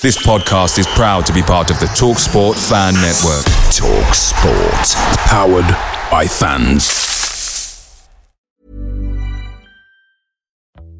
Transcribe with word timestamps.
This 0.00 0.16
podcast 0.24 0.78
is 0.78 0.86
proud 0.86 1.26
to 1.26 1.32
be 1.32 1.42
part 1.42 1.72
of 1.72 1.80
the 1.80 1.86
TalkSport 1.86 2.54
Fan 2.68 2.94
Network. 2.94 3.44
TalkSport. 3.74 4.94
Powered 5.26 5.66
by 6.08 6.24
fans. 6.24 8.08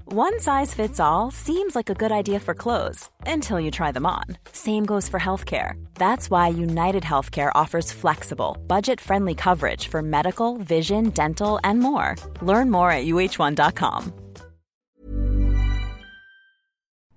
One 0.07 0.41
size 0.41 0.75
fits 0.75 0.99
all 0.99 1.31
seems 1.31 1.77
like 1.77 1.89
a 1.89 1.95
good 1.95 2.11
idea 2.11 2.41
for 2.41 2.55
clothes 2.55 3.09
until 3.25 3.61
you 3.61 3.71
try 3.71 3.93
them 3.93 4.05
on. 4.05 4.25
Same 4.51 4.85
goes 4.85 5.09
for 5.09 5.21
healthcare. 5.21 5.75
That's 5.95 6.29
why 6.29 6.49
United 6.49 7.05
Healthcare 7.05 7.53
offers 7.55 7.93
flexible, 7.93 8.57
budget 8.67 9.01
friendly 9.01 9.37
coverage 9.37 9.87
for 9.87 10.03
medical, 10.03 10.57
vision, 10.57 11.11
dental, 11.11 11.61
and 11.63 11.79
more. 11.79 12.17
Learn 12.43 12.69
more 12.69 12.91
at 12.91 13.05
uh1.com. 13.05 14.13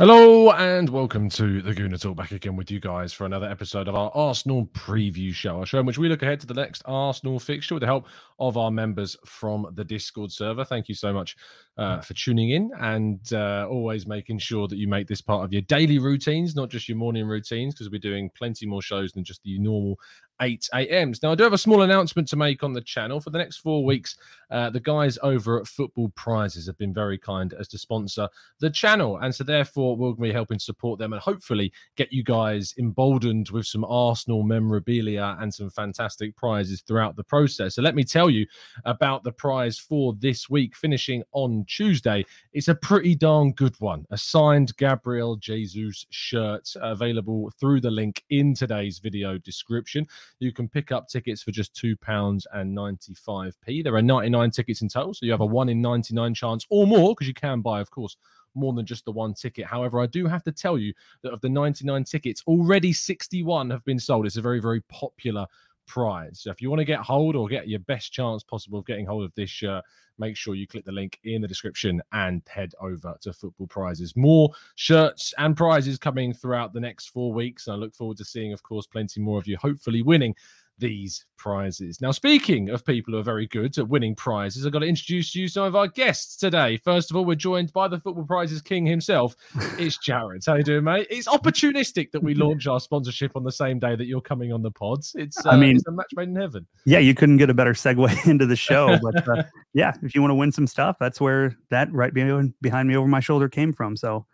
Hello 0.00 0.50
and 0.52 0.88
welcome 0.88 1.28
to 1.28 1.60
the 1.60 1.74
Gooner 1.74 2.00
Talk 2.00 2.16
back 2.16 2.32
again 2.32 2.56
with 2.56 2.70
you 2.70 2.80
guys 2.80 3.12
for 3.12 3.26
another 3.26 3.46
episode 3.46 3.86
of 3.86 3.94
our 3.94 4.10
Arsenal 4.14 4.64
preview 4.72 5.30
show, 5.30 5.60
a 5.60 5.66
show 5.66 5.78
in 5.78 5.84
which 5.84 5.98
we 5.98 6.08
look 6.08 6.22
ahead 6.22 6.40
to 6.40 6.46
the 6.46 6.54
next 6.54 6.80
Arsenal 6.86 7.38
fixture 7.38 7.74
with 7.74 7.82
the 7.82 7.86
help 7.86 8.06
of 8.38 8.56
our 8.56 8.70
members 8.70 9.14
from 9.26 9.66
the 9.74 9.84
Discord 9.84 10.32
server. 10.32 10.64
Thank 10.64 10.88
you 10.88 10.94
so 10.94 11.12
much 11.12 11.36
uh, 11.76 12.00
for 12.00 12.14
tuning 12.14 12.48
in 12.48 12.70
and 12.80 13.30
uh, 13.34 13.66
always 13.68 14.06
making 14.06 14.38
sure 14.38 14.66
that 14.68 14.78
you 14.78 14.88
make 14.88 15.06
this 15.06 15.20
part 15.20 15.44
of 15.44 15.52
your 15.52 15.60
daily 15.60 15.98
routines, 15.98 16.56
not 16.56 16.70
just 16.70 16.88
your 16.88 16.96
morning 16.96 17.26
routines, 17.26 17.74
because 17.74 17.90
we're 17.90 18.00
doing 18.00 18.30
plenty 18.34 18.64
more 18.64 18.80
shows 18.80 19.12
than 19.12 19.22
just 19.22 19.42
the 19.42 19.58
normal 19.58 19.98
8 20.40 20.68
a.m.s. 20.74 21.22
Now, 21.22 21.32
I 21.32 21.34
do 21.34 21.44
have 21.44 21.52
a 21.52 21.58
small 21.58 21.82
announcement 21.82 22.28
to 22.28 22.36
make 22.36 22.62
on 22.62 22.72
the 22.72 22.80
channel. 22.80 23.20
For 23.20 23.30
the 23.30 23.38
next 23.38 23.58
four 23.58 23.84
weeks, 23.84 24.16
uh, 24.50 24.70
the 24.70 24.80
guys 24.80 25.18
over 25.22 25.60
at 25.60 25.66
Football 25.66 26.10
Prizes 26.16 26.66
have 26.66 26.78
been 26.78 26.94
very 26.94 27.18
kind 27.18 27.54
as 27.58 27.68
to 27.68 27.78
sponsor 27.78 28.28
the 28.58 28.70
channel. 28.70 29.18
And 29.18 29.34
so, 29.34 29.44
therefore, 29.44 29.96
we'll 29.96 30.14
be 30.14 30.32
helping 30.32 30.58
support 30.58 30.98
them 30.98 31.12
and 31.12 31.22
hopefully 31.22 31.72
get 31.96 32.12
you 32.12 32.22
guys 32.22 32.74
emboldened 32.78 33.50
with 33.50 33.66
some 33.66 33.84
Arsenal 33.84 34.42
memorabilia 34.42 35.36
and 35.40 35.52
some 35.52 35.70
fantastic 35.70 36.36
prizes 36.36 36.82
throughout 36.82 37.16
the 37.16 37.24
process. 37.24 37.76
So, 37.76 37.82
let 37.82 37.94
me 37.94 38.04
tell 38.04 38.30
you 38.30 38.46
about 38.84 39.24
the 39.24 39.32
prize 39.32 39.78
for 39.78 40.14
this 40.18 40.50
week, 40.50 40.74
finishing 40.74 41.22
on 41.32 41.64
Tuesday. 41.68 42.24
It's 42.52 42.68
a 42.68 42.74
pretty 42.74 43.14
darn 43.14 43.52
good 43.52 43.74
one 43.80 44.06
a 44.10 44.18
signed 44.18 44.76
Gabriel 44.76 45.36
Jesus 45.36 46.06
shirt 46.10 46.68
available 46.80 47.50
through 47.58 47.80
the 47.80 47.90
link 47.90 48.24
in 48.30 48.54
today's 48.54 48.98
video 48.98 49.38
description. 49.38 50.06
You 50.38 50.52
can 50.52 50.68
pick 50.68 50.92
up 50.92 51.08
tickets 51.08 51.42
for 51.42 51.50
just 51.50 51.74
£2.95p. 51.74 53.84
There 53.84 53.94
are 53.94 54.02
99 54.02 54.50
tickets 54.50 54.82
in 54.82 54.88
total, 54.88 55.14
so 55.14 55.26
you 55.26 55.32
have 55.32 55.40
a 55.40 55.46
1 55.46 55.68
in 55.68 55.82
99 55.82 56.34
chance 56.34 56.66
or 56.70 56.86
more 56.86 57.14
because 57.14 57.28
you 57.28 57.34
can 57.34 57.60
buy, 57.60 57.80
of 57.80 57.90
course, 57.90 58.16
more 58.54 58.72
than 58.72 58.86
just 58.86 59.04
the 59.04 59.12
one 59.12 59.34
ticket. 59.34 59.66
However, 59.66 60.00
I 60.00 60.06
do 60.06 60.26
have 60.26 60.42
to 60.44 60.52
tell 60.52 60.78
you 60.78 60.92
that 61.22 61.32
of 61.32 61.40
the 61.40 61.48
99 61.48 62.04
tickets, 62.04 62.42
already 62.46 62.92
61 62.92 63.70
have 63.70 63.84
been 63.84 63.98
sold. 63.98 64.26
It's 64.26 64.36
a 64.36 64.42
very, 64.42 64.60
very 64.60 64.82
popular 64.82 65.46
prize. 65.90 66.40
So 66.40 66.50
if 66.50 66.62
you 66.62 66.70
want 66.70 66.78
to 66.78 66.84
get 66.84 67.00
hold 67.00 67.34
or 67.34 67.48
get 67.48 67.68
your 67.68 67.80
best 67.80 68.12
chance 68.12 68.44
possible 68.44 68.78
of 68.78 68.86
getting 68.86 69.04
hold 69.04 69.24
of 69.24 69.34
this 69.34 69.50
shirt, 69.50 69.84
make 70.18 70.36
sure 70.36 70.54
you 70.54 70.66
click 70.66 70.84
the 70.84 70.92
link 70.92 71.18
in 71.24 71.42
the 71.42 71.48
description 71.48 72.00
and 72.12 72.42
head 72.48 72.72
over 72.80 73.16
to 73.22 73.32
Football 73.32 73.66
Prizes. 73.66 74.14
More 74.16 74.50
shirts 74.76 75.34
and 75.36 75.56
prizes 75.56 75.98
coming 75.98 76.32
throughout 76.32 76.72
the 76.72 76.80
next 76.80 77.08
four 77.08 77.32
weeks. 77.32 77.66
And 77.66 77.74
I 77.74 77.78
look 77.78 77.94
forward 77.94 78.18
to 78.18 78.24
seeing, 78.24 78.52
of 78.52 78.62
course, 78.62 78.86
plenty 78.86 79.20
more 79.20 79.38
of 79.38 79.48
you 79.48 79.56
hopefully 79.56 80.02
winning 80.02 80.36
these 80.80 81.24
prizes. 81.36 82.00
Now, 82.00 82.10
speaking 82.10 82.70
of 82.70 82.84
people 82.84 83.12
who 83.12 83.20
are 83.20 83.22
very 83.22 83.46
good 83.46 83.78
at 83.78 83.88
winning 83.88 84.14
prizes, 84.14 84.66
I've 84.66 84.72
got 84.72 84.80
to 84.80 84.86
introduce 84.86 85.34
you 85.34 85.46
to 85.46 85.52
some 85.52 85.64
of 85.64 85.76
our 85.76 85.86
guests 85.86 86.36
today. 86.36 86.78
First 86.78 87.10
of 87.10 87.16
all, 87.16 87.24
we're 87.24 87.36
joined 87.36 87.72
by 87.72 87.86
the 87.86 88.00
Football 88.00 88.24
Prizes 88.24 88.60
King 88.60 88.86
himself. 88.86 89.36
It's 89.78 89.96
Jared. 89.96 90.42
How 90.44 90.56
you 90.56 90.62
doing, 90.62 90.84
mate? 90.84 91.06
It's 91.08 91.26
opportunistic 91.26 92.10
that 92.10 92.22
we 92.22 92.34
launch 92.34 92.66
our 92.66 92.80
sponsorship 92.80 93.32
on 93.34 93.44
the 93.44 93.52
same 93.52 93.78
day 93.78 93.96
that 93.96 94.06
you're 94.06 94.20
coming 94.20 94.52
on 94.52 94.62
the 94.62 94.70
pods. 94.70 95.12
It's, 95.16 95.44
uh, 95.46 95.50
I 95.50 95.56
mean, 95.56 95.76
it's 95.76 95.86
a 95.86 95.92
match 95.92 96.10
made 96.16 96.28
in 96.28 96.36
heaven. 96.36 96.66
Yeah, 96.84 96.98
you 96.98 97.14
couldn't 97.14 97.38
get 97.38 97.48
a 97.48 97.54
better 97.54 97.72
segue 97.72 98.26
into 98.28 98.46
the 98.46 98.56
show. 98.56 98.98
But 99.02 99.26
uh, 99.28 99.42
yeah, 99.72 99.94
if 100.02 100.14
you 100.14 100.20
want 100.20 100.32
to 100.32 100.34
win 100.34 100.52
some 100.52 100.66
stuff, 100.66 100.96
that's 100.98 101.20
where 101.20 101.56
that 101.70 101.90
right 101.92 102.12
behind, 102.12 102.54
behind 102.60 102.88
me 102.88 102.96
over 102.96 103.08
my 103.08 103.20
shoulder 103.20 103.48
came 103.48 103.72
from. 103.72 103.96
So 103.96 104.26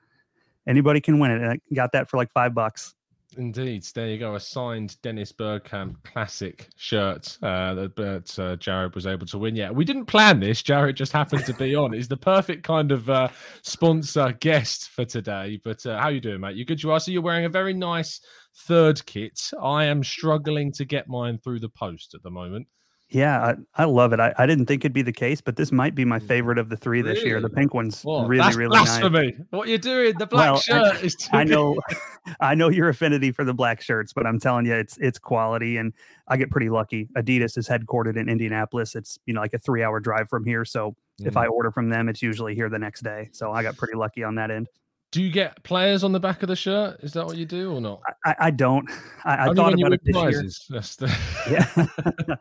anybody 0.66 1.00
can 1.00 1.18
win 1.18 1.30
it. 1.30 1.42
And 1.42 1.52
I 1.52 1.60
got 1.74 1.92
that 1.92 2.08
for 2.08 2.16
like 2.16 2.32
five 2.32 2.54
bucks. 2.54 2.94
Indeed, 3.38 3.84
there 3.94 4.08
you 4.08 4.18
go. 4.18 4.34
A 4.34 4.40
signed 4.40 4.96
Dennis 5.02 5.30
Bergkamp 5.30 6.02
classic 6.04 6.68
shirt 6.76 7.36
uh, 7.42 7.74
that, 7.74 8.38
uh, 8.38 8.56
Jared 8.56 8.94
was 8.94 9.06
able 9.06 9.26
to 9.26 9.38
win. 9.38 9.54
Yeah, 9.54 9.70
we 9.70 9.84
didn't 9.84 10.06
plan 10.06 10.40
this. 10.40 10.62
Jared 10.62 10.96
just 10.96 11.12
happened 11.12 11.44
to 11.44 11.54
be 11.54 11.74
on. 11.74 11.92
He's 11.92 12.08
the 12.08 12.16
perfect 12.16 12.62
kind 12.62 12.92
of 12.92 13.10
uh, 13.10 13.28
sponsor 13.62 14.32
guest 14.40 14.88
for 14.88 15.04
today. 15.04 15.60
But 15.62 15.84
uh, 15.84 15.98
how 15.98 16.04
are 16.04 16.12
you 16.12 16.20
doing, 16.20 16.40
mate? 16.40 16.56
You 16.56 16.64
good? 16.64 16.82
You 16.82 16.92
are. 16.92 17.00
So 17.00 17.10
you're 17.10 17.22
wearing 17.22 17.44
a 17.44 17.50
very 17.50 17.74
nice 17.74 18.20
third 18.66 19.04
kit. 19.04 19.50
I 19.62 19.84
am 19.84 20.02
struggling 20.02 20.72
to 20.72 20.84
get 20.84 21.08
mine 21.08 21.38
through 21.38 21.60
the 21.60 21.68
post 21.68 22.14
at 22.14 22.22
the 22.22 22.30
moment. 22.30 22.66
Yeah, 23.08 23.54
I, 23.76 23.82
I 23.82 23.84
love 23.84 24.12
it. 24.12 24.18
I, 24.18 24.34
I 24.36 24.46
didn't 24.46 24.66
think 24.66 24.84
it'd 24.84 24.92
be 24.92 25.02
the 25.02 25.12
case, 25.12 25.40
but 25.40 25.54
this 25.54 25.70
might 25.70 25.94
be 25.94 26.04
my 26.04 26.18
mm. 26.18 26.26
favorite 26.26 26.58
of 26.58 26.68
the 26.68 26.76
three 26.76 27.02
this 27.02 27.22
year. 27.22 27.40
The 27.40 27.48
pink 27.48 27.72
one's 27.72 28.02
Whoa, 28.02 28.26
really, 28.26 28.42
that's 28.42 28.56
really 28.56 28.70
blasphemy. 28.70 29.26
nice. 29.26 29.46
What 29.50 29.68
you're 29.68 29.78
doing? 29.78 30.18
The 30.18 30.26
black 30.26 30.52
well, 30.52 30.60
shirt 30.60 30.96
I, 30.96 30.98
is. 30.98 31.16
I 31.32 31.44
know, 31.44 31.78
I 32.40 32.56
know 32.56 32.68
your 32.68 32.88
affinity 32.88 33.30
for 33.30 33.44
the 33.44 33.54
black 33.54 33.80
shirts, 33.80 34.12
but 34.12 34.26
I'm 34.26 34.40
telling 34.40 34.66
you, 34.66 34.74
it's 34.74 34.98
it's 34.98 35.20
quality, 35.20 35.76
and 35.76 35.92
I 36.26 36.36
get 36.36 36.50
pretty 36.50 36.68
lucky. 36.68 37.08
Adidas 37.16 37.56
is 37.56 37.68
headquartered 37.68 38.16
in 38.16 38.28
Indianapolis. 38.28 38.96
It's 38.96 39.20
you 39.24 39.34
know 39.34 39.40
like 39.40 39.54
a 39.54 39.58
three 39.58 39.84
hour 39.84 40.00
drive 40.00 40.28
from 40.28 40.44
here, 40.44 40.64
so 40.64 40.96
mm. 41.20 41.26
if 41.28 41.36
I 41.36 41.46
order 41.46 41.70
from 41.70 41.88
them, 41.90 42.08
it's 42.08 42.22
usually 42.22 42.56
here 42.56 42.68
the 42.68 42.78
next 42.78 43.02
day. 43.02 43.28
So 43.32 43.52
I 43.52 43.62
got 43.62 43.76
pretty 43.76 43.94
lucky 43.94 44.24
on 44.24 44.34
that 44.34 44.50
end. 44.50 44.66
Do 45.12 45.22
you 45.22 45.30
get 45.30 45.62
players 45.62 46.04
on 46.04 46.12
the 46.12 46.20
back 46.20 46.42
of 46.42 46.48
the 46.48 46.56
shirt? 46.56 46.98
Is 47.02 47.12
that 47.12 47.26
what 47.26 47.36
you 47.36 47.46
do 47.46 47.72
or 47.72 47.80
not? 47.80 48.00
I, 48.24 48.34
I 48.38 48.50
don't. 48.50 48.88
I, 49.24 49.48
I 49.48 49.54
thought 49.54 49.72
about 49.72 49.92
it 49.92 50.00
this 50.04 50.12
prizes. 50.12 50.66
year. 50.68 50.80
The... 50.80 52.26
yeah. 52.28 52.34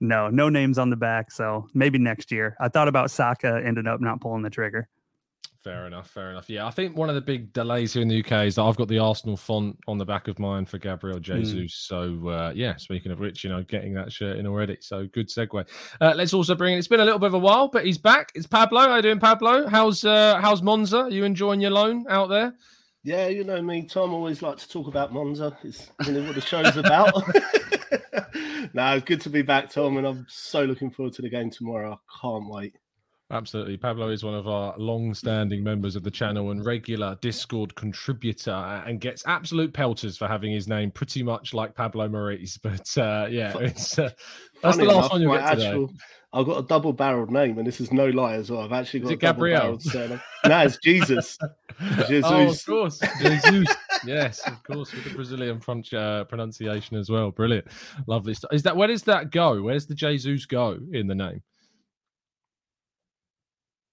no, 0.00 0.28
no 0.28 0.48
names 0.48 0.78
on 0.78 0.90
the 0.90 0.96
back. 0.96 1.32
So 1.32 1.66
maybe 1.74 1.98
next 1.98 2.30
year. 2.30 2.56
I 2.60 2.68
thought 2.68 2.88
about 2.88 3.10
Saka, 3.10 3.60
ended 3.64 3.88
up 3.88 4.00
not 4.00 4.20
pulling 4.20 4.42
the 4.42 4.50
trigger. 4.50 4.88
Fair 5.62 5.86
enough, 5.86 6.08
fair 6.08 6.30
enough. 6.30 6.48
Yeah, 6.48 6.66
I 6.66 6.70
think 6.70 6.96
one 6.96 7.10
of 7.10 7.14
the 7.14 7.20
big 7.20 7.52
delays 7.52 7.92
here 7.92 8.00
in 8.00 8.08
the 8.08 8.24
UK 8.24 8.46
is 8.46 8.54
that 8.54 8.62
I've 8.62 8.76
got 8.76 8.88
the 8.88 8.98
Arsenal 8.98 9.36
font 9.36 9.78
on 9.86 9.98
the 9.98 10.06
back 10.06 10.26
of 10.26 10.38
mine 10.38 10.64
for 10.64 10.78
Gabriel 10.78 11.18
hmm. 11.18 11.22
Jesus. 11.22 11.54
Mm. 11.54 11.70
So 11.70 12.28
uh, 12.28 12.52
yeah, 12.54 12.76
speaking 12.76 13.12
of 13.12 13.20
which, 13.20 13.44
you 13.44 13.50
know, 13.50 13.62
getting 13.64 13.92
that 13.94 14.10
shirt 14.10 14.38
in 14.38 14.46
already. 14.46 14.78
So 14.80 15.06
good 15.12 15.28
segue. 15.28 15.68
Uh, 16.00 16.14
let's 16.16 16.32
also 16.32 16.54
bring. 16.54 16.78
It's 16.78 16.88
been 16.88 17.00
a 17.00 17.04
little 17.04 17.18
bit 17.18 17.26
of 17.26 17.34
a 17.34 17.38
while, 17.38 17.68
but 17.68 17.84
he's 17.84 17.98
back. 17.98 18.32
It's 18.34 18.46
Pablo. 18.46 18.80
How 18.80 18.96
you 18.96 19.02
doing, 19.02 19.20
Pablo? 19.20 19.68
How's 19.68 20.02
uh, 20.04 20.40
how's 20.40 20.62
Monza? 20.62 21.00
Are 21.00 21.10
you 21.10 21.24
enjoying 21.24 21.60
your 21.60 21.72
loan 21.72 22.06
out 22.08 22.30
there? 22.30 22.54
Yeah, 23.02 23.28
you 23.28 23.44
know 23.44 23.60
me, 23.60 23.82
Tom. 23.82 24.14
Always 24.14 24.40
like 24.40 24.56
to 24.58 24.68
talk 24.68 24.86
about 24.86 25.12
Monza. 25.12 25.56
It's 25.62 25.90
know 26.06 26.22
what 26.22 26.34
the 26.34 26.40
show's 26.40 26.76
about. 26.78 27.14
no, 28.74 28.94
it's 28.94 29.04
good 29.04 29.20
to 29.22 29.30
be 29.30 29.42
back, 29.42 29.70
Tom, 29.70 29.98
and 29.98 30.06
I'm 30.06 30.26
so 30.28 30.64
looking 30.64 30.90
forward 30.90 31.12
to 31.14 31.22
the 31.22 31.30
game 31.30 31.50
tomorrow. 31.50 31.92
I 31.92 32.20
can't 32.22 32.48
wait. 32.48 32.76
Absolutely. 33.32 33.76
Pablo 33.76 34.08
is 34.08 34.24
one 34.24 34.34
of 34.34 34.48
our 34.48 34.74
long 34.76 35.14
standing 35.14 35.62
members 35.62 35.94
of 35.94 36.02
the 36.02 36.10
channel 36.10 36.50
and 36.50 36.64
regular 36.64 37.16
Discord 37.20 37.74
contributor 37.76 38.50
and 38.50 39.00
gets 39.00 39.24
absolute 39.24 39.72
pelters 39.72 40.16
for 40.16 40.26
having 40.26 40.50
his 40.50 40.66
name 40.66 40.90
pretty 40.90 41.22
much 41.22 41.54
like 41.54 41.74
Pablo 41.74 42.08
Maurice. 42.08 42.58
But 42.62 42.98
uh, 42.98 43.26
yeah, 43.30 43.56
it's, 43.58 43.98
uh, 43.98 44.10
that's 44.62 44.76
the 44.76 44.84
last 44.84 44.96
enough, 44.96 45.12
one 45.12 45.22
you 45.22 45.28
get 45.30 45.42
actual, 45.42 45.88
today. 45.88 45.98
I've 46.32 46.46
got 46.46 46.58
a 46.58 46.66
double 46.66 46.92
barreled 46.92 47.30
name, 47.30 47.58
and 47.58 47.66
this 47.66 47.80
is 47.80 47.92
no 47.92 48.06
lie 48.06 48.34
as 48.34 48.50
well. 48.50 48.60
I've 48.60 48.72
actually 48.72 49.00
got 49.00 49.18
Gabriel. 49.18 49.78
no, 50.46 50.58
it's 50.60 50.76
Jesus. 50.78 51.38
Jesus. 52.08 52.24
Oh, 52.24 52.48
of 52.48 52.66
course. 52.66 53.00
Jesus. 53.20 53.76
yes, 54.04 54.40
of 54.46 54.62
course, 54.62 54.92
with 54.92 55.04
the 55.04 55.10
Brazilian 55.10 55.60
uh, 55.92 56.24
pronunciation 56.24 56.96
as 56.96 57.10
well. 57.10 57.30
Brilliant. 57.30 57.66
Lovely 58.06 58.34
stuff. 58.34 58.52
Is 58.52 58.62
that 58.64 58.76
where 58.76 58.88
does 58.88 59.02
that 59.04 59.30
go? 59.30 59.62
Where's 59.62 59.86
the 59.86 59.94
Jesus 59.94 60.46
go 60.46 60.78
in 60.92 61.06
the 61.06 61.14
name? 61.14 61.42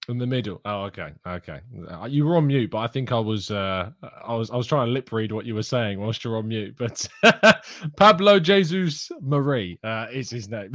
In 0.08 0.18
the 0.18 0.26
middle. 0.26 0.60
Oh, 0.64 0.84
okay, 0.84 1.12
okay. 1.26 1.60
Uh, 1.90 2.06
You 2.06 2.24
were 2.26 2.36
on 2.36 2.46
mute, 2.46 2.70
but 2.70 2.78
I 2.78 2.86
think 2.86 3.12
I 3.12 3.18
was, 3.18 3.50
uh, 3.50 3.90
I 4.24 4.34
was, 4.34 4.50
I 4.50 4.56
was 4.56 4.66
trying 4.66 4.86
to 4.86 4.92
lip 4.92 5.12
read 5.12 5.32
what 5.32 5.46
you 5.46 5.54
were 5.54 5.62
saying 5.62 6.00
whilst 6.00 6.24
you're 6.24 6.38
on 6.38 6.48
mute. 6.48 6.76
But 6.78 7.06
Pablo 7.96 8.40
Jesus 8.40 9.10
Marí 9.22 9.78
uh, 9.84 10.06
is 10.12 10.30
his 10.30 10.48
name. 10.48 10.72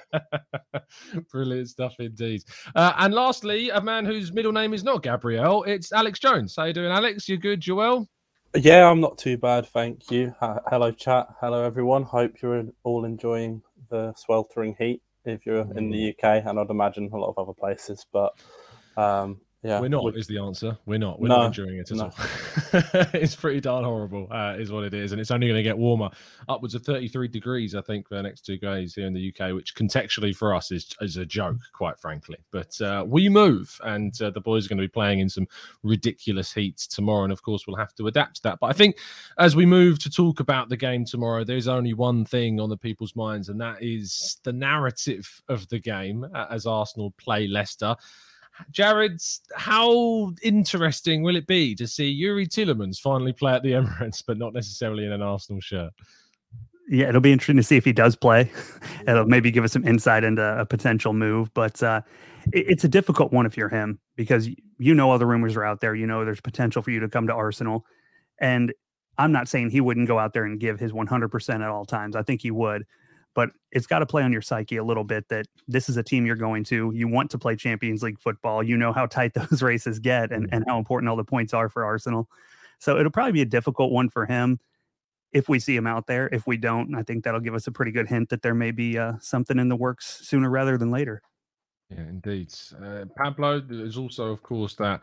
Brilliant 1.32 1.68
stuff 1.68 1.94
indeed. 2.00 2.42
Uh, 2.74 2.92
and 2.98 3.14
lastly, 3.14 3.70
a 3.70 3.80
man 3.80 4.04
whose 4.04 4.32
middle 4.32 4.52
name 4.52 4.74
is 4.74 4.84
not 4.84 5.02
Gabriel. 5.02 5.64
It's 5.64 5.92
Alex 5.92 6.18
Jones. 6.18 6.56
How 6.56 6.64
you 6.64 6.72
doing, 6.72 6.90
Alex? 6.90 7.28
You 7.28 7.36
good, 7.36 7.60
Joel? 7.60 8.08
Yeah, 8.56 8.90
I'm 8.90 9.00
not 9.00 9.16
too 9.18 9.38
bad, 9.38 9.66
thank 9.66 10.10
you. 10.10 10.34
Hello, 10.40 10.90
chat. 10.90 11.28
Hello, 11.40 11.62
everyone. 11.62 12.02
Hope 12.02 12.42
you're 12.42 12.64
all 12.82 13.04
enjoying 13.04 13.62
the 13.90 14.12
sweltering 14.16 14.74
heat 14.78 15.02
if 15.24 15.46
you're 15.46 15.66
in 15.76 15.90
the 15.90 16.10
UK, 16.10 16.44
and 16.46 16.58
I'd 16.58 16.70
imagine 16.70 17.10
a 17.12 17.16
lot 17.16 17.34
of 17.36 17.38
other 17.38 17.52
places. 17.52 18.06
But 18.12 18.32
um, 18.96 19.40
yeah, 19.62 19.78
We're 19.78 19.88
not, 19.88 20.04
we- 20.04 20.12
is 20.18 20.26
the 20.26 20.38
answer. 20.38 20.78
We're 20.86 20.98
not. 20.98 21.20
We're 21.20 21.28
No, 21.28 21.38
not 21.38 21.46
enjoying 21.48 21.76
it 21.76 21.90
at 21.90 21.96
no. 21.96 22.04
all. 22.04 22.12
it's 23.12 23.34
pretty 23.36 23.60
darn 23.60 23.84
horrible, 23.84 24.26
uh, 24.30 24.56
is 24.58 24.72
what 24.72 24.84
it 24.84 24.94
is. 24.94 25.12
And 25.12 25.20
it's 25.20 25.30
only 25.30 25.46
going 25.48 25.58
to 25.58 25.62
get 25.62 25.76
warmer, 25.76 26.08
upwards 26.48 26.74
of 26.74 26.82
33 26.82 27.28
degrees, 27.28 27.74
I 27.74 27.82
think, 27.82 28.08
for 28.08 28.14
the 28.14 28.22
next 28.22 28.46
two 28.46 28.56
days 28.56 28.94
here 28.94 29.06
in 29.06 29.12
the 29.12 29.28
UK, 29.34 29.54
which 29.54 29.74
contextually 29.74 30.34
for 30.34 30.54
us 30.54 30.70
is, 30.72 30.88
is 31.02 31.18
a 31.18 31.26
joke, 31.26 31.58
quite 31.74 31.98
frankly. 31.98 32.38
But 32.50 32.80
uh, 32.80 33.04
we 33.06 33.28
move, 33.28 33.78
and 33.84 34.14
uh, 34.22 34.30
the 34.30 34.40
boys 34.40 34.64
are 34.64 34.68
going 34.70 34.78
to 34.78 34.84
be 34.84 34.88
playing 34.88 35.18
in 35.20 35.28
some 35.28 35.46
ridiculous 35.82 36.54
heat 36.54 36.78
tomorrow. 36.78 37.24
And 37.24 37.32
of 37.32 37.42
course, 37.42 37.66
we'll 37.66 37.76
have 37.76 37.94
to 37.96 38.06
adapt 38.06 38.36
to 38.36 38.42
that. 38.44 38.60
But 38.60 38.68
I 38.68 38.72
think 38.72 38.96
as 39.38 39.54
we 39.56 39.66
move 39.66 39.98
to 40.00 40.10
talk 40.10 40.40
about 40.40 40.70
the 40.70 40.76
game 40.78 41.04
tomorrow, 41.04 41.44
there's 41.44 41.68
only 41.68 41.92
one 41.92 42.24
thing 42.24 42.60
on 42.60 42.70
the 42.70 42.78
people's 42.78 43.14
minds, 43.14 43.50
and 43.50 43.60
that 43.60 43.82
is 43.82 44.38
the 44.42 44.52
narrative 44.54 45.42
of 45.48 45.68
the 45.68 45.78
game 45.78 46.26
uh, 46.34 46.46
as 46.50 46.64
Arsenal 46.66 47.10
play 47.18 47.46
Leicester. 47.46 47.94
Jared, 48.70 49.20
how 49.54 50.32
interesting 50.42 51.22
will 51.22 51.36
it 51.36 51.46
be 51.46 51.74
to 51.74 51.86
see 51.86 52.20
Youri 52.20 52.46
Tielemans 52.48 52.98
finally 53.00 53.32
play 53.32 53.52
at 53.54 53.62
the 53.62 53.72
Emirates, 53.72 54.22
but 54.26 54.38
not 54.38 54.52
necessarily 54.52 55.04
in 55.04 55.12
an 55.12 55.22
Arsenal 55.22 55.60
shirt? 55.60 55.92
Yeah, 56.88 57.08
it'll 57.08 57.20
be 57.20 57.32
interesting 57.32 57.56
to 57.56 57.62
see 57.62 57.76
if 57.76 57.84
he 57.84 57.92
does 57.92 58.16
play. 58.16 58.50
it'll 59.06 59.26
maybe 59.26 59.50
give 59.50 59.62
us 59.64 59.72
some 59.72 59.86
insight 59.86 60.24
into 60.24 60.42
a 60.60 60.66
potential 60.66 61.12
move, 61.12 61.52
but 61.54 61.80
uh, 61.82 62.02
it- 62.52 62.66
it's 62.68 62.84
a 62.84 62.88
difficult 62.88 63.32
one 63.32 63.46
if 63.46 63.56
you're 63.56 63.68
him 63.68 64.00
because 64.16 64.48
you 64.78 64.94
know 64.94 65.10
all 65.10 65.18
the 65.18 65.26
rumors 65.26 65.56
are 65.56 65.64
out 65.64 65.80
there. 65.80 65.94
You 65.94 66.06
know 66.06 66.24
there's 66.24 66.40
potential 66.40 66.82
for 66.82 66.90
you 66.90 67.00
to 67.00 67.08
come 67.08 67.26
to 67.28 67.32
Arsenal, 67.34 67.84
and 68.40 68.72
I'm 69.18 69.30
not 69.32 69.48
saying 69.48 69.70
he 69.70 69.80
wouldn't 69.80 70.08
go 70.08 70.18
out 70.18 70.32
there 70.32 70.44
and 70.44 70.58
give 70.58 70.80
his 70.80 70.92
100% 70.92 71.54
at 71.54 71.68
all 71.68 71.84
times. 71.84 72.16
I 72.16 72.22
think 72.22 72.40
he 72.40 72.50
would, 72.50 72.86
but 73.34 73.50
it's 73.72 73.86
got 73.86 74.00
to 74.00 74.06
play 74.06 74.22
on 74.22 74.32
your 74.32 74.42
psyche 74.42 74.76
a 74.76 74.84
little 74.84 75.04
bit 75.04 75.28
that 75.28 75.46
this 75.68 75.88
is 75.88 75.96
a 75.96 76.02
team 76.02 76.26
you're 76.26 76.36
going 76.36 76.64
to. 76.64 76.92
You 76.94 77.08
want 77.08 77.30
to 77.30 77.38
play 77.38 77.56
Champions 77.56 78.02
League 78.02 78.18
football. 78.18 78.62
You 78.62 78.76
know 78.76 78.92
how 78.92 79.06
tight 79.06 79.34
those 79.50 79.62
races 79.62 79.98
get 79.98 80.32
and, 80.32 80.48
and 80.52 80.64
how 80.66 80.78
important 80.78 81.08
all 81.08 81.16
the 81.16 81.24
points 81.24 81.54
are 81.54 81.68
for 81.68 81.84
Arsenal. 81.84 82.28
So 82.78 82.98
it'll 82.98 83.12
probably 83.12 83.32
be 83.32 83.42
a 83.42 83.46
difficult 83.46 83.92
one 83.92 84.08
for 84.08 84.26
him 84.26 84.58
if 85.32 85.48
we 85.48 85.60
see 85.60 85.76
him 85.76 85.86
out 85.86 86.06
there. 86.06 86.28
If 86.32 86.46
we 86.46 86.56
don't, 86.56 86.94
I 86.94 87.02
think 87.02 87.24
that'll 87.24 87.40
give 87.40 87.54
us 87.54 87.66
a 87.66 87.72
pretty 87.72 87.92
good 87.92 88.08
hint 88.08 88.30
that 88.30 88.42
there 88.42 88.54
may 88.54 88.70
be 88.70 88.98
uh, 88.98 89.14
something 89.20 89.58
in 89.58 89.68
the 89.68 89.76
works 89.76 90.20
sooner 90.26 90.50
rather 90.50 90.76
than 90.76 90.90
later. 90.90 91.22
Yeah, 91.90 92.02
indeed. 92.02 92.54
Uh, 92.80 93.04
Pablo, 93.16 93.58
there's 93.58 93.96
also, 93.96 94.26
of 94.30 94.44
course, 94.44 94.74
that 94.76 95.00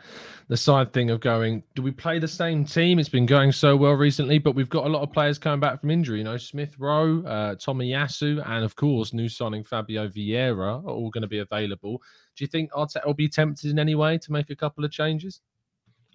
the 0.48 0.56
side 0.56 0.94
thing 0.94 1.10
of 1.10 1.19
going, 1.19 1.63
do 1.75 1.81
we 1.81 1.92
play 1.92 2.18
the 2.18 2.30
same 2.30 2.63
team? 2.63 2.98
It's 2.98 3.10
been 3.10 3.25
going 3.25 3.51
so 3.51 3.75
well 3.75 3.92
recently, 3.92 4.38
but 4.38 4.56
we've 4.56 4.69
got 4.69 4.86
a 4.86 4.89
lot 4.89 5.01
of 5.01 5.12
players 5.12 5.38
coming 5.38 5.60
back 5.60 5.81
from 5.81 5.92
injury. 5.92 6.19
You 6.19 6.24
know, 6.24 6.38
Smith 6.38 6.75
Rowe, 6.80 7.24
uh, 7.25 7.56
Tomiyasu, 7.56 8.42
and 8.50 8.63
of 8.63 8.78
course, 8.78 9.12
new 9.12 9.28
signing 9.28 9.66
Fabio 9.66 10.07
Vieira 10.07 10.81
are 10.86 10.89
all 10.89 11.10
going 11.10 11.24
to 11.24 11.28
be 11.28 11.39
available. 11.39 12.01
Do 12.38 12.44
you 12.45 12.48
think 12.48 12.72
Arteta 12.72 13.06
will 13.06 13.13
be 13.13 13.28
tempted 13.28 13.69
in 13.69 13.80
any 13.80 13.95
way 13.95 14.18
to 14.19 14.31
make 14.31 14.50
a 14.50 14.56
couple 14.56 14.86
of 14.86 14.92
changes? 14.92 15.42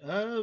Uh, 0.03 0.41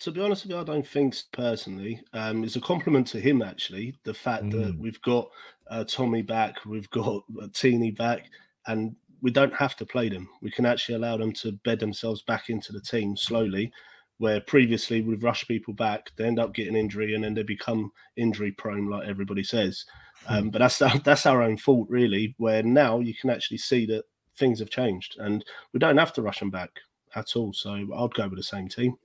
to 0.00 0.10
be 0.10 0.20
honest 0.20 0.42
with 0.44 0.50
you, 0.50 0.58
I 0.58 0.64
don't 0.64 0.86
think 0.86 1.14
personally. 1.32 2.02
Um, 2.12 2.42
it's 2.42 2.56
a 2.56 2.60
compliment 2.60 3.06
to 3.08 3.20
him 3.20 3.42
actually. 3.42 3.94
The 4.02 4.12
fact 4.12 4.50
that 4.50 4.74
Mm. 4.74 4.78
we've 4.80 5.00
got 5.02 5.30
uh, 5.70 5.84
Tommy 5.84 6.22
back, 6.22 6.64
we've 6.66 6.90
got 6.90 7.22
uh, 7.40 7.46
Tierney 7.52 7.90
back, 7.92 8.28
and 8.66 8.96
we 9.22 9.30
don't 9.30 9.54
have 9.54 9.76
to 9.76 9.86
play 9.86 10.08
them. 10.08 10.28
We 10.42 10.50
can 10.50 10.66
actually 10.66 10.96
allow 10.96 11.16
them 11.16 11.32
to 11.34 11.52
bed 11.64 11.80
themselves 11.80 12.22
back 12.22 12.50
into 12.50 12.72
the 12.72 12.80
team 12.80 13.16
slowly. 13.16 13.72
Where 14.18 14.40
previously 14.40 15.00
we've 15.00 15.22
rushed 15.22 15.46
people 15.46 15.74
back, 15.74 16.10
they 16.16 16.24
end 16.24 16.40
up 16.40 16.52
getting 16.52 16.74
injury, 16.74 17.14
and 17.14 17.22
then 17.22 17.34
they 17.34 17.44
become 17.44 17.92
injury 18.16 18.50
prone, 18.50 18.90
like 18.90 19.06
everybody 19.06 19.44
says. 19.44 19.84
Um, 20.26 20.50
but 20.50 20.58
that's 20.58 20.82
our, 20.82 20.98
that's 20.98 21.26
our 21.26 21.42
own 21.42 21.56
fault, 21.56 21.88
really. 21.88 22.34
Where 22.38 22.62
now 22.62 22.98
you 22.98 23.14
can 23.14 23.30
actually 23.30 23.58
see 23.58 23.86
that 23.86 24.04
things 24.36 24.58
have 24.58 24.70
changed, 24.70 25.16
and 25.18 25.44
we 25.72 25.78
don't 25.78 25.98
have 25.98 26.12
to 26.14 26.22
rush 26.22 26.40
them 26.40 26.50
back 26.50 26.70
at 27.14 27.36
all. 27.36 27.52
So 27.52 27.70
I'd 27.72 28.14
go 28.14 28.28
with 28.28 28.38
the 28.38 28.42
same 28.42 28.68
team. 28.68 28.96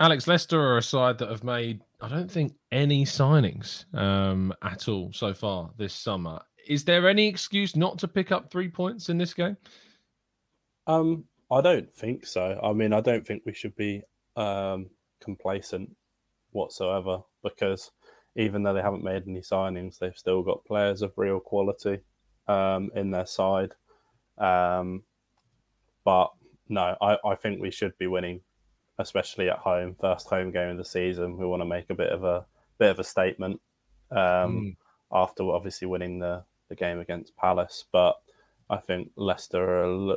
Alex 0.00 0.26
Leicester 0.26 0.60
are 0.60 0.78
a 0.78 0.82
side 0.82 1.18
that 1.18 1.28
have 1.28 1.44
made, 1.44 1.80
I 2.00 2.08
don't 2.08 2.30
think, 2.30 2.54
any 2.72 3.04
signings 3.04 3.84
um, 3.94 4.52
at 4.62 4.88
all 4.88 5.12
so 5.12 5.32
far 5.32 5.70
this 5.76 5.94
summer. 5.94 6.40
Is 6.66 6.84
there 6.84 7.08
any 7.08 7.28
excuse 7.28 7.76
not 7.76 7.98
to 7.98 8.08
pick 8.08 8.32
up 8.32 8.50
three 8.50 8.68
points 8.68 9.08
in 9.08 9.18
this 9.18 9.34
game? 9.34 9.56
Um, 10.86 11.24
I 11.50 11.60
don't 11.60 11.92
think 11.92 12.26
so. 12.26 12.58
I 12.62 12.72
mean, 12.72 12.92
I 12.92 13.00
don't 13.00 13.26
think 13.26 13.42
we 13.44 13.54
should 13.54 13.76
be 13.76 14.02
um, 14.36 14.90
complacent 15.20 15.94
whatsoever 16.52 17.20
because 17.42 17.90
even 18.36 18.62
though 18.62 18.74
they 18.74 18.82
haven't 18.82 19.04
made 19.04 19.26
any 19.26 19.40
signings, 19.40 19.98
they've 19.98 20.16
still 20.16 20.42
got 20.42 20.64
players 20.64 21.02
of 21.02 21.12
real 21.16 21.40
quality 21.40 22.00
um, 22.48 22.90
in 22.94 23.10
their 23.10 23.26
side. 23.26 23.74
Um, 24.38 25.02
but 26.04 26.30
no, 26.68 26.96
I, 27.00 27.16
I 27.24 27.34
think 27.36 27.60
we 27.60 27.70
should 27.70 27.96
be 27.98 28.06
winning, 28.06 28.40
especially 28.98 29.48
at 29.48 29.58
home. 29.58 29.96
First 30.00 30.28
home 30.28 30.50
game 30.50 30.70
of 30.70 30.78
the 30.78 30.84
season, 30.84 31.36
we 31.36 31.46
want 31.46 31.60
to 31.60 31.66
make 31.66 31.90
a 31.90 31.94
bit 31.94 32.10
of 32.10 32.24
a 32.24 32.44
bit 32.78 32.90
of 32.90 32.98
a 32.98 33.04
statement 33.04 33.60
um, 34.10 34.76
after 35.12 35.44
obviously 35.44 35.86
winning 35.86 36.18
the, 36.18 36.42
the 36.74 36.84
game 36.84 36.98
against 36.98 37.36
Palace. 37.36 37.84
But 37.92 38.20
I 38.68 38.78
think 38.78 39.10
Leicester 39.16 39.84
are 39.84 40.16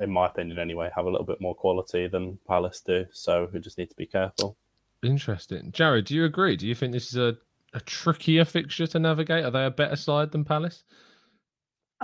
in 0.00 0.10
my 0.10 0.26
opinion 0.26 0.58
anyway, 0.58 0.90
have 0.94 1.06
a 1.06 1.10
little 1.10 1.26
bit 1.26 1.40
more 1.40 1.54
quality 1.54 2.08
than 2.08 2.38
Palace 2.46 2.80
do. 2.80 3.06
So 3.12 3.48
we 3.52 3.60
just 3.60 3.78
need 3.78 3.90
to 3.90 3.96
be 3.96 4.06
careful. 4.06 4.56
Interesting. 5.02 5.72
Jared, 5.72 6.06
do 6.06 6.14
you 6.14 6.24
agree? 6.24 6.56
Do 6.56 6.66
you 6.66 6.74
think 6.74 6.92
this 6.92 7.08
is 7.08 7.16
a, 7.16 7.36
a 7.74 7.80
trickier 7.80 8.44
fixture 8.44 8.86
to 8.86 8.98
navigate? 8.98 9.44
Are 9.44 9.50
they 9.50 9.66
a 9.66 9.70
better 9.70 9.96
side 9.96 10.32
than 10.32 10.44
Palace? 10.44 10.84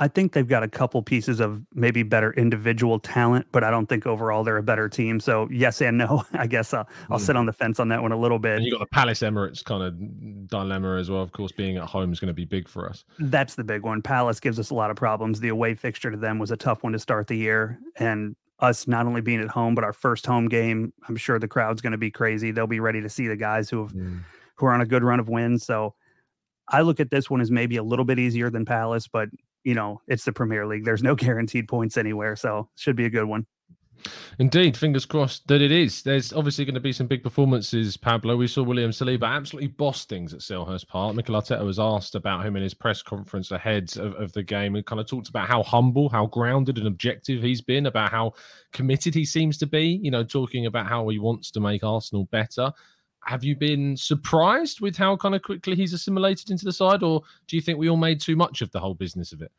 I 0.01 0.07
think 0.07 0.33
they've 0.33 0.47
got 0.47 0.63
a 0.63 0.69
couple 0.69 1.03
pieces 1.03 1.41
of 1.41 1.61
maybe 1.75 2.05
better 2.05 2.33
individual 2.35 3.01
talent, 3.01 3.47
but 3.51 3.65
I 3.65 3.71
don't 3.71 3.89
think 3.89 4.07
overall 4.07 4.45
they're 4.45 4.57
a 4.57 4.63
better 4.63 4.89
team. 4.89 5.19
So 5.19 5.49
yes 5.51 5.81
and 5.83 5.99
no. 5.99 6.25
I 6.33 6.47
guess 6.47 6.73
uh, 6.73 6.79
I'll, 6.79 6.87
I'll 7.11 7.19
sit 7.19 7.35
on 7.35 7.47
the 7.47 7.53
fence 7.53 7.81
on 7.81 7.89
that 7.89 8.01
one 8.01 8.13
a 8.13 8.17
little 8.17 8.39
bit. 8.39 8.59
And 8.59 8.65
you 8.65 8.71
got 8.71 8.79
the 8.79 8.87
Palace 8.87 9.21
Emirates 9.21 9.63
kind 9.65 9.83
of 9.83 10.49
dilemma 10.49 10.97
as 10.97 11.11
well. 11.11 11.21
Of 11.21 11.33
course, 11.33 11.51
being 11.51 11.77
at 11.77 11.85
home 11.85 12.13
is 12.13 12.21
going 12.21 12.29
to 12.29 12.35
be 12.35 12.45
big 12.45 12.69
for 12.69 12.89
us. 12.89 13.05
That's 13.19 13.57
the 13.57 13.65
big 13.65 13.83
one. 13.83 14.01
Palace 14.01 14.39
gives 14.39 14.61
us 14.61 14.71
a 14.71 14.75
lot 14.75 14.91
of 14.91 14.97
problems. 14.97 15.41
The 15.41 15.49
away 15.49 15.75
fixture 15.75 16.13
to 16.13 16.17
them 16.17 16.39
was 16.39 16.53
a 16.53 16.57
tough 16.57 16.85
one 16.85 16.93
to 16.93 16.99
start 17.01 17.27
the 17.27 17.37
year. 17.37 17.81
And 17.97 18.37
us 18.61 18.87
not 18.87 19.07
only 19.07 19.21
being 19.21 19.41
at 19.41 19.49
home, 19.49 19.75
but 19.75 19.83
our 19.83 19.93
first 19.93 20.27
home 20.27 20.49
game, 20.49 20.93
I'm 21.09 21.17
sure 21.17 21.41
the 21.41 21.49
crowd's 21.49 21.81
going 21.81 21.93
to 21.93 21.99
be 21.99 22.11
crazy. 22.11 22.53
They'll 22.53 22.67
be 22.67 22.81
ready 22.81 23.01
to 23.01 23.09
see 23.09 23.27
the 23.27 23.37
guys 23.37 23.69
who 23.69 23.83
have 23.83 23.93
mm. 23.93 24.21
who 24.57 24.67
are 24.67 24.73
on 24.73 24.81
a 24.81 24.87
good 24.87 25.03
run 25.03 25.21
of 25.21 25.29
wins. 25.29 25.65
So 25.65 25.95
I 26.69 26.83
look 26.83 27.01
at 27.01 27.11
this 27.11 27.31
one 27.31 27.41
as 27.41 27.51
maybe 27.51 27.77
a 27.77 27.83
little 27.83 28.05
bit 28.05 28.19
easier 28.19 28.51
than 28.51 28.65
Palace, 28.65 29.09
but 29.09 29.29
you 29.65 29.75
know, 29.75 30.01
it's 30.07 30.25
the 30.25 30.33
Premier 30.33 30.67
League. 30.67 30.85
There's 30.85 31.03
no 31.03 31.15
guaranteed 31.17 31.69
points 31.69 31.97
anywhere. 31.97 32.37
So 32.37 32.69
should 32.77 32.97
be 32.97 33.07
a 33.07 33.11
good 33.11 33.27
one. 33.27 33.47
Indeed, 34.39 34.77
fingers 34.77 35.05
crossed 35.05 35.47
that 35.49 35.61
it 35.61 35.73
is. 35.73 36.03
There's 36.03 36.33
obviously 36.33 36.65
going 36.65 36.75
to 36.75 36.81
be 36.81 36.93
some 36.93 37.07
big 37.07 37.23
performances, 37.23 37.97
Pablo. 37.97 38.37
We 38.37 38.47
saw 38.47 38.63
William 38.63 38.91
Saliba 38.91 39.25
absolutely 39.25 39.69
boss 39.69 40.05
things 40.05 40.33
at 40.33 40.41
Selhurst 40.41 40.87
Park. 40.87 41.15
Mikel 41.17 41.35
Arteta 41.35 41.65
was 41.65 41.79
asked 41.79 42.15
about 42.15 42.47
him 42.47 42.57
in 42.57 42.63
his 42.63 42.75
press 42.75 43.03
conference 43.03 43.51
ahead 43.51 43.97
of, 43.97 44.15
of 44.15 44.33
the 44.33 44.43
game 44.43 44.77
and 44.77 44.87
kind 44.87 45.01
of 45.01 45.09
talked 45.09 45.29
about 45.29 45.49
how 45.49 45.63
humble, 45.63 46.09
how 46.09 46.27
grounded 46.27 46.79
and 46.79 46.87
objective 46.87 47.43
he's 47.43 47.61
been, 47.61 47.87
about 47.87 48.11
how 48.11 48.33
committed 48.73 49.15
he 49.15 49.25
seems 49.25 49.59
to 49.59 49.67
be, 49.67 49.99
you 50.03 50.11
know, 50.11 50.25
talking 50.25 50.67
about 50.67 50.87
how 50.87 51.09
he 51.09 51.19
wants 51.19 51.51
to 51.51 51.61
make 51.61 51.83
Arsenal 51.83 52.25
better. 52.27 52.73
Have 53.29 53.45
you 53.45 53.55
been 53.57 53.95
surprised 53.95 54.81
with 54.81 54.97
how 54.97 55.15
kind 55.15 55.35
of 55.35 55.43
quickly 55.43 55.77
he's 55.77 55.93
assimilated 55.93 56.51
into 56.51 56.65
the 56.65 56.73
side, 56.73 57.03
or 57.03 57.23
do 57.47 57.57
you 57.57 57.63
think 57.63 57.79
we 57.79 57.91
all 57.91 57.99
made 57.99 58.23
too 58.23 58.37
much 58.37 58.63
of 58.63 58.71
the 58.73 58.81
whole 58.81 58.95
business 58.95 59.33
of 59.33 59.43
it? 59.43 59.53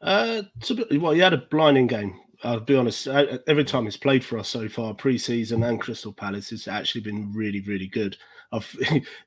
Uh, 0.00 0.40
to 0.62 0.86
well, 0.98 1.12
he 1.12 1.20
had 1.20 1.34
a 1.34 1.44
blinding 1.50 1.86
game. 1.86 2.18
I'll 2.44 2.60
be 2.60 2.76
honest. 2.76 3.06
uh, 3.06 3.36
Every 3.46 3.64
time 3.64 3.84
he's 3.84 3.98
played 3.98 4.24
for 4.24 4.38
us 4.38 4.48
so 4.48 4.70
far, 4.70 4.94
pre-season 4.94 5.64
and 5.64 5.78
Crystal 5.78 6.14
Palace, 6.14 6.50
it's 6.50 6.66
actually 6.66 7.02
been 7.02 7.30
really, 7.34 7.60
really 7.60 7.88
good. 7.88 8.16
I've, 8.52 8.74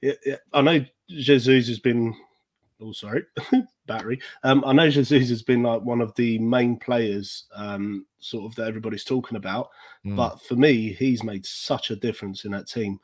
I 0.53 0.61
know 0.61 0.83
Jesus 1.07 1.67
has 1.67 1.77
been. 1.77 2.15
Oh, 2.81 2.93
sorry, 2.93 3.25
battery. 3.85 4.19
Um, 4.43 4.63
I 4.65 4.73
know 4.73 4.89
Jesus 4.89 5.29
has 5.29 5.43
been 5.43 5.61
like 5.61 5.83
one 5.83 6.01
of 6.01 6.15
the 6.15 6.39
main 6.39 6.79
players, 6.79 7.45
um, 7.53 8.07
sort 8.21 8.45
of 8.45 8.55
that 8.55 8.69
everybody's 8.69 9.03
talking 9.03 9.37
about. 9.37 9.69
Mm. 10.03 10.15
But 10.15 10.41
for 10.41 10.55
me, 10.55 10.93
he's 10.93 11.23
made 11.23 11.45
such 11.45 11.91
a 11.91 11.95
difference 11.95 12.43
in 12.43 12.53
that 12.53 12.67
team. 12.67 12.99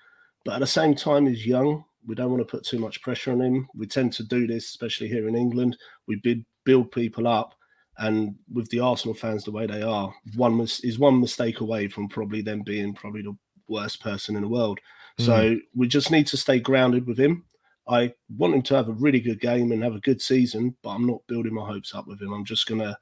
But 0.47 0.53
at 0.53 0.59
the 0.59 0.67
same 0.67 0.95
time, 0.95 1.27
he's 1.27 1.45
young. 1.45 1.83
We 2.07 2.15
don't 2.15 2.31
want 2.31 2.39
to 2.39 2.49
put 2.49 2.63
too 2.63 2.79
much 2.79 3.01
pressure 3.01 3.33
on 3.33 3.41
him. 3.41 3.67
We 3.75 3.85
tend 3.85 4.13
to 4.13 4.23
do 4.23 4.47
this, 4.47 4.69
especially 4.69 5.09
here 5.09 5.27
in 5.27 5.35
England. 5.35 5.75
We 6.07 6.21
bid, 6.23 6.45
build 6.63 6.89
people 6.93 7.27
up 7.27 7.53
And 7.97 8.33
with 8.53 8.69
the 8.69 8.79
Arsenal 8.79 9.13
fans 9.13 9.43
the 9.43 9.51
way 9.51 9.67
they 9.67 9.81
are, 9.81 10.13
one 10.37 10.55
mis- 10.55 10.85
is 10.85 10.99
one 10.99 11.19
mistake 11.19 11.59
away 11.59 11.89
from 11.89 12.07
probably 12.07 12.41
them 12.41 12.61
being 12.65 12.93
probably 12.93 13.23
the 13.23 13.35
worst 13.67 14.01
person 14.01 14.37
in 14.37 14.41
the 14.43 14.47
world. 14.47 14.79
Mm. 15.19 15.25
So 15.25 15.57
we 15.75 15.85
just 15.89 16.11
need 16.11 16.27
to 16.27 16.37
stay 16.37 16.61
grounded 16.61 17.05
with 17.07 17.19
him. 17.19 17.43
I 17.89 18.13
want 18.29 18.55
him 18.55 18.61
to 18.61 18.75
have 18.75 18.87
a 18.87 18.93
really 18.93 19.19
good 19.19 19.41
game 19.41 19.73
and 19.73 19.83
have 19.83 19.95
a 19.95 19.99
good 19.99 20.21
season, 20.21 20.77
but 20.81 20.91
I'm 20.91 21.05
not 21.05 21.27
building 21.27 21.55
my 21.55 21.67
hopes 21.67 21.93
up 21.93 22.07
with 22.07 22.21
him. 22.21 22.31
I'm 22.31 22.45
just 22.45 22.67
gonna 22.67 22.97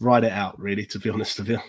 ride 0.00 0.24
it 0.24 0.32
out, 0.32 0.58
really, 0.58 0.86
to 0.86 0.98
be 0.98 1.10
honest 1.14 1.38
with 1.38 1.50
you. 1.50 1.60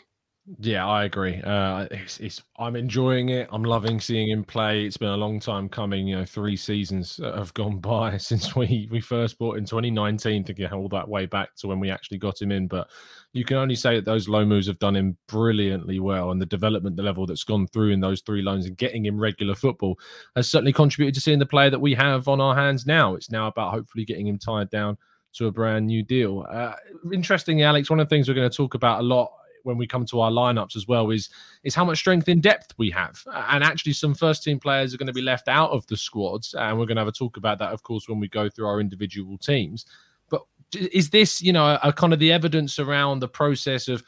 Yeah, 0.58 0.88
I 0.88 1.04
agree. 1.04 1.40
Uh, 1.44 1.86
it's, 1.92 2.20
it's, 2.20 2.42
I'm 2.58 2.76
enjoying 2.76 3.30
it. 3.30 3.48
I'm 3.52 3.64
loving 3.64 4.00
seeing 4.00 4.30
him 4.32 4.44
play. 4.44 4.84
It's 4.84 4.98
been 4.98 5.10
a 5.10 5.18
long 5.18 5.40
time 5.40 5.70
coming. 5.70 6.08
You 6.08 6.18
know, 6.18 6.26
three 6.26 6.56
seasons 6.56 7.20
have 7.24 7.54
gone 7.54 7.78
by 7.80 8.18
since 8.18 8.56
we 8.56 8.88
we 8.90 9.00
first 9.00 9.38
bought 9.38 9.58
in 9.58 9.66
2019 9.66 10.44
to 10.46 10.54
get 10.54 10.74
all 10.74 10.90
that 10.90 11.08
way 11.08 11.28
back 11.28 11.56
to 11.58 11.68
when 11.68 11.80
we 11.80 11.92
actually 11.92 12.18
got 12.18 12.42
him 12.42 12.52
in. 12.52 12.68
But 12.68 12.90
you 13.34 13.46
can 13.46 13.58
only 13.58 13.76
say 13.76 13.96
that 13.96 14.06
those 14.06 14.28
low 14.28 14.44
moves 14.44 14.66
have 14.66 14.80
done 14.80 14.96
him 14.96 15.18
brilliantly 15.28 16.00
well, 16.00 16.32
and 16.32 16.42
the 16.42 16.48
development 16.48 16.96
the 16.96 17.04
level 17.04 17.28
that's 17.28 17.44
gone 17.44 17.68
through 17.68 17.92
in 17.92 18.00
those 18.00 18.22
three 18.22 18.42
loans 18.42 18.66
and 18.66 18.76
getting 18.76 19.06
him 19.06 19.20
regular 19.20 19.54
football 19.54 20.00
has 20.36 20.50
certainly 20.50 20.74
contributed 20.74 21.14
to 21.14 21.22
seeing 21.22 21.38
the 21.40 21.46
player 21.46 21.70
that 21.70 21.80
we 21.80 21.94
have 21.94 22.28
on 22.28 22.42
our 22.42 22.56
hands 22.56 22.88
now. 22.88 23.14
It's 23.14 23.30
now 23.30 23.48
about 23.48 23.72
hopefully 23.72 24.04
getting 24.04 24.26
him 24.26 24.40
tied 24.40 24.72
down 24.72 24.98
to 25.34 25.46
a 25.46 25.52
brand 25.52 25.86
new 25.86 26.02
deal. 26.02 26.48
Uh, 26.50 26.74
interestingly, 27.14 27.62
Alex, 27.62 27.88
one 27.92 28.00
of 28.00 28.10
the 28.10 28.16
things 28.16 28.28
we're 28.28 28.34
going 28.34 28.50
to 28.50 28.58
talk 28.58 28.74
about 28.74 29.02
a 29.02 29.04
lot 29.04 29.32
when 29.64 29.78
we 29.78 29.88
come 29.88 30.06
to 30.06 30.20
our 30.20 30.32
lineups 30.32 30.76
as 30.76 30.88
well 30.88 31.10
is 31.12 31.30
is 31.64 31.76
how 31.76 31.86
much 31.86 31.98
strength 31.98 32.28
in 32.28 32.42
depth 32.42 32.74
we 32.78 32.90
have. 32.90 33.24
And 33.34 33.64
actually 33.64 33.94
some 33.94 34.14
first 34.14 34.44
team 34.44 34.60
players 34.60 34.94
are 34.94 34.98
going 34.98 35.08
to 35.08 35.14
be 35.14 35.22
left 35.22 35.48
out 35.48 35.72
of 35.72 35.86
the 35.88 35.98
squads 35.98 36.54
and 36.54 36.78
we're 36.78 36.86
going 36.86 36.98
to 36.98 37.02
have 37.02 37.08
a 37.08 37.12
talk 37.12 37.38
about 37.38 37.60
that 37.60 37.74
of 37.74 37.84
course 37.84 38.08
when 38.08 38.20
we 38.20 38.28
go 38.28 38.50
through 38.50 38.68
our 38.68 38.80
individual 38.80 39.38
teams. 39.38 39.86
But 40.30 40.44
is 40.74 41.10
this 41.10 41.42
you 41.42 41.54
know 41.54 41.66
a, 41.66 41.80
a 41.84 41.94
kind 41.94 42.14
of 42.14 42.20
the 42.20 42.32
evidence 42.32 42.80
around 42.80 43.20
the 43.20 43.28
process 43.28 43.88
of 43.88 44.04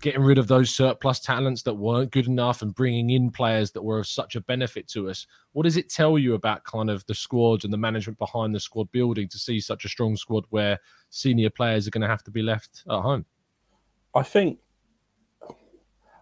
getting 0.00 0.22
rid 0.22 0.38
of 0.38 0.48
those 0.48 0.70
surplus 0.74 1.20
talents 1.20 1.62
that 1.62 1.74
weren't 1.74 2.10
good 2.10 2.26
enough 2.26 2.62
and 2.62 2.74
bringing 2.74 3.10
in 3.10 3.30
players 3.30 3.70
that 3.72 3.82
were 3.82 3.98
of 3.98 4.06
such 4.06 4.36
a 4.36 4.40
benefit 4.40 4.88
to 4.88 5.08
us? 5.08 5.26
What 5.52 5.64
does 5.64 5.76
it 5.76 5.88
tell 5.88 6.18
you 6.18 6.34
about 6.34 6.64
kind 6.64 6.90
of 6.90 7.04
the 7.06 7.14
squad 7.14 7.64
and 7.64 7.72
the 7.72 7.78
management 7.78 8.18
behind 8.18 8.54
the 8.54 8.60
squad 8.60 8.90
building 8.92 9.28
to 9.28 9.38
see 9.38 9.60
such 9.60 9.84
a 9.84 9.88
strong 9.88 10.16
squad 10.16 10.44
where 10.50 10.78
senior 11.10 11.50
players 11.50 11.86
are 11.86 11.90
going 11.90 12.02
to 12.02 12.08
have 12.08 12.24
to 12.24 12.30
be 12.30 12.42
left 12.42 12.82
at 12.90 13.00
home? 13.00 13.24
I 14.14 14.22
think 14.22 14.58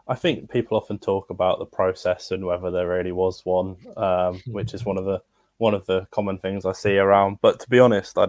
I 0.06 0.14
think 0.14 0.50
people 0.50 0.76
often 0.76 0.98
talk 0.98 1.30
about 1.30 1.58
the 1.58 1.66
process 1.66 2.30
and 2.30 2.44
whether 2.44 2.70
there 2.70 2.88
really 2.88 3.12
was 3.12 3.44
one, 3.44 3.76
um, 3.96 4.42
which 4.46 4.74
is 4.74 4.84
one 4.84 4.98
of 4.98 5.04
the 5.04 5.22
one 5.58 5.74
of 5.74 5.86
the 5.86 6.06
common 6.10 6.38
things 6.38 6.66
I 6.66 6.72
see 6.72 6.98
around. 6.98 7.38
But 7.40 7.60
to 7.60 7.70
be 7.70 7.78
honest, 7.78 8.18
I, 8.18 8.28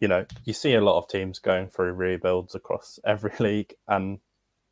you 0.00 0.08
know, 0.08 0.26
you 0.44 0.52
see 0.52 0.74
a 0.74 0.80
lot 0.80 0.98
of 0.98 1.08
teams 1.08 1.38
going 1.38 1.68
through 1.68 1.92
rebuilds 1.92 2.54
across 2.54 2.98
every 3.06 3.32
league, 3.38 3.74
and 3.88 4.18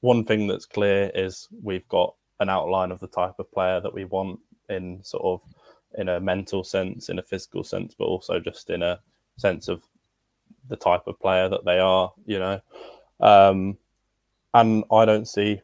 one 0.00 0.24
thing 0.24 0.48
that's 0.48 0.66
clear 0.66 1.10
is 1.14 1.48
we've 1.62 1.88
got 1.88 2.14
an 2.40 2.48
outline 2.48 2.90
of 2.90 2.98
the 2.98 3.06
type 3.06 3.34
of 3.38 3.52
player 3.52 3.80
that 3.80 3.94
we 3.94 4.04
want 4.04 4.40
in 4.68 5.04
sort 5.04 5.22
of 5.22 5.40
in 5.96 6.08
a 6.08 6.18
mental 6.18 6.64
sense, 6.64 7.08
in 7.10 7.18
a 7.18 7.22
physical 7.22 7.62
sense, 7.62 7.94
but 7.96 8.04
also 8.04 8.40
just 8.40 8.70
in 8.70 8.82
a 8.82 8.98
sense 9.36 9.68
of 9.68 9.82
the 10.68 10.76
type 10.76 11.06
of 11.06 11.20
player 11.20 11.48
that 11.48 11.64
they 11.64 11.78
are. 11.78 12.12
You 12.26 12.40
know, 12.40 12.60
um, 13.20 13.78
and 14.52 14.82
I 14.90 15.04
don't 15.04 15.28
see 15.28 15.60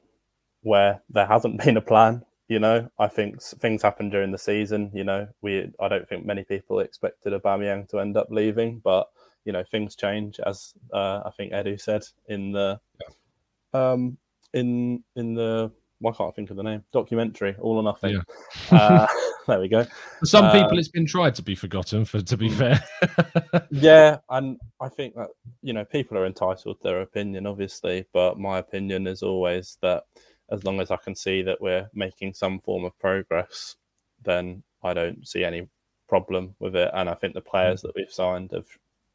where 0.68 1.02
there 1.08 1.26
hasn't 1.26 1.60
been 1.64 1.76
a 1.76 1.82
plan. 1.82 2.22
You 2.48 2.58
know, 2.58 2.90
I 2.98 3.08
think 3.08 3.42
things 3.42 3.82
happen 3.82 4.08
during 4.08 4.30
the 4.30 4.38
season. 4.38 4.90
You 4.94 5.04
know, 5.04 5.28
we 5.42 5.70
I 5.80 5.88
don't 5.88 6.08
think 6.08 6.25
many 6.25 6.44
people 6.44 6.80
expected 6.80 7.32
Aubameyang 7.34 7.88
to 7.90 8.00
end 8.00 8.16
up 8.16 8.28
leaving, 8.30 8.80
but 8.82 9.08
you 9.44 9.52
know 9.52 9.64
things 9.70 9.96
change 9.96 10.40
as 10.46 10.75
uh, 10.92 11.22
I 11.25 11.30
think 11.37 11.52
Edu 11.52 11.80
said 11.80 12.04
in 12.26 12.52
the 12.52 12.80
yeah. 13.00 13.92
um, 13.92 14.16
in 14.54 15.02
in 15.16 15.34
the 15.34 15.70
why 16.00 16.12
can't 16.12 16.28
I 16.28 16.32
think 16.32 16.50
of 16.50 16.56
the 16.56 16.62
name 16.62 16.84
documentary 16.92 17.56
All 17.58 17.76
or 17.76 17.82
Nothing. 17.82 18.22
Yeah. 18.70 18.78
uh, 18.78 19.06
there 19.46 19.60
we 19.60 19.68
go. 19.68 19.84
For 20.20 20.26
some 20.26 20.44
uh, 20.46 20.52
people, 20.52 20.78
it's 20.78 20.88
been 20.88 21.06
tried 21.06 21.34
to 21.37 21.42
be 21.42 21.54
forgotten. 21.54 22.04
For 22.04 22.20
to 22.20 22.37
be 22.37 22.48
hmm. 22.48 22.58
fair, 22.58 22.84
yeah, 23.70 24.18
and 24.30 24.58
I 24.80 24.88
think 24.88 25.14
that 25.16 25.28
you 25.62 25.72
know 25.72 25.84
people 25.84 26.16
are 26.16 26.26
entitled 26.26 26.78
to 26.78 26.82
their 26.82 27.02
opinion, 27.02 27.46
obviously, 27.46 28.06
but 28.12 28.38
my 28.38 28.58
opinion 28.58 29.06
is 29.06 29.22
always 29.22 29.78
that 29.82 30.04
as 30.50 30.64
long 30.64 30.80
as 30.80 30.90
I 30.90 30.96
can 30.96 31.14
see 31.14 31.42
that 31.42 31.60
we're 31.60 31.88
making 31.94 32.34
some 32.34 32.60
form 32.60 32.84
of 32.84 32.98
progress, 32.98 33.76
then 34.22 34.62
I 34.82 34.94
don't 34.94 35.26
see 35.26 35.44
any 35.44 35.68
problem 36.08 36.54
with 36.58 36.74
it. 36.74 36.90
And 36.94 37.08
I 37.08 37.14
think 37.14 37.34
the 37.34 37.40
players 37.40 37.80
mm. 37.80 37.82
that 37.82 37.94
we've 37.94 38.10
signed 38.10 38.50
have 38.52 38.66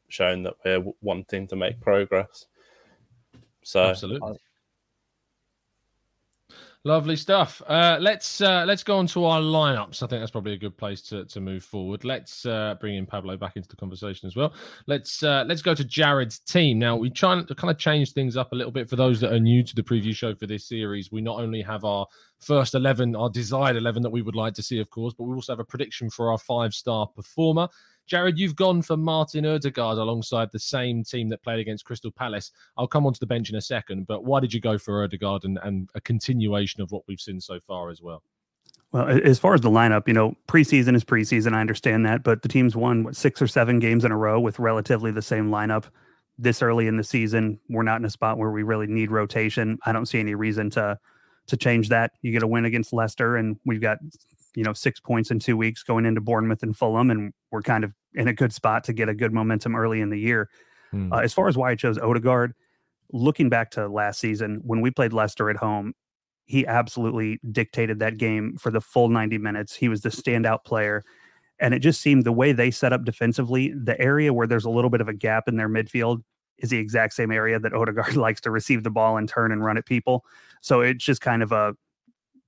shown 0.08 0.42
that 0.44 0.54
we're 0.64 0.84
wanting 1.02 1.46
to 1.48 1.56
make 1.56 1.80
progress. 1.80 2.46
So, 3.62 3.84
absolutely. 3.84 4.38
Lovely 6.86 7.16
stuff. 7.16 7.62
Uh, 7.66 7.96
let's 7.98 8.42
uh, 8.42 8.62
let's 8.66 8.82
go 8.82 8.98
on 8.98 9.06
to 9.06 9.24
our 9.24 9.40
lineups. 9.40 10.02
I 10.02 10.06
think 10.06 10.20
that's 10.20 10.30
probably 10.30 10.52
a 10.52 10.58
good 10.58 10.76
place 10.76 11.00
to, 11.04 11.24
to 11.24 11.40
move 11.40 11.64
forward. 11.64 12.04
Let's 12.04 12.44
uh, 12.44 12.74
bring 12.78 12.96
in 12.96 13.06
Pablo 13.06 13.38
back 13.38 13.56
into 13.56 13.70
the 13.70 13.76
conversation 13.76 14.26
as 14.26 14.36
well. 14.36 14.52
Let's 14.86 15.22
uh, 15.22 15.44
let's 15.48 15.62
go 15.62 15.74
to 15.74 15.82
Jared's 15.82 16.40
team 16.40 16.78
now. 16.78 16.94
We 16.96 17.08
try 17.08 17.40
to 17.40 17.54
kind 17.54 17.70
of 17.70 17.78
change 17.78 18.12
things 18.12 18.36
up 18.36 18.52
a 18.52 18.54
little 18.54 18.70
bit 18.70 18.90
for 18.90 18.96
those 18.96 19.18
that 19.20 19.32
are 19.32 19.40
new 19.40 19.62
to 19.62 19.74
the 19.74 19.82
preview 19.82 20.14
show 20.14 20.34
for 20.34 20.46
this 20.46 20.68
series. 20.68 21.10
We 21.10 21.22
not 21.22 21.40
only 21.40 21.62
have 21.62 21.86
our 21.86 22.06
first 22.40 22.74
11, 22.74 23.16
our 23.16 23.30
desired 23.30 23.76
11 23.76 24.02
that 24.02 24.10
we 24.10 24.20
would 24.20 24.36
like 24.36 24.52
to 24.52 24.62
see, 24.62 24.78
of 24.78 24.90
course, 24.90 25.14
but 25.16 25.24
we 25.24 25.34
also 25.34 25.52
have 25.52 25.60
a 25.60 25.64
prediction 25.64 26.10
for 26.10 26.30
our 26.30 26.38
five 26.38 26.74
star 26.74 27.06
performer. 27.06 27.66
Jared, 28.06 28.38
you've 28.38 28.56
gone 28.56 28.82
for 28.82 28.96
Martin 28.96 29.46
Odegaard 29.46 29.98
alongside 29.98 30.50
the 30.52 30.58
same 30.58 31.02
team 31.02 31.28
that 31.30 31.42
played 31.42 31.58
against 31.58 31.84
Crystal 31.84 32.10
Palace. 32.10 32.52
I'll 32.76 32.86
come 32.86 33.06
onto 33.06 33.18
the 33.18 33.26
bench 33.26 33.50
in 33.50 33.56
a 33.56 33.60
second, 33.62 34.06
but 34.06 34.24
why 34.24 34.40
did 34.40 34.52
you 34.52 34.60
go 34.60 34.76
for 34.76 35.02
Odegaard 35.04 35.44
and, 35.44 35.58
and 35.62 35.88
a 35.94 36.00
continuation 36.00 36.82
of 36.82 36.92
what 36.92 37.02
we've 37.08 37.20
seen 37.20 37.40
so 37.40 37.58
far 37.60 37.90
as 37.90 38.02
well? 38.02 38.22
Well, 38.92 39.08
as 39.08 39.38
far 39.38 39.54
as 39.54 39.60
the 39.60 39.70
lineup, 39.70 40.06
you 40.06 40.14
know, 40.14 40.36
preseason 40.46 40.94
is 40.94 41.02
preseason. 41.02 41.52
I 41.52 41.60
understand 41.60 42.06
that, 42.06 42.22
but 42.22 42.42
the 42.42 42.48
team's 42.48 42.76
won 42.76 43.02
what, 43.02 43.16
six 43.16 43.42
or 43.42 43.48
seven 43.48 43.80
games 43.80 44.04
in 44.04 44.12
a 44.12 44.16
row 44.16 44.38
with 44.38 44.58
relatively 44.58 45.10
the 45.10 45.22
same 45.22 45.50
lineup. 45.50 45.86
This 46.38 46.62
early 46.62 46.86
in 46.86 46.96
the 46.96 47.04
season, 47.04 47.58
we're 47.68 47.82
not 47.82 48.00
in 48.00 48.04
a 48.04 48.10
spot 48.10 48.38
where 48.38 48.50
we 48.50 48.62
really 48.62 48.86
need 48.86 49.10
rotation. 49.10 49.78
I 49.84 49.92
don't 49.92 50.06
see 50.06 50.20
any 50.20 50.34
reason 50.34 50.70
to 50.70 50.98
to 51.46 51.56
change 51.56 51.90
that. 51.90 52.12
You 52.22 52.32
get 52.32 52.42
a 52.42 52.46
win 52.46 52.64
against 52.64 52.92
Leicester, 52.92 53.36
and 53.36 53.56
we've 53.64 53.80
got 53.80 53.98
you 54.54 54.64
know 54.64 54.72
six 54.72 55.00
points 55.00 55.30
in 55.30 55.38
two 55.38 55.56
weeks 55.56 55.82
going 55.82 56.06
into 56.06 56.20
Bournemouth 56.20 56.62
and 56.62 56.76
Fulham, 56.76 57.10
and 57.10 57.32
we're 57.50 57.62
kind 57.62 57.84
of 57.84 57.92
in 58.14 58.28
a 58.28 58.32
good 58.32 58.52
spot 58.52 58.84
to 58.84 58.92
get 58.92 59.08
a 59.08 59.14
good 59.14 59.32
momentum 59.32 59.74
early 59.74 60.00
in 60.00 60.10
the 60.10 60.18
year. 60.18 60.48
Hmm. 60.90 61.12
Uh, 61.12 61.18
as 61.18 61.32
far 61.32 61.48
as 61.48 61.56
why 61.56 61.70
I 61.70 61.74
chose 61.74 61.98
Odegaard, 61.98 62.54
looking 63.12 63.48
back 63.48 63.70
to 63.72 63.88
last 63.88 64.20
season 64.20 64.60
when 64.64 64.80
we 64.80 64.90
played 64.90 65.12
Leicester 65.12 65.50
at 65.50 65.56
home, 65.56 65.94
he 66.46 66.66
absolutely 66.66 67.40
dictated 67.50 67.98
that 68.00 68.18
game 68.18 68.56
for 68.58 68.70
the 68.70 68.80
full 68.80 69.08
90 69.08 69.38
minutes. 69.38 69.74
He 69.74 69.88
was 69.88 70.02
the 70.02 70.10
standout 70.10 70.64
player. 70.64 71.02
And 71.60 71.72
it 71.72 71.78
just 71.78 72.00
seemed 72.00 72.24
the 72.24 72.32
way 72.32 72.52
they 72.52 72.70
set 72.70 72.92
up 72.92 73.04
defensively, 73.04 73.72
the 73.72 73.98
area 74.00 74.32
where 74.32 74.46
there's 74.46 74.64
a 74.64 74.70
little 74.70 74.90
bit 74.90 75.00
of 75.00 75.08
a 75.08 75.14
gap 75.14 75.48
in 75.48 75.56
their 75.56 75.68
midfield 75.68 76.22
is 76.58 76.70
the 76.70 76.78
exact 76.78 77.14
same 77.14 77.30
area 77.30 77.58
that 77.58 77.72
Odegaard 77.72 78.16
likes 78.16 78.40
to 78.42 78.50
receive 78.50 78.82
the 78.82 78.90
ball 78.90 79.16
and 79.16 79.28
turn 79.28 79.52
and 79.52 79.64
run 79.64 79.78
at 79.78 79.86
people. 79.86 80.24
So 80.60 80.80
it's 80.80 81.04
just 81.04 81.20
kind 81.20 81.42
of 81.42 81.52
a 81.52 81.74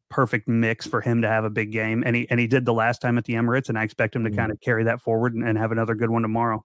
perfect 0.09 0.49
mix 0.49 0.87
for 0.87 1.01
him 1.01 1.23
to 1.23 1.29
have 1.29 1.45
a 1.45 1.51
big 1.51 1.73
game. 1.73 2.03
And 2.07 2.17
he 2.17 2.27
and 2.31 2.41
he 2.41 2.47
did 2.47 2.65
the 2.65 2.73
last 2.73 3.01
time 3.01 3.19
at 3.19 3.25
the 3.25 3.35
Emirates, 3.35 3.69
and 3.69 3.79
I 3.79 3.85
expect 3.85 4.17
him 4.17 4.25
to 4.25 4.31
mm. 4.31 4.37
kind 4.37 4.53
of 4.53 4.61
carry 4.61 4.85
that 4.85 5.01
forward 5.01 5.35
and, 5.35 5.47
and 5.47 5.59
have 5.59 5.73
another 5.73 5.95
good 5.95 6.11
one 6.11 6.23
tomorrow. 6.23 6.65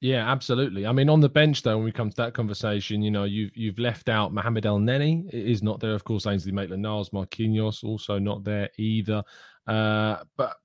Yeah, 0.00 0.30
absolutely. 0.30 0.86
I 0.86 0.92
mean, 0.92 1.08
on 1.08 1.20
the 1.20 1.28
bench 1.28 1.62
though, 1.62 1.76
when 1.76 1.84
we 1.84 1.92
come 1.92 2.10
to 2.10 2.16
that 2.16 2.34
conversation, 2.34 3.02
you 3.02 3.10
know, 3.10 3.24
you've 3.24 3.56
you've 3.56 3.78
left 3.78 4.08
out 4.08 4.32
Mohamed 4.32 4.64
Elneny 4.64 5.32
is 5.32 5.62
not 5.62 5.80
there, 5.80 5.94
of 5.94 6.04
course. 6.04 6.26
Ainsley 6.26 6.52
Maitland-Niles, 6.52 7.10
Marquinhos 7.10 7.82
also 7.82 8.18
not 8.18 8.44
there 8.44 8.68
either. 8.78 9.22
Uh, 9.66 10.18
but 10.36 10.56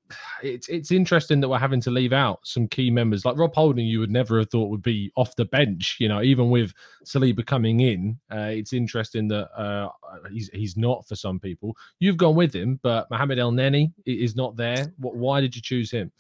it's 0.44 0.68
it's 0.70 0.92
interesting 0.92 1.40
that 1.42 1.50
we're 1.50 1.60
having 1.60 1.82
to 1.82 1.92
leave 1.92 2.14
out 2.14 2.40
some 2.44 2.68
key 2.68 2.90
members 2.90 3.26
like 3.26 3.38
Rob 3.38 3.54
Holding. 3.56 3.86
You 3.86 4.00
would 4.00 4.12
never 4.12 4.40
have 4.40 4.50
thought 4.50 4.70
would 4.70 4.82
be 4.82 5.12
off 5.16 5.36
the 5.36 5.46
bench. 5.46 5.98
You 6.00 6.10
know, 6.10 6.22
even 6.22 6.50
with 6.50 6.74
Saliba 7.06 7.46
coming 7.46 7.82
in, 7.82 8.20
uh, 8.32 8.50
it's 8.52 8.74
interesting 8.74 9.28
that 9.30 9.52
uh, 9.60 9.90
he's 10.32 10.50
he's 10.54 10.78
not 10.78 11.08
for 11.08 11.16
some 11.16 11.40
people. 11.40 11.76
You've 12.00 12.18
gone 12.18 12.36
with 12.36 12.54
him, 12.54 12.80
but 12.84 13.10
Mohamed 13.12 13.40
Elneny 13.40 13.92
is 14.06 14.36
not 14.36 14.56
there. 14.56 14.94
What, 14.98 15.16
why 15.16 15.42
did 15.42 15.56
you 15.56 15.62
choose 15.62 15.92
him? 15.92 16.12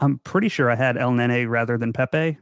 I'm 0.00 0.18
pretty 0.20 0.48
sure 0.48 0.70
I 0.70 0.74
had 0.74 0.96
Elneny 0.96 1.48
rather 1.48 1.78
than 1.78 1.92
Pepe. 1.92 2.38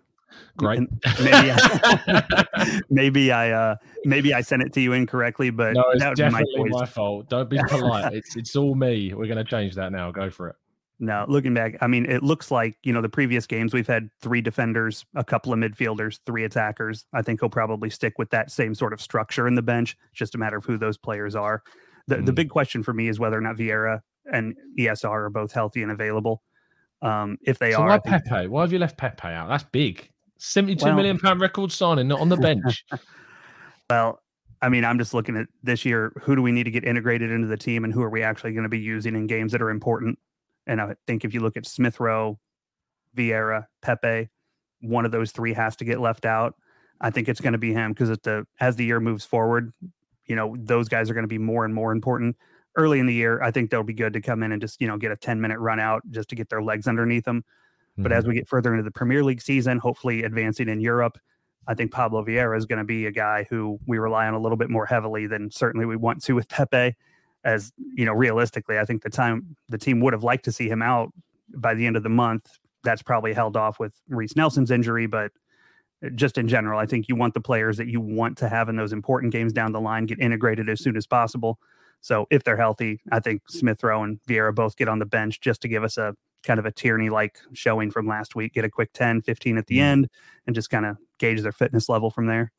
Great. 0.57 0.81
maybe 1.23 1.51
I, 1.53 2.81
maybe 2.91 3.33
I 3.33 3.51
uh, 3.51 3.77
maybe 4.05 4.35
I 4.35 4.41
sent 4.41 4.63
it 4.63 4.73
to 4.75 4.81
you 4.81 4.93
incorrectly, 4.93 5.51
but 5.51 5.75
no, 5.75 5.85
it's 5.93 6.19
definitely 6.19 6.71
my, 6.71 6.81
my, 6.81 6.87
fault. 6.87 7.29
Don't 7.29 7.51
be 7.51 7.59
polite. 7.69 8.13
it's 8.15 8.37
it's 8.37 8.57
all 8.57 8.75
me. 8.75 9.13
We're 9.15 9.27
going 9.27 9.39
to 9.39 9.45
change 9.45 9.75
that 9.75 9.93
now. 9.93 10.11
Go 10.11 10.31
for 10.31 10.49
it. 10.49 10.57
No, 11.01 11.25
looking 11.29 11.55
back, 11.55 11.77
I 11.81 11.89
mean, 11.89 12.07
it 12.07 12.23
looks 12.23 12.51
like 12.51 12.79
you 12.85 12.93
know 12.93 13.03
the 13.03 13.09
previous 13.09 13.47
games 13.47 13.75
we've 13.75 13.87
had 13.87 14.09
three 14.21 14.41
defenders, 14.41 15.05
a 15.15 15.25
couple 15.25 15.53
of 15.53 15.59
midfielders, 15.59 16.21
three 16.25 16.45
attackers. 16.45 17.05
I 17.13 17.23
think 17.23 17.41
he'll 17.41 17.49
probably 17.49 17.91
stick 17.91 18.15
with 18.17 18.31
that 18.31 18.51
same 18.51 18.75
sort 18.75 18.93
of 18.93 19.01
structure 19.01 19.49
in 19.49 19.55
the 19.57 19.63
bench. 19.63 19.97
It's 20.11 20.19
just 20.19 20.35
a 20.35 20.39
matter 20.39 20.57
of 20.57 20.65
who 20.65 20.79
those 20.79 20.97
players 20.97 21.35
are. 21.35 21.63
The 22.07 22.17
mm. 22.17 22.27
the 22.27 22.33
big 22.33 22.49
question 22.49 22.83
for 22.83 22.95
me 22.95 23.09
is 23.09 23.19
whether 23.19 23.37
or 23.37 23.41
not 23.41 23.57
Vieira 23.57 24.01
and 24.33 24.57
ESR 24.79 25.27
are 25.27 25.31
both 25.31 25.53
healthy 25.53 25.83
and 25.83 25.91
available. 25.91 26.43
Um, 27.03 27.39
if 27.43 27.59
they 27.59 27.73
so 27.73 27.83
are, 27.83 27.89
why 27.89 27.99
Pepe? 27.99 28.47
Why 28.47 28.63
have 28.63 28.73
you 28.73 28.79
left 28.79 28.97
Pepe 28.97 29.29
out? 29.29 29.49
That's 29.49 29.65
big 29.65 30.09
Seventy-two 30.39 30.87
Well- 30.87 30.97
million 30.97 31.19
pound 31.19 31.41
record 31.41 31.73
signing, 31.73 32.09
not 32.09 32.21
on 32.21 32.29
the 32.29 32.37
bench. 32.37 32.85
Well, 33.91 34.19
I 34.63 34.71
mean, 34.71 34.83
I'm 34.83 34.99
just 34.99 35.13
looking 35.13 35.37
at 35.37 35.47
this 35.63 35.85
year. 35.85 36.11
Who 36.23 36.35
do 36.35 36.41
we 36.41 36.51
need 36.51 36.65
to 36.65 36.71
get 36.71 36.85
integrated 36.85 37.31
into 37.31 37.47
the 37.47 37.57
team, 37.57 37.85
and 37.85 37.93
who 37.93 38.03
are 38.03 38.09
we 38.09 38.23
actually 38.23 38.53
going 38.53 38.63
to 38.63 38.71
be 38.71 38.79
using 38.79 39.15
in 39.15 39.27
games 39.27 39.53
that 39.53 39.61
are 39.61 39.69
important? 39.69 40.19
And 40.67 40.81
I 40.81 40.95
think 41.07 41.25
if 41.25 41.35
you 41.35 41.41
look 41.41 41.57
at 41.57 41.67
Smith 41.67 42.01
Rowe, 42.01 42.39
Vieira, 43.17 43.67
Pepe, 43.83 44.29
one 44.81 45.05
of 45.05 45.13
those 45.13 45.31
three 45.33 45.53
has 45.55 45.77
to 45.77 45.85
get 45.85 46.01
left 46.01 46.25
out. 46.25 46.55
I 47.01 47.11
think 47.11 47.29
it's 47.29 47.41
going 47.41 47.53
to 47.53 47.59
be 47.59 47.73
him 47.73 47.93
because 47.93 48.09
the 48.23 48.47
as 48.61 48.77
the 48.77 48.85
year 48.85 49.01
moves 49.01 49.25
forward, 49.25 49.73
you 50.27 50.37
know, 50.37 50.57
those 50.59 50.89
guys 50.89 51.11
are 51.11 51.15
going 51.15 51.25
to 51.25 51.29
be 51.29 51.39
more 51.39 51.65
and 51.65 51.75
more 51.75 51.93
important. 51.93 52.37
Early 52.77 52.99
in 52.99 53.07
the 53.07 53.15
year, 53.15 53.41
I 53.43 53.51
think 53.51 53.71
they'll 53.71 53.83
be 53.83 53.95
good 53.95 54.13
to 54.15 54.21
come 54.21 54.43
in 54.43 54.53
and 54.53 54.61
just 54.61 54.81
you 54.81 54.87
know 54.89 54.97
get 54.97 55.13
a 55.13 55.17
10 55.17 55.41
minute 55.41 55.59
run 55.59 55.79
out 55.81 56.03
just 56.11 56.29
to 56.31 56.35
get 56.35 56.49
their 56.49 56.63
legs 56.63 56.89
underneath 56.89 57.25
them. 57.25 57.45
But 57.97 58.11
Mhm. 58.11 58.17
as 58.17 58.27
we 58.27 58.35
get 58.35 58.49
further 58.49 58.73
into 58.73 58.83
the 58.83 58.91
Premier 58.91 59.23
League 59.23 59.41
season, 59.41 59.79
hopefully 59.79 60.25
advancing 60.25 60.69
in 60.69 60.81
Europe, 60.81 61.19
I 61.69 61.75
think 61.75 61.93
Fabio 61.95 62.25
Vieira 62.25 62.57
is 62.59 62.67
going 62.67 62.79
to 62.81 62.85
be 62.85 63.07
a 63.07 63.13
guy 63.13 63.47
who 63.49 63.79
we 63.87 63.99
rely 63.99 64.27
on 64.27 64.35
a 64.35 64.39
little 64.41 64.57
bit 64.59 64.69
more 64.71 64.87
heavily 64.87 65.27
than 65.27 65.51
certainly 65.51 65.87
we 65.87 65.97
want 65.97 66.23
to 66.25 66.35
with 66.35 66.49
Pepe. 66.49 66.97
As 67.45 67.73
you 67.95 68.05
know, 68.05 68.13
realistically, 68.13 68.79
I 68.79 68.85
think 68.85 69.03
the 69.03 69.11
time 69.11 69.57
the 69.69 69.79
team 69.79 70.01
would 70.01 70.13
have 70.13 70.25
liked 70.25 70.45
to 70.47 70.53
see 70.53 70.69
him 70.69 70.83
out 70.83 71.13
by 71.57 71.75
the 71.75 71.87
end 71.87 71.97
of 71.97 72.03
the 72.03 72.09
month. 72.09 72.59
That's 72.85 73.03
probably 73.03 73.33
held 73.33 73.57
off 73.57 73.79
with 73.79 73.95
Reiss 74.09 74.35
Nelson's 74.37 74.71
injury, 74.71 75.07
but 75.07 75.33
just 76.15 76.37
in 76.37 76.49
general, 76.49 76.79
I 76.79 76.87
think 76.87 77.09
you 77.09 77.17
want 77.17 77.35
the 77.35 77.41
players 77.41 77.77
that 77.79 77.89
you 77.89 78.01
want 78.01 78.37
to 78.39 78.49
have 78.49 78.69
in 78.69 78.77
those 78.77 78.93
important 78.93 79.33
games 79.33 79.53
down 79.53 79.73
the 79.73 79.81
line 79.81 80.07
get 80.07 80.21
integrated 80.21 80.69
as 80.69 80.81
soon 80.83 80.97
as 80.97 81.07
possible. 81.07 81.59
So 82.01 82.27
if 82.31 82.45
they're 82.45 82.57
healthy, 82.57 83.01
I 83.11 83.21
think 83.21 83.43
Smith 83.49 83.83
Rowe 83.83 84.03
and 84.03 84.21
Vieira 84.29 84.55
both 84.55 84.77
get 84.77 84.89
on 84.89 84.99
the 84.99 85.07
bench 85.07 85.41
just 85.41 85.63
to 85.63 85.69
give 85.69 85.83
us 85.83 85.97
a 85.97 86.15
kind 86.43 86.59
of 86.61 86.67
a 86.67 86.71
Tierney 86.71 87.09
like 87.09 87.39
showing 87.55 87.91
from 87.91 88.07
last 88.07 88.35
week, 88.35 88.53
get 88.53 88.67
a 88.67 88.71
quick 88.71 88.93
10, 88.93 89.23
15 89.23 89.57
at 89.57 89.67
the 89.67 89.79
Mm. 89.79 89.83
end, 89.83 90.09
and 90.47 90.55
just 90.55 90.69
kind 90.69 90.85
of 90.85 90.99
gauge 91.19 91.41
their 91.41 91.53
fitness 91.53 91.89
level 91.89 92.11
from 92.11 92.27
there. 92.27 92.53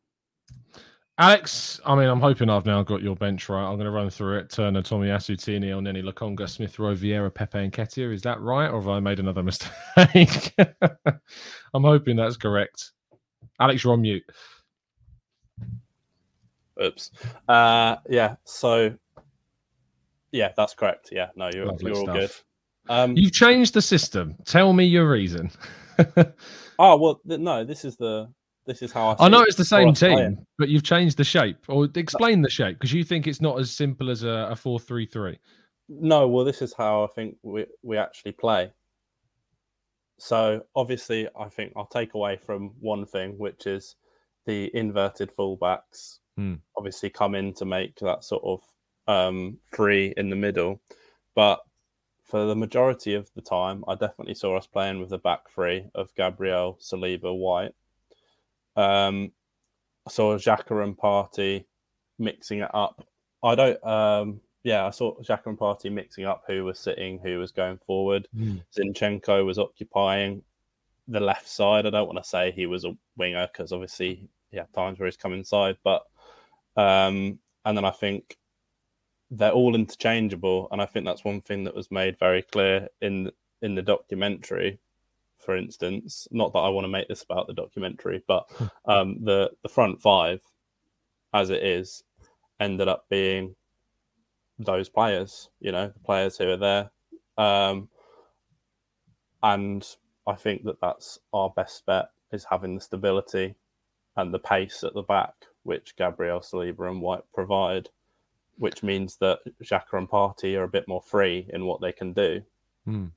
Alex, 1.17 1.79
I 1.85 1.95
mean, 1.95 2.09
I'm 2.09 2.19
hoping 2.19 2.49
I've 2.49 2.65
now 2.65 2.83
got 2.83 3.01
your 3.01 3.15
bench 3.15 3.47
right. 3.47 3.63
I'm 3.63 3.75
going 3.75 3.85
to 3.85 3.91
run 3.91 4.09
through 4.09 4.39
it. 4.39 4.49
Turner, 4.49 4.81
Tommy 4.81 5.07
Asutini, 5.07 5.71
El 5.71 5.79
Neni 5.79 6.03
Lokonga, 6.03 6.49
Smith 6.49 6.77
Rowe, 6.77 6.93
Vieira, 6.93 7.33
Pepe, 7.33 7.57
and 7.59 7.71
Nketiah. 7.71 8.13
Is 8.13 8.21
that 8.23 8.41
right? 8.41 8.67
Or 8.67 8.81
have 8.81 8.89
I 8.89 8.99
made 8.99 9.19
another 9.19 9.41
mistake? 9.97 10.53
I'm 11.73 11.83
hoping 11.83 12.17
that's 12.17 12.35
correct. 12.35 12.91
Alex, 13.61 13.83
you're 13.83 13.93
on 13.93 14.01
mute. 14.01 14.23
Oops. 16.83 17.11
Uh, 17.47 17.95
yeah. 18.09 18.35
So, 18.43 18.93
yeah, 20.33 20.51
that's 20.57 20.73
correct. 20.73 21.09
Yeah. 21.13 21.29
No, 21.37 21.49
you're 21.53 21.67
Lovely 21.67 21.91
you're 21.91 21.97
all 21.97 22.03
stuff. 22.03 22.15
good. 22.17 22.31
Um, 22.93 23.15
You've 23.15 23.31
changed 23.31 23.73
the 23.73 23.81
system. 23.81 24.35
Tell 24.45 24.73
me 24.73 24.83
your 24.83 25.09
reason. 25.09 25.49
oh 26.77 26.97
well, 26.97 27.21
th- 27.27 27.39
no. 27.39 27.63
This 27.63 27.83
is 27.85 27.95
the 27.95 28.29
this 28.65 28.81
is 28.81 28.91
how 28.91 29.09
I. 29.09 29.25
I 29.25 29.29
know 29.29 29.41
it's 29.41 29.55
the 29.55 29.65
same 29.65 29.93
team, 29.93 30.13
playing. 30.13 30.45
but 30.57 30.69
you've 30.69 30.83
changed 30.83 31.17
the 31.17 31.23
shape. 31.23 31.57
Or 31.67 31.87
explain 31.95 32.41
the 32.41 32.49
shape 32.49 32.77
because 32.77 32.93
you 32.93 33.03
think 33.03 33.27
it's 33.27 33.41
not 33.41 33.59
as 33.59 33.71
simple 33.71 34.09
as 34.09 34.23
a, 34.23 34.49
a 34.51 34.55
4 34.55 34.79
3 34.79 35.05
3. 35.05 35.39
No, 35.87 36.27
well, 36.27 36.45
this 36.45 36.61
is 36.61 36.73
how 36.73 37.03
I 37.03 37.07
think 37.07 37.37
we 37.43 37.65
we 37.83 37.97
actually 37.97 38.33
play. 38.33 38.71
So 40.17 40.63
obviously, 40.75 41.27
I 41.37 41.49
think 41.49 41.73
I'll 41.75 41.85
take 41.85 42.13
away 42.13 42.37
from 42.37 42.71
one 42.79 43.05
thing, 43.05 43.37
which 43.37 43.67
is 43.67 43.95
the 44.45 44.75
inverted 44.75 45.35
fullbacks. 45.35 46.19
Hmm. 46.37 46.55
Obviously, 46.77 47.09
come 47.09 47.35
in 47.35 47.53
to 47.55 47.65
make 47.65 47.95
that 47.99 48.23
sort 48.23 48.43
of 48.43 48.61
um, 49.07 49.57
free 49.71 50.13
in 50.17 50.29
the 50.29 50.35
middle, 50.35 50.81
but 51.35 51.61
for 52.23 52.45
the 52.45 52.55
majority 52.55 53.13
of 53.13 53.29
the 53.35 53.41
time, 53.41 53.83
I 53.87 53.93
definitely 53.93 54.33
saw 54.33 54.57
us 54.57 54.65
playing 54.65 54.99
with 54.99 55.09
the 55.09 55.19
back 55.19 55.49
three 55.49 55.85
of 55.93 56.13
Gabriel, 56.15 56.79
Saliba, 56.81 57.37
White. 57.37 57.75
Um, 58.75 59.31
I 60.07 60.11
saw 60.11 60.35
Xhaka 60.37 60.83
and 60.83 60.97
Partey 60.97 61.65
mixing 62.19 62.59
it 62.59 62.73
up. 62.73 63.05
I 63.43 63.55
don't. 63.55 63.83
Um, 63.83 64.41
yeah, 64.63 64.85
I 64.85 64.89
saw 64.89 65.15
Xhaka 65.21 65.47
and 65.47 65.57
Partey 65.57 65.91
mixing 65.91 66.25
up 66.25 66.43
who 66.47 66.63
was 66.65 66.79
sitting, 66.79 67.19
who 67.19 67.39
was 67.39 67.51
going 67.51 67.79
forward. 67.85 68.27
Zinchenko 68.77 69.45
was 69.45 69.59
occupying 69.59 70.43
the 71.07 71.19
left 71.19 71.47
side. 71.47 71.85
I 71.85 71.91
don't 71.91 72.07
want 72.07 72.23
to 72.23 72.29
say 72.29 72.51
he 72.51 72.65
was 72.65 72.85
a 72.85 72.97
winger 73.17 73.47
because 73.51 73.71
obviously 73.71 74.27
he 74.51 74.57
had 74.57 74.71
times 74.73 74.99
where 74.99 75.05
he's 75.07 75.17
come 75.17 75.33
inside, 75.33 75.77
but 75.83 76.03
um, 76.75 77.39
and 77.63 77.77
then 77.77 77.85
I 77.85 77.91
think 77.91 78.37
they're 79.31 79.51
all 79.51 79.75
interchangeable, 79.75 80.67
and 80.71 80.81
I 80.81 80.85
think 80.85 81.05
that's 81.05 81.23
one 81.23 81.41
thing 81.41 81.63
that 81.65 81.75
was 81.75 81.91
made 81.91 82.17
very 82.19 82.41
clear 82.41 82.89
in 83.01 83.31
in 83.61 83.75
the 83.75 83.81
documentary. 83.81 84.79
For 85.39 85.55
instance, 85.55 86.27
not 86.31 86.53
that 86.53 86.59
I 86.59 86.69
want 86.69 86.85
to 86.85 86.89
make 86.89 87.07
this 87.07 87.23
about 87.23 87.47
the 87.47 87.53
documentary, 87.53 88.23
but 88.27 88.49
um, 88.85 89.23
the 89.23 89.51
the 89.63 89.69
front 89.69 90.01
five, 90.01 90.41
as 91.33 91.49
it 91.49 91.63
is, 91.63 92.03
ended 92.59 92.87
up 92.87 93.05
being 93.09 93.55
those 94.59 94.89
players. 94.89 95.49
You 95.59 95.71
know, 95.71 95.87
the 95.87 95.99
players 95.99 96.37
who 96.37 96.49
are 96.49 96.57
there, 96.57 96.89
um, 97.37 97.89
and 99.43 99.85
I 100.27 100.33
think 100.33 100.63
that 100.63 100.81
that's 100.81 101.19
our 101.33 101.51
best 101.55 101.85
bet 101.85 102.09
is 102.31 102.45
having 102.49 102.75
the 102.75 102.81
stability 102.81 103.55
and 104.17 104.33
the 104.33 104.39
pace 104.39 104.83
at 104.83 104.93
the 104.93 105.03
back, 105.03 105.33
which 105.63 105.95
Gabriel 105.95 106.39
Saliba 106.39 106.89
and 106.89 107.01
White 107.01 107.23
provide, 107.33 107.89
which 108.57 108.83
means 108.83 109.17
that 109.17 109.39
Xhaka 109.63 109.97
and 109.97 110.09
Partey 110.09 110.57
are 110.57 110.63
a 110.63 110.69
bit 110.69 110.87
more 110.87 111.01
free 111.01 111.49
in 111.53 111.65
what 111.65 111.81
they 111.81 111.91
can 111.91 112.13
do. 112.13 112.41
Hmm. 112.85 113.07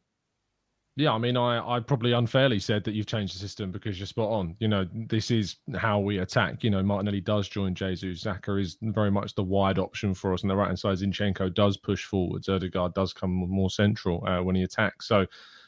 Yeah, 0.98 1.12
I 1.12 1.18
mean, 1.18 1.36
I, 1.36 1.76
I 1.76 1.78
probably 1.78 2.10
unfairly 2.10 2.58
said 2.58 2.82
that 2.82 2.92
you've 2.92 3.06
changed 3.06 3.32
the 3.32 3.38
system 3.38 3.70
because 3.70 4.00
you're 4.00 4.06
spot 4.08 4.32
on. 4.32 4.56
You 4.58 4.66
know, 4.66 4.84
this 4.92 5.30
is 5.30 5.54
how 5.76 6.00
we 6.00 6.18
attack. 6.18 6.64
You 6.64 6.70
know, 6.70 6.82
Martinelli 6.82 7.20
does 7.20 7.48
join 7.48 7.72
Jesus. 7.72 8.22
Saka 8.22 8.56
is 8.56 8.78
very 8.82 9.08
much 9.08 9.36
the 9.36 9.44
wide 9.44 9.78
option 9.78 10.12
for 10.12 10.34
us 10.34 10.42
on 10.42 10.48
the 10.48 10.56
right 10.56 10.66
hand 10.66 10.80
side. 10.80 10.98
Zinchenko 10.98 11.54
does 11.54 11.76
push 11.76 12.04
forwards. 12.04 12.48
Odegaard 12.48 12.94
does 12.94 13.12
come 13.12 13.30
more 13.30 13.70
central 13.70 14.26
uh, 14.26 14.42
when 14.42 14.56
he 14.56 14.64
attacks. 14.64 15.06
So, 15.06 15.24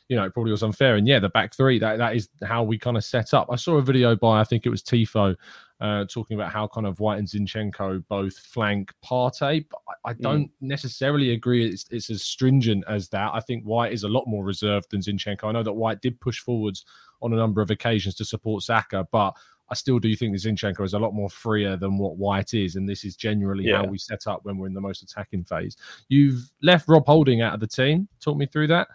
you 0.09 0.17
know, 0.17 0.25
it 0.25 0.35
probably 0.35 0.51
was 0.51 0.65
unfair. 0.65 0.97
And 0.97 1.07
yeah, 1.07 1.21
the 1.21 1.29
back 1.29 1.55
three, 1.55 1.79
that, 1.79 1.99
that 1.99 2.17
is 2.17 2.29
how 2.43 2.65
we 2.65 2.77
kind 2.77 2.97
of 2.97 3.05
set 3.05 3.33
up. 3.33 3.47
I 3.53 3.57
saw 3.57 3.77
a 3.77 3.83
video 3.83 4.17
by, 4.17 4.41
I 4.41 4.45
think 4.45 4.67
it 4.67 4.71
was 4.71 4.83
Tifo, 4.83 5.37
uh, 5.81 6.05
talking 6.05 6.37
about 6.39 6.53
how 6.53 6.67
kind 6.67 6.87
of 6.87 7.01
White 7.01 7.19
and 7.19 7.27
Zinchenko 7.27 8.05
both 8.09 8.37
flank 8.37 8.93
Partey. 9.05 9.67
But 9.71 9.81
I, 9.89 10.11
I 10.11 10.13
don't 10.15 10.51
necessarily 10.61 11.33
agree 11.33 11.67
it's, 11.67 11.87
it's 11.91 12.11
as 12.11 12.23
stringent 12.23 12.85
as 12.89 13.09
that. 13.11 13.31
I 13.33 13.41
think 13.41 13.65
White 13.65 13.93
is 13.93 14.05
a 14.05 14.09
lot 14.09 14.27
more 14.27 14.45
reserved 14.45 14.91
than 14.91 15.01
Zinchenko. 15.01 15.45
I 15.45 15.53
know 15.53 15.63
that 15.63 15.73
White 15.73 16.03
did 16.03 16.21
push 16.21 16.41
forwards 16.41 16.85
on 17.23 17.33
a 17.33 17.37
number 17.37 17.63
of 17.63 17.71
occasions 17.71 18.15
to 18.17 18.25
support 18.25 18.63
Saka, 18.63 19.07
but 19.11 19.35
I 19.71 19.75
still 19.75 19.99
do 20.01 20.15
think 20.17 20.33
that 20.33 20.43
Zinchenko 20.43 20.85
is 20.85 20.95
a 20.95 20.99
lot 20.99 21.15
more 21.15 21.31
freer 21.31 21.77
than 21.77 21.97
what 21.97 22.17
White 22.17 22.55
is, 22.55 22.75
and 22.75 22.89
this 22.89 23.05
is 23.05 23.15
generally 23.15 23.71
how 23.71 23.85
we 23.85 23.99
set 23.99 24.27
up 24.27 24.41
when 24.45 24.59
we're 24.59 24.67
in 24.67 24.75
the 24.75 24.81
most 24.81 25.03
attacking 25.03 25.45
phase. 25.45 25.77
You've 26.09 26.51
left 26.61 26.89
Rob 26.89 27.07
Holding 27.07 27.41
out 27.41 27.55
of 27.55 27.61
the 27.61 27.69
team. 27.69 28.09
Talk 28.21 28.37
me 28.37 28.47
through 28.47 28.67
that. 28.69 28.89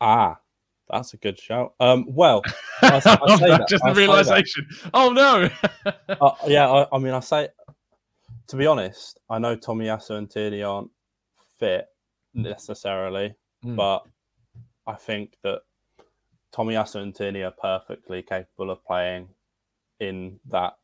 Ah, 0.00 0.36
that's 0.92 1.14
a 1.14 1.16
good 1.16 1.38
shout. 1.40 1.74
Um, 1.80 2.04
well, 2.08 2.42
I, 2.82 2.96
I 2.96 3.00
that, 3.00 3.66
just 3.68 3.84
the 3.84 3.94
realization. 3.94 4.66
Oh 4.94 5.10
no! 5.10 5.48
Uh, 6.08 6.32
yeah, 6.46 6.68
I, 6.70 6.86
I 6.94 6.98
mean, 6.98 7.14
I 7.14 7.20
say, 7.20 7.48
to 8.48 8.56
be 8.56 8.66
honest, 8.66 9.18
I 9.30 9.38
know 9.38 9.56
Tommy 9.56 9.86
Tomiyasu 9.86 10.10
and 10.10 10.30
Tierney 10.30 10.62
aren't 10.62 10.90
fit 11.58 11.86
necessarily, 12.34 13.34
Mm. 13.64 13.76
but 13.76 14.04
I 14.86 14.94
think 14.94 15.36
that 15.44 15.60
Tommy 16.52 16.74
Tomiyasu 16.74 16.96
and 16.96 17.14
Tierney 17.14 17.42
are 17.42 17.52
perfectly 17.52 18.22
capable 18.22 18.70
of 18.70 18.84
playing 18.84 19.28
in 20.00 20.40
that 20.48 20.74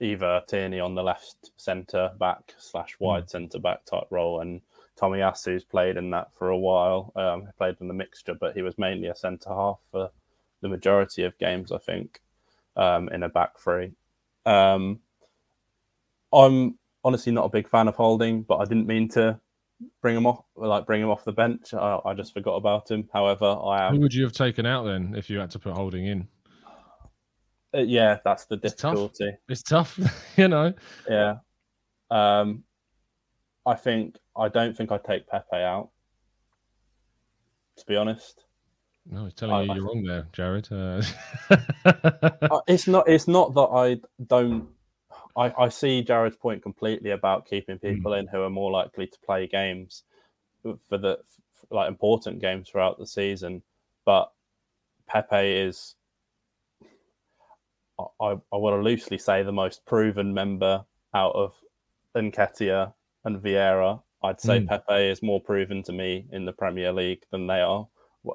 either 0.00 0.42
Tierney 0.48 0.80
on 0.80 0.94
the 0.94 1.02
left 1.02 1.50
centre 1.56 2.12
back 2.18 2.54
slash 2.58 2.96
wide 3.00 3.28
centre 3.28 3.58
back 3.58 3.84
type 3.84 4.06
role, 4.10 4.40
and 4.40 4.60
Tomiyasu's 5.02 5.64
played 5.64 5.96
in 5.96 6.10
that 6.10 6.28
for 6.36 6.50
a 6.50 6.58
while. 6.58 7.12
Um, 7.16 7.42
he 7.42 7.52
played 7.58 7.76
in 7.80 7.88
the 7.88 7.94
mixture, 7.94 8.34
but 8.34 8.54
he 8.54 8.62
was 8.62 8.78
mainly 8.78 9.08
a 9.08 9.16
centre 9.16 9.50
half 9.50 9.80
for 9.90 10.10
the 10.60 10.68
majority 10.68 11.24
of 11.24 11.36
games, 11.38 11.72
I 11.72 11.78
think, 11.78 12.20
um, 12.76 13.08
in 13.08 13.24
a 13.24 13.28
back 13.28 13.58
three. 13.58 13.92
Um, 14.46 15.00
I'm 16.32 16.78
honestly 17.04 17.32
not 17.32 17.46
a 17.46 17.48
big 17.50 17.68
fan 17.68 17.88
of 17.88 17.96
Holding, 17.96 18.42
but 18.42 18.58
I 18.58 18.64
didn't 18.64 18.86
mean 18.86 19.08
to 19.10 19.40
bring 20.00 20.16
him 20.16 20.26
off, 20.26 20.44
like 20.54 20.86
bring 20.86 21.02
him 21.02 21.10
off 21.10 21.24
the 21.24 21.32
bench. 21.32 21.74
I, 21.74 21.98
I 22.04 22.14
just 22.14 22.32
forgot 22.32 22.54
about 22.54 22.88
him. 22.90 23.08
However, 23.12 23.44
I 23.46 23.88
am. 23.88 23.94
Who 23.96 24.00
would 24.02 24.14
you 24.14 24.22
have 24.24 24.32
taken 24.32 24.66
out 24.66 24.84
then 24.84 25.14
if 25.16 25.28
you 25.28 25.38
had 25.40 25.50
to 25.50 25.58
put 25.58 25.72
Holding 25.74 26.06
in? 26.06 26.28
uh, 27.74 27.78
yeah, 27.80 28.18
that's 28.24 28.44
the 28.44 28.60
It's 28.62 28.74
tough. 28.74 28.92
difficulty. 28.92 29.32
It's 29.48 29.62
tough, 29.62 29.98
you 30.36 30.46
know. 30.48 30.72
Yeah. 31.08 31.36
Um, 32.10 32.62
I 33.66 33.74
think 33.74 34.16
I 34.36 34.48
don't 34.48 34.76
think 34.76 34.90
I'd 34.92 35.04
take 35.04 35.26
Pepe 35.28 35.56
out. 35.56 35.90
To 37.78 37.86
be 37.86 37.96
honest, 37.96 38.44
No, 39.10 39.24
he's 39.24 39.34
telling 39.34 39.54
I- 39.54 39.62
you 39.62 39.72
I- 39.72 39.74
you're 39.76 39.84
wrong 39.86 40.02
there, 40.04 40.26
Jared. 40.32 40.68
Uh, 40.70 41.02
Uh, 41.84 42.60
it's 42.66 42.86
not. 42.86 43.08
It's 43.08 43.26
not 43.28 43.54
that 43.54 43.68
I 43.72 44.00
don't. 44.26 44.68
I, 45.36 45.52
I 45.58 45.68
see 45.70 46.02
Jared's 46.02 46.36
point 46.36 46.62
completely 46.62 47.10
about 47.10 47.46
keeping 47.46 47.78
people 47.78 48.12
in 48.14 48.26
who 48.26 48.42
are 48.42 48.50
more 48.50 48.70
likely 48.70 49.06
to 49.06 49.18
play 49.24 49.46
games 49.46 50.02
for 50.62 50.98
the 50.98 51.18
for 51.52 51.66
like 51.74 51.88
important 51.88 52.40
games 52.40 52.68
throughout 52.68 52.98
the 52.98 53.06
season. 53.06 53.62
But 54.04 54.30
Pepe 55.06 55.36
is 55.56 55.94
I, 57.98 58.32
I 58.52 58.56
want 58.56 58.76
to 58.78 58.82
loosely 58.82 59.18
say 59.18 59.42
the 59.42 59.52
most 59.52 59.84
proven 59.86 60.34
member 60.34 60.84
out 61.14 61.34
of 61.34 61.54
Nketiah 62.16 62.92
and 63.24 63.40
Vieira. 63.42 64.02
I'd 64.24 64.40
say 64.40 64.60
Mm. 64.60 64.68
Pepe 64.68 65.08
is 65.10 65.22
more 65.22 65.40
proven 65.40 65.82
to 65.84 65.92
me 65.92 66.26
in 66.32 66.44
the 66.44 66.52
Premier 66.52 66.92
League 66.92 67.22
than 67.30 67.46
they 67.46 67.60
are. 67.60 67.88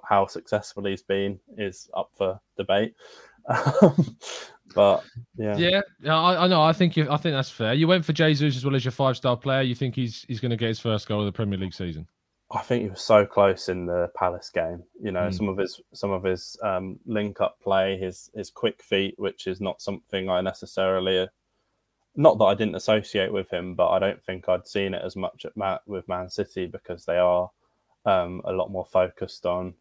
How 0.03 0.27
successful 0.27 0.83
he's 0.85 1.01
been 1.03 1.39
is 1.57 1.89
up 1.95 2.09
for 2.17 2.39
debate. 2.57 2.93
But 4.75 5.03
yeah, 5.37 5.55
Yeah, 5.57 5.81
yeah, 6.01 6.19
I, 6.19 6.43
I 6.43 6.47
know. 6.47 6.61
I 6.61 6.73
think 6.73 6.97
you, 6.97 7.09
I 7.09 7.15
think 7.17 7.33
that's 7.33 7.49
fair. 7.49 7.73
You 7.73 7.87
went 7.87 8.03
for 8.03 8.11
Jesus 8.11 8.57
as 8.57 8.65
well 8.65 8.75
as 8.75 8.83
your 8.83 8.91
five 8.91 9.15
star 9.15 9.37
player. 9.37 9.61
You 9.61 9.75
think 9.75 9.95
he's 9.95 10.25
he's 10.27 10.41
going 10.41 10.51
to 10.51 10.57
get 10.57 10.67
his 10.67 10.79
first 10.79 11.07
goal 11.07 11.21
of 11.21 11.25
the 11.25 11.31
Premier 11.31 11.57
League 11.57 11.73
season? 11.73 12.05
I 12.51 12.59
think 12.61 12.83
he 12.83 12.89
was 12.89 13.01
so 13.01 13.25
close 13.25 13.69
in 13.69 13.85
the 13.85 14.09
Palace 14.15 14.49
game. 14.49 14.83
You 15.01 15.11
know, 15.11 15.21
Mm. 15.21 15.33
some 15.33 15.47
of 15.47 15.57
his 15.57 15.79
some 15.93 16.11
of 16.11 16.23
his 16.23 16.57
um, 16.63 16.99
link 17.05 17.39
up 17.39 17.57
play, 17.61 17.97
his 17.97 18.29
his 18.35 18.49
quick 18.51 18.83
feet, 18.83 19.15
which 19.17 19.47
is 19.47 19.61
not 19.61 19.81
something 19.81 20.29
I 20.29 20.41
necessarily, 20.41 21.27
not 22.17 22.37
that 22.39 22.45
I 22.45 22.55
didn't 22.55 22.75
associate 22.75 23.31
with 23.31 23.49
him, 23.49 23.75
but 23.75 23.89
I 23.89 23.99
don't 23.99 24.21
think 24.23 24.49
I'd 24.49 24.67
seen 24.67 24.93
it 24.93 25.01
as 25.03 25.15
much 25.15 25.45
at 25.45 25.55
Ma- 25.55 25.79
with 25.85 26.07
Man 26.09 26.29
City 26.29 26.65
because 26.65 27.05
they 27.05 27.17
are 27.17 27.49
um, 28.05 28.41
a 28.43 28.51
lot 28.51 28.71
more 28.71 28.85
focused 28.85 29.45
on 29.45 29.73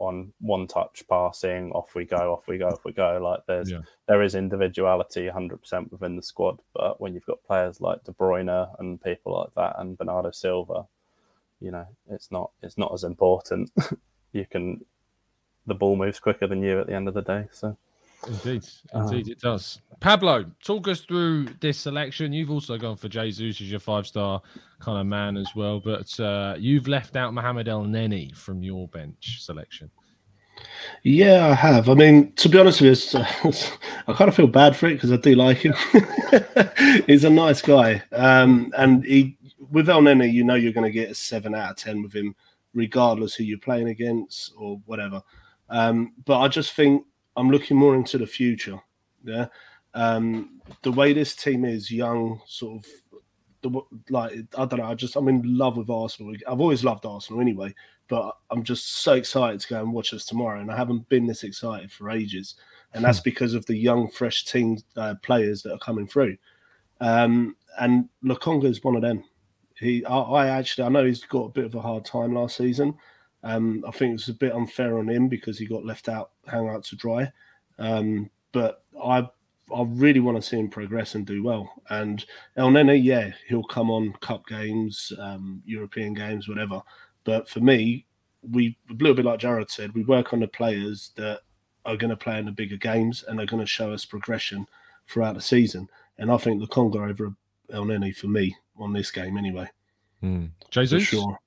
on 0.00 0.32
one 0.40 0.66
touch 0.66 1.04
passing. 1.08 1.70
Off 1.72 1.94
we 1.94 2.06
go, 2.06 2.32
off 2.32 2.48
we 2.48 2.56
go, 2.56 2.68
off 2.68 2.84
we 2.84 2.92
go. 2.92 3.18
Like 3.22 3.40
there's 3.46 3.70
Yeah. 3.70 3.82
there 4.08 4.22
is 4.22 4.34
individuality 4.34 5.28
100% 5.28 5.92
within 5.92 6.16
the 6.16 6.22
squad, 6.22 6.60
but 6.74 7.00
when 7.00 7.14
you've 7.14 7.26
got 7.26 7.44
players 7.44 7.80
like 7.80 8.02
De 8.04 8.12
Bruyne 8.12 8.74
and 8.80 9.00
people 9.02 9.34
like 9.34 9.54
that, 9.54 9.78
and 9.78 9.98
Bernardo 9.98 10.30
Silva 10.32 10.86
you 11.60 11.70
know 11.70 11.86
it's 12.10 12.30
not 12.30 12.50
it's 12.62 12.78
not 12.78 12.92
as 12.92 13.04
important 13.04 13.70
you 14.32 14.44
can 14.44 14.84
the 15.66 15.74
ball 15.74 15.96
moves 15.96 16.20
quicker 16.20 16.46
than 16.46 16.62
you 16.62 16.80
at 16.80 16.86
the 16.86 16.94
end 16.94 17.08
of 17.08 17.14
the 17.14 17.22
day 17.22 17.46
so 17.50 17.76
Indeed, 18.26 18.64
Um, 18.92 19.02
indeed, 19.02 19.28
it 19.28 19.40
does. 19.40 19.80
Pablo, 20.00 20.44
talk 20.64 20.88
us 20.88 21.00
through 21.00 21.46
this 21.60 21.78
selection. 21.78 22.32
You've 22.32 22.50
also 22.50 22.76
gone 22.76 22.96
for 22.96 23.08
Jesus 23.08 23.60
as 23.60 23.70
your 23.70 23.80
five 23.80 24.06
star 24.06 24.42
kind 24.80 24.98
of 24.98 25.06
man 25.06 25.36
as 25.36 25.54
well, 25.54 25.80
but 25.80 26.18
uh, 26.20 26.54
you've 26.58 26.88
left 26.88 27.16
out 27.16 27.32
Mohamed 27.32 27.66
Elneny 27.66 28.34
from 28.34 28.62
your 28.62 28.88
bench 28.88 29.42
selection. 29.42 29.90
Yeah, 31.02 31.48
I 31.48 31.54
have. 31.54 31.88
I 31.88 31.94
mean, 31.94 32.32
to 32.32 32.48
be 32.48 32.58
honest 32.58 32.80
with 32.80 32.86
you, 32.86 32.92
it's, 32.92 33.14
uh, 33.14 33.76
I 34.06 34.12
kind 34.12 34.28
of 34.28 34.34
feel 34.34 34.46
bad 34.46 34.76
for 34.76 34.86
it 34.86 34.94
because 34.94 35.12
I 35.12 35.16
do 35.16 35.34
like 35.34 35.58
him. 35.58 35.74
He's 37.06 37.24
a 37.24 37.30
nice 37.30 37.62
guy, 37.62 38.02
um, 38.12 38.72
and 38.76 39.04
he 39.04 39.36
with 39.70 39.88
Elneny, 39.88 40.32
you 40.32 40.44
know 40.44 40.54
you're 40.54 40.72
going 40.72 40.90
to 40.90 40.90
get 40.90 41.10
a 41.10 41.14
seven 41.14 41.54
out 41.54 41.72
of 41.72 41.76
ten 41.76 42.02
with 42.02 42.12
him, 42.12 42.34
regardless 42.74 43.34
who 43.34 43.44
you're 43.44 43.58
playing 43.58 43.88
against 43.88 44.52
or 44.56 44.80
whatever. 44.86 45.22
Um, 45.68 46.14
but 46.24 46.40
I 46.40 46.48
just 46.48 46.72
think 46.72 47.04
I'm 47.36 47.50
looking 47.50 47.76
more 47.76 47.94
into 47.94 48.18
the 48.18 48.26
future. 48.26 48.80
Yeah, 49.24 49.46
um, 49.94 50.60
the 50.82 50.92
way 50.92 51.12
this 51.12 51.34
team 51.34 51.64
is 51.64 51.90
young, 51.90 52.40
sort 52.46 52.84
of. 52.84 52.90
The, 53.62 53.80
like 54.10 54.32
I 54.56 54.64
don't 54.66 54.78
know, 54.78 54.84
I 54.84 54.94
just 54.94 55.16
I'm 55.16 55.28
in 55.28 55.42
love 55.56 55.76
with 55.76 55.90
Arsenal. 55.90 56.34
I've 56.46 56.60
always 56.60 56.84
loved 56.84 57.06
Arsenal 57.06 57.40
anyway, 57.40 57.74
but 58.06 58.36
I'm 58.50 58.62
just 58.62 58.98
so 58.98 59.14
excited 59.14 59.60
to 59.60 59.68
go 59.68 59.80
and 59.80 59.92
watch 59.92 60.12
us 60.12 60.24
tomorrow, 60.24 60.60
and 60.60 60.70
I 60.70 60.76
haven't 60.76 61.08
been 61.08 61.26
this 61.26 61.42
excited 61.42 61.90
for 61.90 62.10
ages, 62.10 62.54
and 62.92 63.04
that's 63.04 63.20
because 63.20 63.54
of 63.54 63.66
the 63.66 63.76
young, 63.76 64.08
fresh 64.08 64.44
team 64.44 64.78
uh, 64.96 65.14
players 65.22 65.62
that 65.62 65.72
are 65.72 65.78
coming 65.78 66.06
through. 66.06 66.36
Um, 67.00 67.56
and 67.78 68.08
Lokonga 68.24 68.64
is 68.64 68.84
one 68.84 68.96
of 68.96 69.02
them. 69.02 69.24
He, 69.74 70.04
I, 70.04 70.16
I 70.16 70.46
actually, 70.48 70.84
I 70.84 70.88
know 70.88 71.04
he's 71.04 71.24
got 71.24 71.44
a 71.44 71.50
bit 71.50 71.66
of 71.66 71.74
a 71.74 71.80
hard 71.80 72.04
time 72.04 72.34
last 72.34 72.56
season. 72.56 72.94
Um, 73.42 73.84
I 73.86 73.90
think 73.90 74.10
it 74.10 74.14
was 74.14 74.28
a 74.28 74.34
bit 74.34 74.54
unfair 74.54 74.98
on 74.98 75.08
him 75.08 75.28
because 75.28 75.58
he 75.58 75.66
got 75.66 75.84
left 75.84 76.08
out, 76.08 76.30
hung 76.46 76.68
out 76.68 76.84
to 76.84 76.96
dry. 76.96 77.30
Um, 77.78 78.30
but 78.52 78.84
I, 79.02 79.28
I 79.74 79.82
really 79.86 80.20
want 80.20 80.36
to 80.36 80.42
see 80.42 80.58
him 80.58 80.68
progress 80.68 81.14
and 81.14 81.26
do 81.26 81.42
well. 81.42 81.70
And 81.90 82.24
Elneny, 82.56 83.02
yeah, 83.02 83.30
he'll 83.48 83.64
come 83.64 83.90
on 83.90 84.14
cup 84.14 84.46
games, 84.46 85.12
um, 85.18 85.62
European 85.64 86.14
games, 86.14 86.48
whatever. 86.48 86.82
But 87.24 87.48
for 87.48 87.60
me, 87.60 88.06
we 88.50 88.78
a 88.90 88.94
little 88.94 89.14
bit 89.14 89.24
like 89.24 89.40
Jared 89.40 89.70
said, 89.70 89.94
we 89.94 90.04
work 90.04 90.32
on 90.32 90.40
the 90.40 90.48
players 90.48 91.12
that 91.16 91.40
are 91.84 91.96
going 91.96 92.10
to 92.10 92.16
play 92.16 92.38
in 92.38 92.46
the 92.46 92.52
bigger 92.52 92.76
games 92.76 93.24
and 93.26 93.40
are 93.40 93.46
going 93.46 93.60
to 93.60 93.66
show 93.66 93.92
us 93.92 94.04
progression 94.04 94.66
throughout 95.08 95.34
the 95.34 95.40
season. 95.40 95.88
And 96.18 96.30
I 96.30 96.36
think 96.36 96.60
the 96.60 96.66
Lokonga 96.66 97.08
over 97.08 97.34
Elneny 97.72 98.14
for 98.14 98.28
me 98.28 98.56
on 98.78 98.92
this 98.92 99.10
game 99.10 99.36
anyway, 99.36 99.68
for 100.66 100.70
Jesus, 100.70 101.02
sure. 101.04 101.38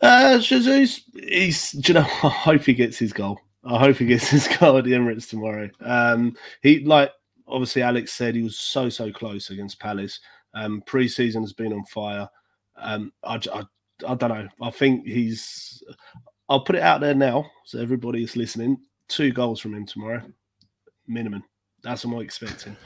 Uh, 0.00 0.38
Jesus, 0.38 1.00
he's. 1.14 1.72
Do 1.72 1.92
you 1.92 2.00
know? 2.00 2.06
I 2.22 2.28
hope 2.28 2.62
he 2.62 2.74
gets 2.74 2.98
his 2.98 3.12
goal. 3.12 3.38
I 3.64 3.78
hope 3.78 3.96
he 3.96 4.06
gets 4.06 4.28
his 4.30 4.48
goal 4.48 4.78
at 4.78 4.84
the 4.84 4.92
Emirates 4.92 5.28
tomorrow. 5.28 5.68
Um, 5.80 6.36
he 6.62 6.80
like 6.80 7.10
obviously 7.46 7.82
Alex 7.82 8.12
said 8.12 8.34
he 8.34 8.42
was 8.42 8.58
so 8.58 8.88
so 8.88 9.10
close 9.12 9.50
against 9.50 9.80
Palace. 9.80 10.20
Um, 10.54 10.82
pre-season 10.86 11.42
has 11.42 11.52
been 11.52 11.72
on 11.72 11.84
fire. 11.84 12.28
Um, 12.76 13.12
I 13.22 13.40
I 14.06 14.14
don't 14.14 14.28
know. 14.28 14.48
I 14.60 14.70
think 14.70 15.06
he's. 15.06 15.82
I'll 16.48 16.64
put 16.64 16.76
it 16.76 16.82
out 16.82 17.00
there 17.00 17.14
now 17.14 17.46
so 17.64 17.80
everybody 17.80 18.22
is 18.22 18.36
listening. 18.36 18.78
Two 19.08 19.32
goals 19.32 19.60
from 19.60 19.74
him 19.74 19.86
tomorrow, 19.86 20.22
minimum. 21.06 21.42
That's 21.82 22.04
what 22.04 22.16
I'm 22.16 22.22
expecting. 22.22 22.76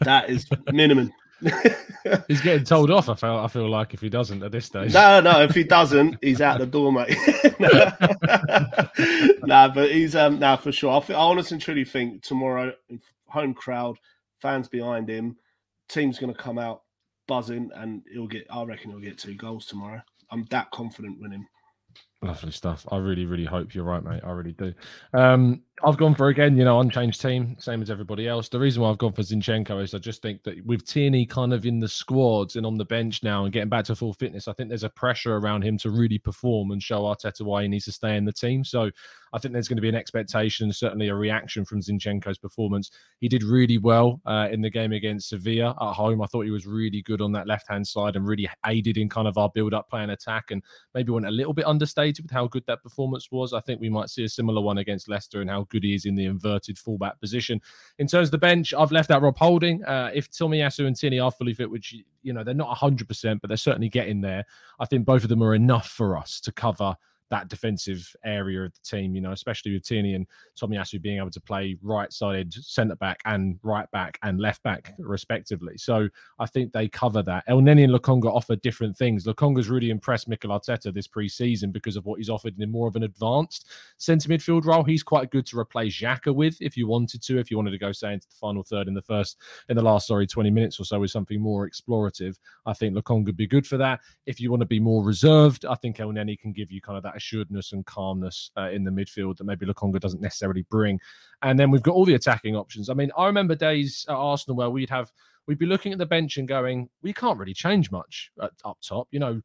That 0.00 0.30
is 0.30 0.46
minimum. 0.72 1.12
he's 2.28 2.40
getting 2.40 2.64
told 2.64 2.90
off. 2.90 3.08
I 3.08 3.14
feel, 3.14 3.36
I 3.36 3.48
feel 3.48 3.68
like 3.68 3.94
if 3.94 4.00
he 4.00 4.08
doesn't 4.08 4.42
at 4.42 4.52
this 4.52 4.66
stage. 4.66 4.92
No, 4.92 5.20
no. 5.20 5.42
If 5.42 5.54
he 5.54 5.64
doesn't, 5.64 6.16
he's 6.22 6.40
out 6.40 6.58
the 6.58 6.66
door, 6.66 6.92
mate. 6.92 7.16
nah, 9.46 9.68
but 9.68 9.90
he's 9.90 10.16
um, 10.16 10.38
nah 10.38 10.56
for 10.56 10.72
sure. 10.72 10.96
I, 10.96 11.00
th- 11.00 11.16
I 11.16 11.22
honestly 11.22 11.56
and 11.56 11.62
truly 11.62 11.84
think 11.84 12.22
tomorrow, 12.22 12.72
home 13.26 13.54
crowd, 13.54 13.98
fans 14.40 14.68
behind 14.68 15.08
him, 15.08 15.36
team's 15.88 16.18
going 16.18 16.32
to 16.32 16.38
come 16.38 16.58
out 16.58 16.82
buzzing, 17.26 17.70
and 17.74 18.02
he'll 18.12 18.26
get. 18.26 18.46
I 18.50 18.64
reckon 18.64 18.90
he'll 18.90 19.00
get 19.00 19.18
two 19.18 19.34
goals 19.34 19.66
tomorrow. 19.66 20.02
I'm 20.30 20.46
that 20.50 20.70
confident 20.70 21.20
with 21.20 21.32
him. 21.32 21.46
Lovely 22.20 22.50
stuff. 22.50 22.86
I 22.90 22.96
really, 22.96 23.26
really 23.26 23.44
hope 23.44 23.74
you're 23.74 23.84
right, 23.84 24.02
mate. 24.02 24.22
I 24.24 24.30
really 24.32 24.52
do. 24.52 24.74
Um, 25.12 25.62
I've 25.84 25.96
gone 25.96 26.14
for 26.14 26.28
again, 26.28 26.56
you 26.56 26.64
know, 26.64 26.80
unchanged 26.80 27.20
team, 27.20 27.56
same 27.58 27.82
as 27.82 27.90
everybody 27.90 28.26
else. 28.26 28.48
The 28.48 28.58
reason 28.58 28.82
why 28.82 28.90
I've 28.90 28.98
gone 28.98 29.12
for 29.12 29.22
Zinchenko 29.22 29.82
is 29.82 29.94
I 29.94 29.98
just 29.98 30.22
think 30.22 30.42
that 30.42 30.64
with 30.66 30.84
Tierney 30.84 31.24
kind 31.24 31.52
of 31.52 31.66
in 31.66 31.78
the 31.78 31.88
squads 31.88 32.56
and 32.56 32.66
on 32.66 32.76
the 32.76 32.84
bench 32.84 33.22
now 33.22 33.44
and 33.44 33.52
getting 33.52 33.68
back 33.68 33.84
to 33.84 33.94
full 33.94 34.12
fitness, 34.12 34.48
I 34.48 34.54
think 34.54 34.68
there's 34.68 34.82
a 34.82 34.90
pressure 34.90 35.36
around 35.36 35.62
him 35.62 35.78
to 35.78 35.90
really 35.90 36.18
perform 36.18 36.72
and 36.72 36.82
show 36.82 37.02
Arteta 37.02 37.42
why 37.42 37.62
he 37.62 37.68
needs 37.68 37.84
to 37.84 37.92
stay 37.92 38.16
in 38.16 38.24
the 38.24 38.32
team. 38.32 38.64
So 38.64 38.90
I 39.32 39.38
think 39.38 39.52
there's 39.52 39.68
going 39.68 39.76
to 39.76 39.82
be 39.82 39.88
an 39.88 39.94
expectation, 39.94 40.72
certainly 40.72 41.08
a 41.08 41.14
reaction 41.14 41.64
from 41.64 41.80
Zinchenko's 41.80 42.38
performance. 42.38 42.90
He 43.20 43.28
did 43.28 43.42
really 43.42 43.78
well 43.78 44.20
uh, 44.26 44.48
in 44.50 44.60
the 44.60 44.70
game 44.70 44.92
against 44.92 45.28
Sevilla 45.28 45.76
at 45.80 45.92
home. 45.92 46.22
I 46.22 46.26
thought 46.26 46.44
he 46.44 46.50
was 46.50 46.66
really 46.66 47.02
good 47.02 47.20
on 47.20 47.32
that 47.32 47.46
left 47.46 47.68
hand 47.68 47.86
side 47.86 48.16
and 48.16 48.26
really 48.26 48.48
aided 48.66 48.96
in 48.96 49.08
kind 49.08 49.28
of 49.28 49.38
our 49.38 49.50
build 49.54 49.74
up 49.74 49.88
play 49.88 50.02
and 50.02 50.10
attack 50.10 50.50
and 50.50 50.62
maybe 50.94 51.12
went 51.12 51.26
a 51.26 51.30
little 51.30 51.52
bit 51.52 51.66
understated 51.66 52.24
with 52.24 52.32
how 52.32 52.46
good 52.48 52.64
that 52.66 52.82
performance 52.82 53.28
was. 53.30 53.52
I 53.52 53.60
think 53.60 53.80
we 53.80 53.90
might 53.90 54.10
see 54.10 54.24
a 54.24 54.28
similar 54.28 54.60
one 54.60 54.78
against 54.78 55.08
Leicester 55.08 55.40
and 55.40 55.50
how 55.50 55.67
good 55.68 55.84
he 55.84 55.94
is 55.94 56.04
in 56.04 56.14
the 56.14 56.26
inverted 56.26 56.78
fullback 56.78 57.20
position. 57.20 57.60
In 57.98 58.06
terms 58.06 58.28
of 58.28 58.32
the 58.32 58.38
bench, 58.38 58.74
I've 58.74 58.92
left 58.92 59.10
out 59.10 59.22
Rob 59.22 59.36
Holding. 59.36 59.84
Uh, 59.84 60.10
if 60.14 60.30
Tomiyasu 60.30 60.86
and 60.86 60.96
Tierney 60.96 61.20
are 61.20 61.30
fully 61.30 61.54
fit, 61.54 61.70
which 61.70 61.94
you 62.22 62.32
know 62.32 62.44
they're 62.44 62.54
not 62.54 62.76
100%, 62.76 63.40
but 63.40 63.48
they're 63.48 63.56
certainly 63.56 63.88
getting 63.88 64.20
there. 64.20 64.44
I 64.80 64.86
think 64.86 65.04
both 65.04 65.22
of 65.22 65.28
them 65.28 65.42
are 65.42 65.54
enough 65.54 65.88
for 65.88 66.16
us 66.16 66.40
to 66.40 66.52
cover 66.52 66.96
that 67.30 67.48
defensive 67.48 68.14
area 68.24 68.62
of 68.62 68.72
the 68.72 68.80
team, 68.82 69.14
you 69.14 69.20
know, 69.20 69.32
especially 69.32 69.72
with 69.72 69.84
Tierney 69.84 70.14
and 70.14 70.26
Tomiyasu 70.60 71.00
being 71.00 71.18
able 71.18 71.30
to 71.30 71.40
play 71.40 71.76
right 71.82 72.12
sided 72.12 72.52
centre 72.52 72.96
back 72.96 73.20
and 73.24 73.58
right 73.62 73.90
back 73.90 74.18
and 74.22 74.40
left 74.40 74.62
back, 74.62 74.94
respectively. 74.98 75.76
So 75.76 76.08
I 76.38 76.46
think 76.46 76.72
they 76.72 76.88
cover 76.88 77.22
that. 77.22 77.46
Elneny 77.48 77.84
and 77.84 77.92
Lokonga 77.92 78.26
offer 78.26 78.56
different 78.56 78.96
things. 78.96 79.24
Lokonga's 79.24 79.68
really 79.68 79.90
impressed 79.90 80.28
Mikel 80.28 80.50
Arteta 80.50 80.92
this 80.92 81.06
pre-season 81.06 81.70
because 81.70 81.96
of 81.96 82.06
what 82.06 82.18
he's 82.18 82.30
offered 82.30 82.58
in 82.58 82.70
more 82.70 82.88
of 82.88 82.96
an 82.96 83.02
advanced 83.02 83.70
centre 83.98 84.28
midfield 84.28 84.64
role. 84.64 84.84
He's 84.84 85.02
quite 85.02 85.30
good 85.30 85.46
to 85.46 85.58
replace 85.58 86.00
Xhaka 86.00 86.34
with 86.34 86.56
if 86.60 86.76
you 86.76 86.86
wanted 86.86 87.22
to, 87.22 87.38
if 87.38 87.50
you 87.50 87.56
wanted 87.56 87.72
to 87.72 87.78
go, 87.78 87.92
say, 87.92 88.14
into 88.14 88.28
the 88.28 88.34
final 88.34 88.62
third 88.62 88.88
in 88.88 88.94
the 88.94 89.02
first, 89.02 89.38
in 89.68 89.76
the 89.76 89.82
last, 89.82 90.06
sorry, 90.06 90.26
20 90.26 90.50
minutes 90.50 90.80
or 90.80 90.84
so 90.84 91.00
with 91.00 91.10
something 91.10 91.40
more 91.40 91.68
explorative. 91.68 92.36
I 92.66 92.72
think 92.72 92.94
Lokonga 92.94 93.26
would 93.26 93.36
be 93.36 93.46
good 93.46 93.66
for 93.66 93.76
that. 93.76 94.00
If 94.26 94.40
you 94.40 94.50
want 94.50 94.60
to 94.60 94.66
be 94.66 94.80
more 94.80 95.04
reserved, 95.04 95.64
I 95.64 95.74
think 95.74 95.98
Elneny 95.98 96.38
can 96.38 96.52
give 96.52 96.70
you 96.70 96.80
kind 96.80 96.96
of 96.96 97.02
that 97.04 97.17
assuredness 97.18 97.72
and 97.72 97.84
calmness 97.84 98.50
uh, 98.56 98.70
in 98.70 98.82
the 98.82 98.90
midfield 98.90 99.36
that 99.36 99.44
maybe 99.44 99.66
Lokonga 99.66 100.00
doesn't 100.00 100.22
necessarily 100.22 100.62
bring. 100.70 100.98
And 101.42 101.58
then 101.58 101.70
we've 101.70 101.82
got 101.82 101.94
all 101.94 102.06
the 102.06 102.14
attacking 102.14 102.56
options. 102.56 102.88
I 102.88 102.94
mean, 102.94 103.10
I 103.16 103.26
remember 103.26 103.54
days 103.54 104.06
at 104.08 104.14
Arsenal 104.14 104.56
where 104.56 104.70
we'd 104.70 104.90
have 104.90 105.12
we'd 105.46 105.58
be 105.58 105.66
looking 105.66 105.92
at 105.92 105.98
the 105.98 106.06
bench 106.06 106.36
and 106.36 106.46
going, 106.46 106.88
we 107.02 107.12
can't 107.12 107.38
really 107.38 107.54
change 107.54 107.90
much 107.90 108.30
at, 108.40 108.52
up 108.64 108.78
top. 108.82 109.08
You 109.10 109.18
know, 109.18 109.40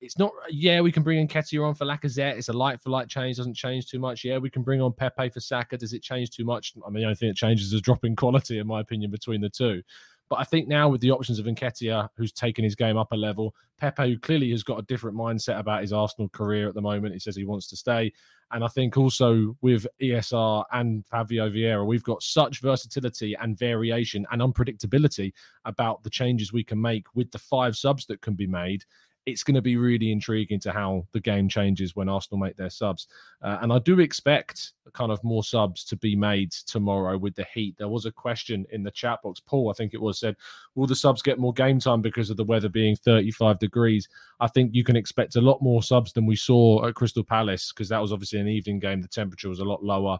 it's 0.00 0.18
not. 0.18 0.32
Yeah, 0.48 0.80
we 0.80 0.92
can 0.92 1.02
bring 1.02 1.18
in 1.18 1.28
Nketiah 1.28 1.66
on 1.66 1.74
for 1.74 1.84
Lacazette. 1.84 2.36
It's 2.36 2.48
a 2.48 2.52
light 2.52 2.80
for 2.80 2.90
light 2.90 3.08
change. 3.08 3.36
Doesn't 3.36 3.56
change 3.56 3.88
too 3.88 3.98
much. 3.98 4.24
Yeah, 4.24 4.38
we 4.38 4.50
can 4.50 4.62
bring 4.62 4.80
on 4.80 4.92
Pepe 4.92 5.28
for 5.28 5.40
Saka. 5.40 5.76
Does 5.76 5.92
it 5.92 6.02
change 6.02 6.30
too 6.30 6.44
much? 6.44 6.72
I 6.86 6.90
mean, 6.90 7.02
the 7.02 7.06
only 7.06 7.16
thing 7.16 7.28
that 7.28 7.36
changes 7.36 7.72
is 7.72 7.80
drop 7.80 8.04
in 8.04 8.14
quality, 8.14 8.58
in 8.58 8.66
my 8.66 8.80
opinion, 8.80 9.10
between 9.10 9.40
the 9.40 9.50
two. 9.50 9.82
But 10.28 10.40
I 10.40 10.44
think 10.44 10.68
now 10.68 10.88
with 10.88 11.00
the 11.00 11.10
options 11.10 11.38
of 11.38 11.46
Nketiah, 11.46 12.08
who's 12.16 12.32
taken 12.32 12.62
his 12.62 12.74
game 12.74 12.98
up 12.98 13.12
a 13.12 13.16
level, 13.16 13.54
Pepe, 13.78 14.10
who 14.10 14.18
clearly 14.18 14.50
has 14.50 14.62
got 14.62 14.78
a 14.78 14.82
different 14.82 15.16
mindset 15.16 15.58
about 15.58 15.80
his 15.80 15.92
Arsenal 15.92 16.28
career 16.28 16.68
at 16.68 16.74
the 16.74 16.82
moment, 16.82 17.14
he 17.14 17.20
says 17.20 17.34
he 17.34 17.44
wants 17.44 17.68
to 17.68 17.76
stay. 17.76 18.12
And 18.50 18.64
I 18.64 18.68
think 18.68 18.96
also 18.96 19.56
with 19.60 19.86
ESR 20.02 20.64
and 20.72 21.06
Fabio 21.06 21.50
Vieira, 21.50 21.86
we've 21.86 22.02
got 22.02 22.22
such 22.22 22.60
versatility 22.60 23.34
and 23.40 23.58
variation 23.58 24.26
and 24.30 24.40
unpredictability 24.40 25.32
about 25.64 26.02
the 26.02 26.10
changes 26.10 26.52
we 26.52 26.64
can 26.64 26.80
make 26.80 27.06
with 27.14 27.30
the 27.30 27.38
five 27.38 27.76
subs 27.76 28.06
that 28.06 28.20
can 28.20 28.34
be 28.34 28.46
made 28.46 28.84
it's 29.28 29.42
going 29.42 29.54
to 29.54 29.62
be 29.62 29.76
really 29.76 30.10
intriguing 30.10 30.58
to 30.60 30.72
how 30.72 31.06
the 31.12 31.20
game 31.20 31.48
changes 31.48 31.94
when 31.94 32.08
Arsenal 32.08 32.38
make 32.38 32.56
their 32.56 32.70
subs. 32.70 33.06
Uh, 33.42 33.58
and 33.60 33.72
I 33.72 33.78
do 33.78 34.00
expect 34.00 34.72
kind 34.92 35.12
of 35.12 35.22
more 35.22 35.44
subs 35.44 35.84
to 35.84 35.96
be 35.96 36.16
made 36.16 36.50
tomorrow 36.52 37.18
with 37.18 37.34
the 37.34 37.46
heat. 37.52 37.76
There 37.78 37.88
was 37.88 38.06
a 38.06 38.12
question 38.12 38.66
in 38.72 38.82
the 38.82 38.90
chat 38.90 39.20
box. 39.22 39.40
Paul, 39.40 39.70
I 39.70 39.74
think 39.74 39.92
it 39.92 40.00
was, 40.00 40.18
said, 40.18 40.36
Will 40.74 40.86
the 40.86 40.96
subs 40.96 41.22
get 41.22 41.38
more 41.38 41.52
game 41.52 41.78
time 41.78 42.00
because 42.00 42.30
of 42.30 42.36
the 42.36 42.44
weather 42.44 42.68
being 42.68 42.96
35 42.96 43.58
degrees? 43.58 44.08
I 44.40 44.48
think 44.48 44.74
you 44.74 44.84
can 44.84 44.96
expect 44.96 45.36
a 45.36 45.40
lot 45.40 45.60
more 45.60 45.82
subs 45.82 46.12
than 46.12 46.26
we 46.26 46.36
saw 46.36 46.86
at 46.86 46.94
Crystal 46.94 47.24
Palace 47.24 47.72
because 47.72 47.88
that 47.90 48.00
was 48.00 48.12
obviously 48.12 48.40
an 48.40 48.48
evening 48.48 48.78
game. 48.78 49.02
The 49.02 49.08
temperature 49.08 49.48
was 49.48 49.60
a 49.60 49.64
lot 49.64 49.84
lower 49.84 50.18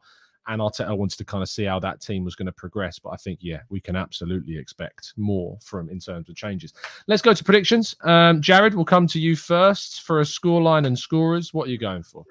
and 0.48 0.60
Arteta 0.60 0.96
wanted 0.96 1.18
to 1.18 1.24
kind 1.24 1.42
of 1.42 1.48
see 1.48 1.64
how 1.64 1.78
that 1.80 2.00
team 2.00 2.24
was 2.24 2.34
going 2.34 2.46
to 2.46 2.52
progress. 2.52 2.98
But 2.98 3.10
I 3.10 3.16
think, 3.16 3.40
yeah, 3.42 3.60
we 3.68 3.80
can 3.80 3.96
absolutely 3.96 4.58
expect 4.58 5.12
more 5.16 5.58
from 5.62 5.90
in 5.90 6.00
terms 6.00 6.28
of 6.28 6.34
changes. 6.34 6.72
Let's 7.06 7.22
go 7.22 7.34
to 7.34 7.44
predictions. 7.44 7.94
Um, 8.02 8.40
Jared, 8.40 8.74
we'll 8.74 8.84
come 8.84 9.06
to 9.08 9.20
you 9.20 9.36
first 9.36 10.02
for 10.02 10.20
a 10.20 10.24
scoreline 10.24 10.86
and 10.86 10.98
scorers. 10.98 11.52
What 11.52 11.68
are 11.68 11.70
you 11.70 11.78
going 11.78 12.02
for? 12.02 12.24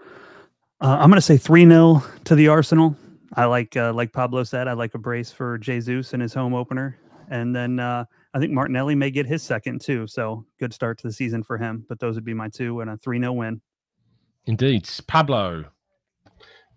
Uh, 0.81 0.97
I'm 0.99 1.09
going 1.09 1.17
to 1.17 1.21
say 1.21 1.37
3 1.37 1.65
0 1.65 2.03
to 2.25 2.35
the 2.35 2.47
Arsenal. 2.47 2.95
I 3.33 3.45
like, 3.45 3.77
uh, 3.77 3.93
like 3.93 4.11
Pablo 4.13 4.43
said, 4.43 4.67
I 4.67 4.73
like 4.73 4.95
a 4.95 4.99
brace 4.99 5.31
for 5.31 5.57
Jesus 5.57 6.13
in 6.13 6.19
his 6.19 6.33
home 6.33 6.53
opener. 6.53 6.97
And 7.29 7.55
then 7.55 7.79
uh, 7.79 8.05
I 8.33 8.39
think 8.39 8.51
Martinelli 8.51 8.95
may 8.95 9.11
get 9.11 9.25
his 9.25 9.43
second 9.43 9.81
too. 9.81 10.07
So 10.07 10.45
good 10.59 10.73
start 10.73 10.97
to 10.99 11.07
the 11.07 11.13
season 11.13 11.43
for 11.43 11.57
him. 11.57 11.85
But 11.87 11.99
those 11.99 12.15
would 12.15 12.25
be 12.25 12.33
my 12.33 12.49
two 12.49 12.81
and 12.81 12.89
a 12.89 12.97
3 12.97 13.19
0 13.19 13.33
win. 13.33 13.61
Indeed. 14.45 14.89
Pablo. 15.07 15.65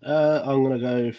Uh, 0.03 0.41
I'm 0.43 0.63
going 0.63 0.79
to 0.79 0.79
go 0.79 1.11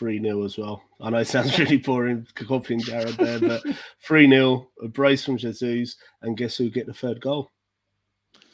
3 0.00 0.20
0 0.22 0.44
as 0.44 0.56
well. 0.56 0.82
I 0.98 1.10
know 1.10 1.18
it 1.18 1.26
sounds 1.26 1.58
really 1.58 1.76
boring 1.76 2.26
copying 2.34 2.80
Jared 2.80 3.18
there, 3.18 3.38
but 3.38 3.62
3 4.02 4.30
0, 4.30 4.66
a 4.82 4.88
brace 4.88 5.26
from 5.26 5.36
Jesus, 5.36 5.96
and 6.22 6.38
guess 6.38 6.56
who 6.56 6.70
get 6.70 6.86
the 6.86 6.94
third 6.94 7.20
goal? 7.20 7.50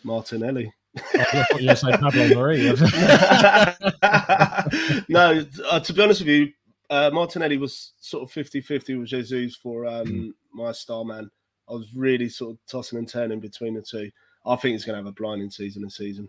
Martinelli. 0.02 0.74
Oh, 0.98 1.44
you 1.60 1.76
say 1.76 1.92
Pablo 1.92 2.30
Marí. 2.30 2.66
no, 5.08 5.46
uh, 5.70 5.78
to 5.78 5.92
be 5.92 6.02
honest 6.02 6.22
with 6.22 6.28
you, 6.28 6.48
uh, 6.90 7.10
Martinelli 7.12 7.58
was 7.58 7.92
sort 8.00 8.24
of 8.24 8.32
50 8.32 8.60
50 8.60 8.96
with 8.96 9.08
Jesus 9.08 9.54
for 9.54 9.86
um, 9.86 10.06
mm. 10.06 10.32
my 10.52 10.72
star 10.72 11.04
man. 11.04 11.30
I 11.68 11.74
was 11.74 11.94
really 11.94 12.28
sort 12.28 12.54
of 12.54 12.58
tossing 12.66 12.98
and 12.98 13.08
turning 13.08 13.38
between 13.38 13.74
the 13.74 13.82
two. 13.82 14.10
I 14.44 14.56
think 14.56 14.72
he's 14.72 14.84
going 14.84 14.94
to 14.94 14.98
have 14.98 15.06
a 15.06 15.12
blinding 15.12 15.50
season 15.50 15.82
this 15.82 15.96
season. 15.96 16.28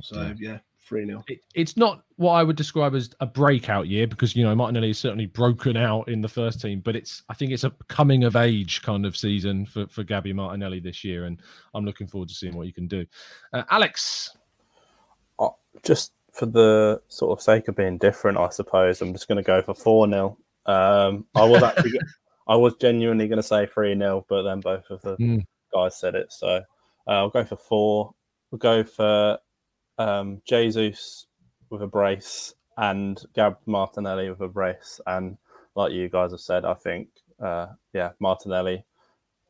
So, 0.00 0.34
yeah, 0.38 0.60
3 0.86 1.06
0. 1.06 1.24
It, 1.28 1.40
it's 1.54 1.76
not 1.76 2.02
what 2.16 2.32
I 2.32 2.42
would 2.42 2.56
describe 2.56 2.94
as 2.94 3.10
a 3.20 3.26
breakout 3.26 3.88
year 3.88 4.06
because, 4.06 4.36
you 4.36 4.44
know, 4.44 4.54
Martinelli 4.54 4.90
is 4.90 4.98
certainly 4.98 5.26
broken 5.26 5.76
out 5.76 6.08
in 6.08 6.20
the 6.20 6.28
first 6.28 6.60
team, 6.60 6.80
but 6.80 6.94
it's, 6.94 7.22
I 7.28 7.34
think 7.34 7.52
it's 7.52 7.64
a 7.64 7.70
coming 7.88 8.24
of 8.24 8.36
age 8.36 8.82
kind 8.82 9.04
of 9.04 9.16
season 9.16 9.66
for, 9.66 9.86
for 9.88 10.04
Gabby 10.04 10.32
Martinelli 10.32 10.80
this 10.80 11.04
year. 11.04 11.24
And 11.24 11.40
I'm 11.74 11.84
looking 11.84 12.06
forward 12.06 12.28
to 12.28 12.34
seeing 12.34 12.56
what 12.56 12.66
you 12.66 12.72
can 12.72 12.86
do. 12.86 13.04
Uh, 13.52 13.64
Alex. 13.70 14.36
Uh, 15.38 15.48
just 15.82 16.12
for 16.32 16.46
the 16.46 17.00
sort 17.08 17.36
of 17.36 17.42
sake 17.42 17.68
of 17.68 17.76
being 17.76 17.98
different, 17.98 18.38
I 18.38 18.50
suppose, 18.50 19.00
I'm 19.00 19.12
just 19.12 19.28
going 19.28 19.36
to 19.36 19.42
go 19.42 19.62
for 19.62 19.74
4 19.74 20.08
0. 20.08 20.38
Um, 20.66 21.26
I 21.34 21.44
was 21.44 21.62
actually, 21.62 21.98
I 22.48 22.56
was 22.56 22.74
genuinely 22.76 23.26
going 23.26 23.38
to 23.38 23.42
say 23.42 23.66
3 23.66 23.96
0, 23.98 24.24
but 24.28 24.42
then 24.42 24.60
both 24.60 24.88
of 24.90 25.02
the 25.02 25.16
mm. 25.16 25.44
guys 25.72 25.98
said 25.98 26.14
it. 26.14 26.32
So 26.32 26.62
uh, 27.08 27.10
I'll 27.10 27.30
go 27.30 27.44
for 27.44 27.56
4. 27.56 28.12
We'll 28.50 28.58
go 28.58 28.84
for 28.84 29.38
um, 29.98 30.42
Jesus 30.46 31.26
with 31.70 31.82
a 31.82 31.86
brace 31.86 32.54
and 32.76 33.22
Gab 33.34 33.56
Martinelli 33.66 34.30
with 34.30 34.40
a 34.40 34.48
brace. 34.48 35.00
And 35.06 35.38
like 35.74 35.92
you 35.92 36.08
guys 36.08 36.30
have 36.32 36.40
said, 36.40 36.64
I 36.64 36.74
think, 36.74 37.08
uh, 37.40 37.68
yeah, 37.92 38.12
Martinelli 38.18 38.84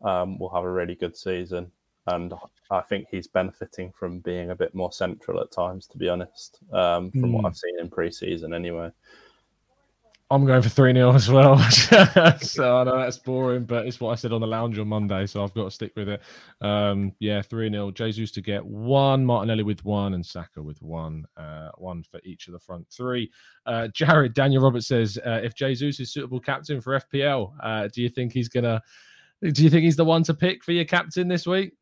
um, 0.02 0.38
will 0.38 0.50
have 0.50 0.64
a 0.64 0.70
really 0.70 0.94
good 0.94 1.16
season. 1.16 1.70
And 2.06 2.32
I 2.70 2.82
think 2.82 3.09
he's 3.11 3.26
benefiting 3.26 3.92
from 3.92 4.20
being 4.20 4.50
a 4.50 4.54
bit 4.54 4.74
more 4.74 4.92
central 4.92 5.40
at 5.40 5.50
times, 5.50 5.87
to 5.88 5.98
be 5.98 6.09
honest, 6.09 6.61
um, 6.72 7.11
from 7.11 7.22
mm. 7.22 7.32
what 7.32 7.40
hmm. 7.40 7.46
I've 7.46 7.56
seen 7.56 7.80
in 7.80 7.88
pre 7.88 8.12
season 8.12 8.54
anyway. 8.54 8.90
I'm 10.28 10.44
going 10.44 10.60
for 10.60 10.68
3 10.68 10.92
0 10.92 11.14
as 11.14 11.30
well. 11.30 11.58
so 12.40 12.78
I 12.78 12.84
know 12.84 12.98
that's 12.98 13.18
boring, 13.18 13.64
but 13.64 13.86
it's 13.86 14.00
what 14.00 14.10
I 14.10 14.16
said 14.16 14.32
on 14.32 14.40
the 14.40 14.46
lounge 14.46 14.76
on 14.76 14.88
Monday. 14.88 15.24
So 15.26 15.44
I've 15.44 15.54
got 15.54 15.64
to 15.64 15.70
stick 15.70 15.92
with 15.94 16.08
it. 16.08 16.20
Um, 16.60 17.12
yeah, 17.20 17.42
3 17.42 17.70
0. 17.70 17.92
Jesus 17.92 18.32
to 18.32 18.40
get 18.40 18.64
one, 18.64 19.24
Martinelli 19.24 19.62
with 19.62 19.84
one, 19.84 20.14
and 20.14 20.26
Saka 20.26 20.60
with 20.60 20.82
one. 20.82 21.26
Uh, 21.36 21.70
one 21.78 22.02
for 22.02 22.20
each 22.24 22.48
of 22.48 22.54
the 22.54 22.58
front 22.58 22.88
three. 22.90 23.30
Uh, 23.66 23.86
Jared, 23.88 24.34
Daniel 24.34 24.64
Roberts 24.64 24.88
says 24.88 25.16
uh, 25.24 25.40
if 25.44 25.54
Jesus 25.54 26.00
is 26.00 26.12
suitable 26.12 26.40
captain 26.40 26.80
for 26.80 27.00
FPL, 27.00 27.52
uh, 27.62 27.88
do 27.92 28.02
you 28.02 28.08
think 28.08 28.32
he's 28.32 28.48
going 28.48 28.64
to. 28.64 28.82
Do 29.42 29.62
you 29.62 29.70
think 29.70 29.84
he's 29.84 29.96
the 29.96 30.04
one 30.04 30.22
to 30.24 30.34
pick 30.34 30.64
for 30.64 30.72
your 30.72 30.86
captain 30.86 31.28
this 31.28 31.46
week? 31.46 31.74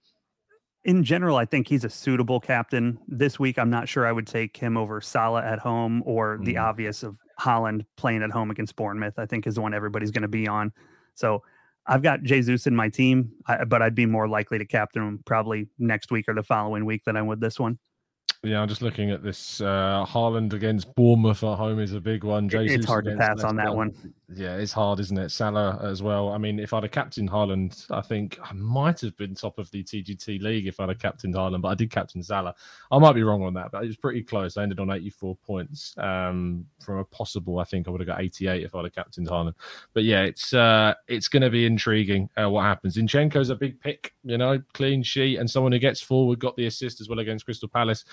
in 0.84 1.02
general, 1.02 1.38
I 1.38 1.46
think 1.46 1.66
he's 1.66 1.84
a 1.84 1.88
suitable 1.88 2.40
captain. 2.40 2.98
This 3.08 3.38
week, 3.38 3.58
I'm 3.58 3.70
not 3.70 3.88
sure 3.88 4.06
I 4.06 4.12
would 4.12 4.26
take 4.26 4.56
him 4.56 4.76
over 4.76 5.00
Salah 5.00 5.42
at 5.42 5.58
home 5.58 6.02
or 6.04 6.36
mm. 6.36 6.44
the 6.44 6.58
obvious 6.58 7.02
of 7.02 7.18
Haaland 7.40 7.84
playing 7.96 8.22
at 8.22 8.30
home 8.30 8.50
against 8.50 8.76
Bournemouth. 8.76 9.18
I 9.18 9.26
think 9.26 9.46
is 9.46 9.56
the 9.56 9.60
one 9.60 9.74
everybody's 9.74 10.10
going 10.10 10.22
to 10.22 10.28
be 10.28 10.46
on. 10.48 10.72
So 11.14 11.42
I've 11.86 12.02
got 12.02 12.22
Jesus 12.22 12.66
in 12.66 12.74
my 12.74 12.88
team, 12.88 13.32
but 13.66 13.82
I'd 13.82 13.94
be 13.94 14.06
more 14.06 14.28
likely 14.28 14.58
to 14.58 14.64
captain 14.64 15.02
him 15.02 15.20
probably 15.24 15.68
next 15.78 16.10
week 16.10 16.28
or 16.28 16.34
the 16.34 16.42
following 16.42 16.84
week 16.84 17.04
than 17.04 17.16
I 17.16 17.22
would 17.22 17.40
this 17.40 17.60
one. 17.60 17.78
Yeah, 18.42 18.60
I'm 18.60 18.68
just 18.68 18.82
looking 18.82 19.10
at 19.10 19.22
this. 19.22 19.60
Uh, 19.60 20.04
Haaland 20.06 20.52
against 20.52 20.94
Bournemouth 20.94 21.42
at 21.42 21.56
home 21.56 21.78
is 21.78 21.94
a 21.94 22.00
big 22.00 22.24
one. 22.24 22.48
Jesus 22.48 22.76
it's 22.76 22.86
hard 22.86 23.06
to 23.06 23.16
pass 23.16 23.42
on 23.42 23.56
that 23.56 23.74
one. 23.74 23.94
Yeah, 24.36 24.56
it's 24.56 24.72
hard, 24.72 25.00
isn't 25.00 25.16
it? 25.16 25.30
Salah 25.30 25.78
as 25.82 26.02
well. 26.02 26.30
I 26.30 26.38
mean, 26.38 26.58
if 26.58 26.72
I'd 26.72 26.82
have 26.82 26.92
captained 26.92 27.30
Haaland, 27.30 27.86
I 27.90 28.00
think 28.00 28.38
I 28.42 28.52
might 28.52 29.00
have 29.00 29.16
been 29.16 29.34
top 29.34 29.58
of 29.58 29.70
the 29.70 29.84
TGT 29.84 30.42
league 30.42 30.66
if 30.66 30.80
I'd 30.80 30.88
have 30.88 30.98
captained 30.98 31.34
Haaland, 31.34 31.62
but 31.62 31.68
I 31.68 31.74
did 31.74 31.90
captain 31.90 32.22
Salah. 32.22 32.54
I 32.90 32.98
might 32.98 33.12
be 33.12 33.22
wrong 33.22 33.42
on 33.42 33.54
that, 33.54 33.70
but 33.70 33.84
it 33.84 33.86
was 33.86 33.96
pretty 33.96 34.22
close. 34.22 34.56
I 34.56 34.62
ended 34.62 34.80
on 34.80 34.90
84 34.90 35.36
points 35.36 35.94
um, 35.98 36.66
from 36.80 36.98
a 36.98 37.04
possible. 37.04 37.58
I 37.58 37.64
think 37.64 37.86
I 37.86 37.90
would 37.90 38.00
have 38.00 38.08
got 38.08 38.20
88 38.20 38.64
if 38.64 38.74
I'd 38.74 38.84
have 38.84 38.94
captained 38.94 39.28
Haaland. 39.28 39.54
But 39.92 40.04
yeah, 40.04 40.22
it's 40.22 40.52
uh, 40.52 40.94
it's 41.06 41.28
going 41.28 41.42
to 41.42 41.50
be 41.50 41.66
intriguing 41.66 42.28
uh, 42.40 42.50
what 42.50 42.62
happens. 42.62 42.96
Zinchenko's 42.96 43.50
a 43.50 43.56
big 43.56 43.80
pick, 43.80 44.14
you 44.24 44.38
know, 44.38 44.60
clean 44.72 45.02
sheet, 45.02 45.38
and 45.38 45.48
someone 45.48 45.72
who 45.72 45.78
gets 45.78 46.00
forward 46.00 46.40
got 46.40 46.56
the 46.56 46.66
assist 46.66 47.00
as 47.00 47.08
well 47.08 47.20
against 47.20 47.44
Crystal 47.44 47.68
Palace 47.68 48.04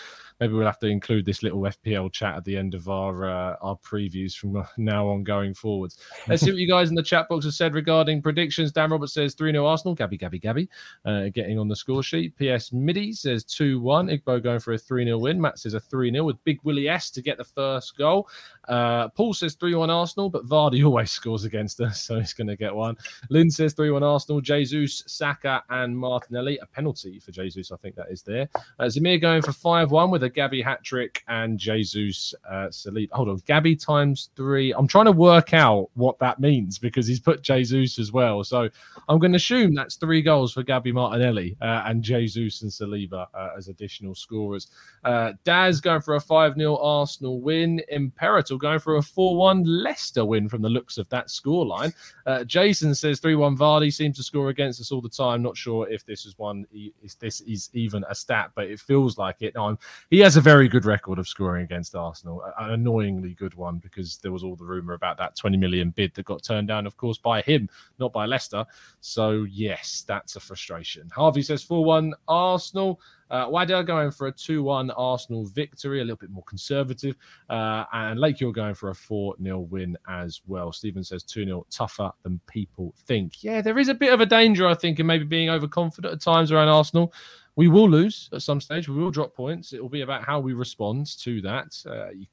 maybe 0.42 0.54
we'll 0.54 0.66
have 0.66 0.80
to 0.80 0.88
include 0.88 1.24
this 1.24 1.44
little 1.44 1.62
FPL 1.62 2.12
chat 2.12 2.36
at 2.36 2.44
the 2.44 2.58
end 2.58 2.74
of 2.74 2.90
our 2.90 3.30
uh, 3.30 3.56
our 3.62 3.78
previews 3.78 4.34
from 4.36 4.66
now 4.78 5.08
on 5.08 5.24
going 5.24 5.54
forwards. 5.54 5.98
Let's 6.28 6.44
see 6.44 6.52
what 6.52 6.60
you 6.60 6.68
guys 6.68 6.90
in 6.90 6.96
the 6.96 7.04
chat 7.04 7.28
box 7.30 7.46
have 7.46 7.54
said 7.54 7.74
regarding 7.74 8.22
predictions. 8.22 8.72
Dan 8.72 8.92
Roberts 8.92 9.14
says 9.14 9.34
3 9.34 9.52
0 9.52 9.66
Arsenal. 9.66 9.96
Gabby, 9.96 10.18
Gabby, 10.18 10.40
Gabby 10.40 10.70
uh, 11.06 11.30
getting 11.30 11.58
on 11.58 11.68
the 11.68 11.76
score 11.76 12.04
sheet. 12.04 12.34
PS 12.38 12.72
Midi 12.74 13.14
says 13.14 13.44
2 13.44 13.80
1. 13.80 14.08
Igbo 14.08 14.42
going 14.42 14.60
for 14.60 14.74
a 14.74 14.78
3 14.78 15.06
0 15.06 15.18
win. 15.18 15.40
Matt 15.42 15.60
says 15.60 15.74
a 15.74 15.80
3 15.80 16.12
0 16.12 16.24
with 16.24 16.44
Big 16.44 16.60
Willie 16.64 16.90
S 16.90 17.10
to 17.12 17.22
get 17.22 17.38
the 17.38 17.44
first 17.44 17.98
goal. 17.98 18.28
Uh, 18.72 19.10
Paul 19.10 19.34
says 19.34 19.56
3 19.56 19.76
1 19.76 19.90
Arsenal, 19.90 20.30
but 20.30 20.46
Vardy 20.46 20.84
always 20.86 21.12
scores 21.12 21.44
against 21.44 21.82
us, 21.82 22.02
so 22.02 22.18
he's 22.18 22.34
going 22.34 22.48
to 22.48 22.56
get 22.56 22.74
one. 22.74 22.96
Lynn 23.30 23.52
says 23.52 23.74
3 23.74 23.92
1 23.92 24.02
Arsenal. 24.02 24.40
Jesus, 24.40 25.04
Saka, 25.08 25.62
and 25.70 25.98
Martinelli. 25.98 26.58
A 26.62 26.66
penalty 26.66 27.20
for 27.20 27.32
Jesus, 27.32 27.74
I 27.74 27.76
think 27.78 27.96
that 27.96 28.08
is 28.10 28.24
there. 28.24 28.48
Uh, 28.80 28.86
Zamir 28.86 29.20
going 29.20 29.42
for 29.42 29.52
5 29.52 29.92
1 29.92 30.10
with 30.10 30.24
a 30.24 30.30
Gabby 30.30 30.62
hat 30.62 30.84
trick 30.84 31.22
and 31.28 31.60
Jesus 31.60 32.34
uh, 32.50 32.68
Salib. 32.70 33.10
Hold 33.12 33.28
on, 33.28 33.42
Gabby 33.46 33.76
times 33.76 34.30
three. 34.38 34.74
I'm 34.74 34.88
trying 34.88 35.06
to 35.06 35.12
work 35.12 35.54
out 35.54 35.90
what 35.96 36.18
that 36.20 36.40
means 36.40 36.80
because 36.80 37.08
he's 37.08 37.20
put 37.20 37.42
Jesus 37.42 38.00
as 38.00 38.14
well. 38.14 38.42
So 38.46 38.70
I'm 39.10 39.20
going 39.20 39.34
to 39.34 39.38
assume 39.38 39.76
that's 39.76 39.96
three 39.96 40.22
goals 40.22 40.54
for 40.54 40.64
Gabby 40.64 40.94
Martinelli 40.94 41.58
uh, 41.62 41.84
and 41.86 42.02
Jesus 42.02 42.62
and 42.62 42.72
Saliba 42.72 43.28
uh, 43.34 43.50
as 43.58 43.68
additional 43.68 44.16
scorers. 44.16 44.68
Uh, 45.04 45.34
Daz 45.44 45.82
going 45.82 46.02
for 46.02 46.16
a 46.16 46.22
5 46.22 46.56
0 46.56 46.78
Arsenal 46.78 47.42
win. 47.42 47.82
Imperator 47.90 48.58
going 48.62 48.80
for 48.80 48.98
a 48.98 49.02
4 49.02 49.36
1 49.36 49.64
Leicester 49.66 50.24
win 50.24 50.48
from 50.48 50.62
the 50.62 50.70
looks 50.70 50.98
of 50.98 51.10
that 51.10 51.28
scoreline. 51.28 51.94
Uh, 52.26 52.44
Jason 52.44 52.96
says 52.96 53.20
3 53.20 53.36
1 53.36 53.58
Vardy 53.58 53.94
seems 53.94 54.18
to 54.18 54.24
score 54.24 54.50
against 54.50 54.80
us 54.80 54.92
all 54.92 55.02
the 55.02 55.10
time. 55.10 55.42
Not 55.42 55.58
sure 55.58 55.90
if 55.90 56.06
this 56.06 56.26
is 56.26 56.38
one, 56.38 56.66
if 56.72 57.18
this 57.20 57.42
is 57.42 57.70
even 57.74 58.06
a 58.10 58.16
stat, 58.16 58.52
but 58.56 58.66
it 58.66 58.80
feels 58.80 59.18
like 59.18 59.38
it. 59.42 59.56
He 60.10 60.20
has 60.20 60.38
a 60.38 60.42
very 60.42 60.68
good 60.68 60.86
record 60.86 61.20
of 61.20 61.28
scoring 61.28 61.64
against 61.64 61.96
Arsenal, 61.96 62.44
an 62.60 62.72
annoyingly 62.72 63.34
good 63.34 63.56
one 63.56 63.80
because 63.80 64.18
there 64.18 64.32
was 64.32 64.44
all 64.44 64.56
the 64.56 64.66
rumor 64.66 64.94
about 64.94 65.18
that 65.18 65.36
20 65.36 65.58
million 65.58 65.90
bid 65.92 66.14
that 66.16 66.26
got 66.26 66.44
turned 66.44 66.68
down, 66.68 66.86
of 66.86 66.98
course, 66.98 67.18
by 67.18 67.42
him, 67.42 67.70
not 68.00 68.14
by 68.14 68.26
Leicester. 68.26 68.66
So, 69.02 69.44
yes, 69.44 70.04
that's 70.08 70.36
a 70.36 70.40
frustration. 70.40 71.10
Harvey 71.14 71.42
says 71.42 71.64
4 71.64 71.84
1 71.84 72.14
Arsenal. 72.28 73.00
Uh, 73.32 73.48
Waddell 73.50 73.84
going 73.84 74.12
for 74.12 74.28
a 74.28 74.32
2 74.32 74.62
1 74.62 74.92
Arsenal 74.92 75.46
victory, 75.46 76.02
a 76.02 76.04
little 76.04 76.18
bit 76.18 76.30
more 76.30 76.44
conservative. 76.44 77.16
Uh, 77.50 77.86
and 77.94 78.20
Lake 78.20 78.38
Hill 78.38 78.52
going 78.52 78.76
for 78.76 78.90
a 78.90 78.96
4 78.96 79.36
0 79.42 79.60
win 79.62 79.98
as 80.08 80.42
well. 80.46 80.72
Stephen 80.74 81.04
says 81.04 81.24
2 81.24 81.46
0 81.46 81.66
tougher 81.70 82.12
than 82.24 82.40
people 82.48 82.94
think. 83.08 83.44
Yeah, 83.44 83.62
there 83.62 83.80
is 83.80 83.88
a 83.88 83.94
bit 83.94 84.14
of 84.14 84.20
a 84.20 84.26
danger, 84.26 84.68
I 84.68 84.74
think, 84.74 85.00
in 85.00 85.06
maybe 85.06 85.24
being 85.24 85.50
overconfident 85.50 86.14
at 86.14 86.22
times 86.22 86.52
around 86.52 86.68
Arsenal. 86.68 87.14
We 87.56 87.68
will 87.68 87.90
lose 87.90 88.30
at 88.34 88.42
some 88.42 88.62
stage. 88.62 88.88
We 88.88 88.96
will 88.96 89.12
drop 89.12 89.36
points. 89.36 89.74
It 89.74 89.82
will 89.82 89.90
be 89.90 90.02
about 90.02 90.24
how 90.24 90.40
we 90.40 90.54
respond 90.54 91.08
to 91.20 91.42
that. 91.42 91.78
Uh, 91.86 92.12
you, 92.12 92.26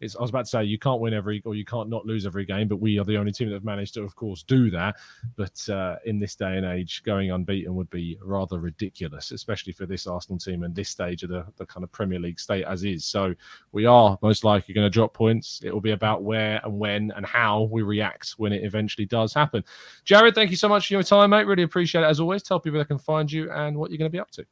it's, 0.00 0.16
I 0.16 0.20
was 0.20 0.30
about 0.30 0.44
to 0.44 0.50
say 0.50 0.64
you 0.64 0.78
can't 0.78 1.00
win 1.00 1.14
every 1.14 1.42
or 1.44 1.54
you 1.54 1.64
can't 1.64 1.88
not 1.88 2.06
lose 2.06 2.26
every 2.26 2.44
game, 2.44 2.68
but 2.68 2.76
we 2.76 2.98
are 2.98 3.04
the 3.04 3.16
only 3.16 3.32
team 3.32 3.48
that 3.48 3.54
have 3.54 3.64
managed 3.64 3.94
to, 3.94 4.02
of 4.02 4.14
course, 4.14 4.42
do 4.42 4.70
that. 4.70 4.96
But 5.36 5.68
uh, 5.68 5.96
in 6.06 6.18
this 6.18 6.34
day 6.34 6.56
and 6.56 6.66
age, 6.66 7.02
going 7.02 7.30
unbeaten 7.30 7.74
would 7.74 7.90
be 7.90 8.18
rather 8.22 8.58
ridiculous, 8.58 9.30
especially 9.30 9.72
for 9.72 9.86
this 9.86 10.06
Arsenal 10.06 10.38
team 10.38 10.62
and 10.62 10.74
this 10.74 10.88
stage 10.88 11.22
of 11.22 11.30
the, 11.30 11.44
the 11.56 11.66
kind 11.66 11.84
of 11.84 11.92
Premier 11.92 12.18
League 12.18 12.40
state 12.40 12.64
as 12.64 12.84
is. 12.84 13.04
So 13.04 13.34
we 13.72 13.86
are 13.86 14.18
most 14.22 14.44
likely 14.44 14.74
going 14.74 14.86
to 14.86 14.90
drop 14.90 15.14
points. 15.14 15.60
It 15.64 15.72
will 15.72 15.80
be 15.80 15.92
about 15.92 16.22
where 16.22 16.60
and 16.64 16.78
when 16.78 17.12
and 17.16 17.24
how 17.26 17.62
we 17.62 17.82
react 17.82 18.30
when 18.38 18.52
it 18.52 18.64
eventually 18.64 19.06
does 19.06 19.32
happen. 19.34 19.64
Jared, 20.04 20.34
thank 20.34 20.50
you 20.50 20.56
so 20.56 20.68
much 20.68 20.86
for 20.86 20.94
your 20.94 21.02
time, 21.02 21.30
mate. 21.30 21.46
Really 21.46 21.62
appreciate 21.62 22.02
it 22.02 22.06
as 22.06 22.20
always. 22.20 22.42
Tell 22.42 22.60
people 22.60 22.78
they 22.78 22.84
can 22.84 22.98
find 22.98 23.30
you 23.30 23.50
and 23.50 23.76
what 23.76 23.90
you're 23.90 23.98
going 23.98 24.10
to 24.10 24.12
be 24.12 24.20
up 24.20 24.30
to. 24.32 24.44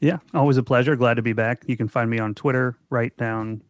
Yeah, 0.00 0.18
always 0.34 0.56
a 0.56 0.62
pleasure. 0.62 0.96
Glad 0.96 1.14
to 1.14 1.22
be 1.22 1.32
back. 1.32 1.62
You 1.66 1.76
can 1.76 1.86
find 1.86 2.10
me 2.10 2.18
on 2.18 2.34
Twitter 2.34 2.76
right 2.90 3.16
down 3.16 3.62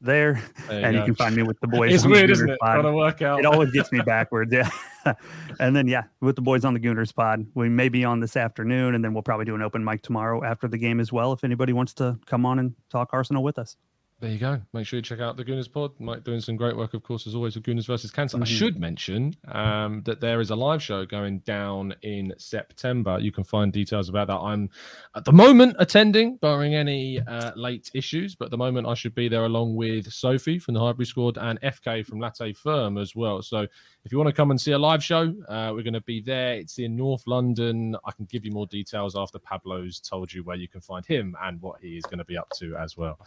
there, 0.00 0.42
There 0.68 0.80
you 0.80 0.86
and 0.86 0.96
you 0.96 1.04
can 1.04 1.14
find 1.14 1.34
me 1.34 1.42
with 1.42 1.58
the 1.60 1.66
boys. 1.68 1.92
It's 1.92 2.04
on 2.04 2.10
the 2.10 2.16
weird, 2.16 2.30
isn't 2.30 2.50
it? 2.50 2.58
Pod. 2.60 2.82
Got 2.82 2.88
to 2.88 2.94
work 2.94 3.22
out. 3.22 3.40
It 3.40 3.46
always 3.46 3.70
gets 3.72 3.90
me 3.90 4.00
backwards. 4.00 4.52
Yeah. 4.52 4.70
and 5.60 5.74
then, 5.74 5.88
yeah, 5.88 6.04
with 6.20 6.36
the 6.36 6.42
boys 6.42 6.64
on 6.64 6.74
the 6.74 6.80
Gooners 6.80 7.14
pod, 7.14 7.46
we 7.54 7.68
may 7.68 7.88
be 7.88 8.04
on 8.04 8.20
this 8.20 8.36
afternoon, 8.36 8.94
and 8.94 9.04
then 9.04 9.12
we'll 9.12 9.22
probably 9.22 9.44
do 9.44 9.54
an 9.54 9.62
open 9.62 9.84
mic 9.84 10.02
tomorrow 10.02 10.44
after 10.44 10.68
the 10.68 10.78
game 10.78 11.00
as 11.00 11.12
well. 11.12 11.32
If 11.32 11.44
anybody 11.44 11.72
wants 11.72 11.94
to 11.94 12.18
come 12.26 12.46
on 12.46 12.58
and 12.58 12.74
talk 12.90 13.10
Arsenal 13.12 13.42
with 13.42 13.58
us. 13.58 13.76
There 14.20 14.30
you 14.32 14.38
go. 14.38 14.60
Make 14.72 14.84
sure 14.84 14.96
you 14.96 15.02
check 15.02 15.20
out 15.20 15.36
the 15.36 15.44
Gooners 15.44 15.70
Pod. 15.70 15.92
Mike 16.00 16.24
doing 16.24 16.40
some 16.40 16.56
great 16.56 16.76
work, 16.76 16.92
of 16.92 17.04
course, 17.04 17.28
as 17.28 17.36
always, 17.36 17.54
with 17.54 17.62
Gooners 17.62 17.86
versus 17.86 18.10
Cancer. 18.10 18.36
I 18.36 18.40
Mhm. 18.40 18.46
should 18.46 18.76
mention 18.76 19.34
um, 19.46 20.02
that 20.06 20.20
there 20.20 20.40
is 20.40 20.50
a 20.50 20.56
live 20.56 20.82
show 20.82 21.06
going 21.06 21.38
down 21.40 21.94
in 22.02 22.34
September. 22.36 23.20
You 23.20 23.30
can 23.30 23.44
find 23.44 23.72
details 23.72 24.08
about 24.08 24.26
that. 24.26 24.38
I'm 24.38 24.70
at 25.14 25.24
the 25.24 25.30
moment 25.30 25.76
attending, 25.78 26.36
barring 26.38 26.74
any 26.74 27.20
uh, 27.20 27.52
late 27.54 27.92
issues, 27.94 28.34
but 28.34 28.46
at 28.46 28.50
the 28.50 28.56
moment 28.56 28.88
I 28.88 28.94
should 28.94 29.14
be 29.14 29.28
there 29.28 29.44
along 29.44 29.76
with 29.76 30.12
Sophie 30.12 30.58
from 30.58 30.74
the 30.74 30.80
Highbury 30.80 31.06
Squad 31.06 31.38
and 31.38 31.60
FK 31.62 32.02
from 32.04 32.18
Latte 32.18 32.52
Firm 32.54 32.98
as 32.98 33.14
well. 33.14 33.40
So 33.42 33.68
if 34.04 34.10
you 34.10 34.18
want 34.18 34.26
to 34.30 34.34
come 34.34 34.50
and 34.50 34.60
see 34.60 34.72
a 34.72 34.78
live 34.80 35.04
show, 35.04 35.32
uh, 35.48 35.70
we're 35.72 35.84
going 35.84 35.92
to 35.94 36.00
be 36.00 36.20
there. 36.20 36.54
It's 36.54 36.80
in 36.80 36.96
North 36.96 37.22
London. 37.28 37.94
I 38.04 38.10
can 38.10 38.24
give 38.24 38.44
you 38.44 38.50
more 38.50 38.66
details 38.66 39.14
after 39.14 39.38
Pablo's 39.38 40.00
told 40.00 40.32
you 40.32 40.42
where 40.42 40.56
you 40.56 40.66
can 40.66 40.80
find 40.80 41.06
him 41.06 41.36
and 41.40 41.62
what 41.62 41.80
he 41.80 41.96
is 41.96 42.02
going 42.02 42.18
to 42.18 42.24
be 42.24 42.36
up 42.36 42.50
to 42.56 42.74
as 42.74 42.96
well. 42.96 43.20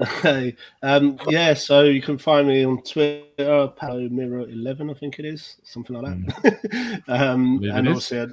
Okay. 0.00 0.56
Um, 0.82 1.18
yeah, 1.28 1.54
so 1.54 1.84
you 1.84 2.02
can 2.02 2.18
find 2.18 2.48
me 2.48 2.64
on 2.64 2.82
Twitter, 2.82 3.68
Palo 3.76 4.08
Mirror 4.08 4.48
Eleven, 4.48 4.90
I 4.90 4.94
think 4.94 5.18
it 5.18 5.24
is, 5.24 5.56
something 5.62 5.96
like 5.96 6.42
that. 6.42 7.02
um, 7.08 7.62
and 7.62 7.88
obviously, 7.88 8.18
at, 8.18 8.28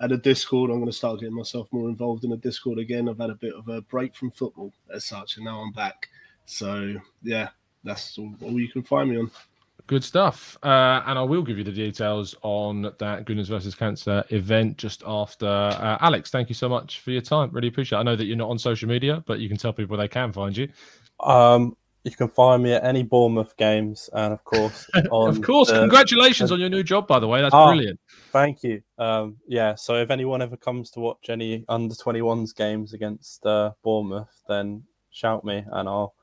at 0.00 0.12
a 0.12 0.16
Discord, 0.16 0.70
I'm 0.70 0.78
going 0.78 0.90
to 0.90 0.96
start 0.96 1.20
getting 1.20 1.36
myself 1.36 1.68
more 1.70 1.88
involved 1.88 2.24
in 2.24 2.30
the 2.30 2.36
Discord 2.36 2.78
again. 2.78 3.08
I've 3.08 3.18
had 3.18 3.30
a 3.30 3.36
bit 3.36 3.54
of 3.54 3.68
a 3.68 3.80
break 3.82 4.16
from 4.16 4.32
football 4.32 4.72
as 4.92 5.04
such, 5.04 5.36
and 5.36 5.44
now 5.44 5.60
I'm 5.60 5.72
back. 5.72 6.08
So 6.46 6.94
yeah, 7.22 7.50
that's 7.84 8.18
all, 8.18 8.34
all 8.42 8.58
you 8.58 8.68
can 8.68 8.82
find 8.82 9.10
me 9.10 9.18
on. 9.18 9.30
Good 9.86 10.02
stuff. 10.02 10.56
Uh, 10.62 11.02
and 11.06 11.18
I 11.18 11.22
will 11.22 11.42
give 11.42 11.58
you 11.58 11.64
the 11.64 11.72
details 11.72 12.34
on 12.40 12.82
that 12.82 13.26
Gooners 13.26 13.48
versus 13.48 13.74
Cancer 13.74 14.24
event 14.30 14.78
just 14.78 15.02
after. 15.06 15.46
Uh, 15.46 15.98
Alex, 16.00 16.30
thank 16.30 16.48
you 16.48 16.54
so 16.54 16.70
much 16.70 17.00
for 17.00 17.10
your 17.10 17.20
time. 17.20 17.50
Really 17.52 17.68
appreciate 17.68 17.98
it. 17.98 18.00
I 18.00 18.02
know 18.02 18.16
that 18.16 18.24
you're 18.24 18.36
not 18.36 18.48
on 18.48 18.58
social 18.58 18.88
media, 18.88 19.22
but 19.26 19.40
you 19.40 19.48
can 19.48 19.58
tell 19.58 19.74
people 19.74 19.98
they 19.98 20.08
can 20.08 20.32
find 20.32 20.56
you. 20.56 20.68
Um, 21.20 21.76
you 22.04 22.10
can 22.10 22.28
find 22.28 22.62
me 22.62 22.72
at 22.74 22.84
any 22.84 23.02
Bournemouth 23.02 23.56
games, 23.56 24.10
and 24.12 24.32
of 24.34 24.44
course, 24.44 24.86
on 25.10 25.30
of 25.30 25.40
course. 25.42 25.68
the- 25.70 25.80
Congratulations 25.80 26.52
on 26.52 26.60
your 26.60 26.68
new 26.68 26.82
job, 26.82 27.06
by 27.06 27.18
the 27.18 27.26
way. 27.28 27.40
That's 27.40 27.54
Oh. 27.54 27.66
brilliant. 27.68 27.98
Thank 28.30 28.62
you. 28.62 28.82
Um, 28.98 29.36
yeah, 29.48 29.74
so 29.74 29.94
if 29.96 30.10
anyone 30.10 30.42
ever 30.42 30.56
comes 30.56 30.90
to 30.92 31.00
watch 31.00 31.30
any 31.30 31.64
under 31.68 31.94
21s 31.94 32.54
games 32.54 32.92
against 32.92 33.46
uh, 33.46 33.70
Bournemouth, 33.82 34.28
then 34.48 34.82
shout 35.10 35.44
me 35.44 35.64
and 35.72 35.88
I'll. 35.88 36.14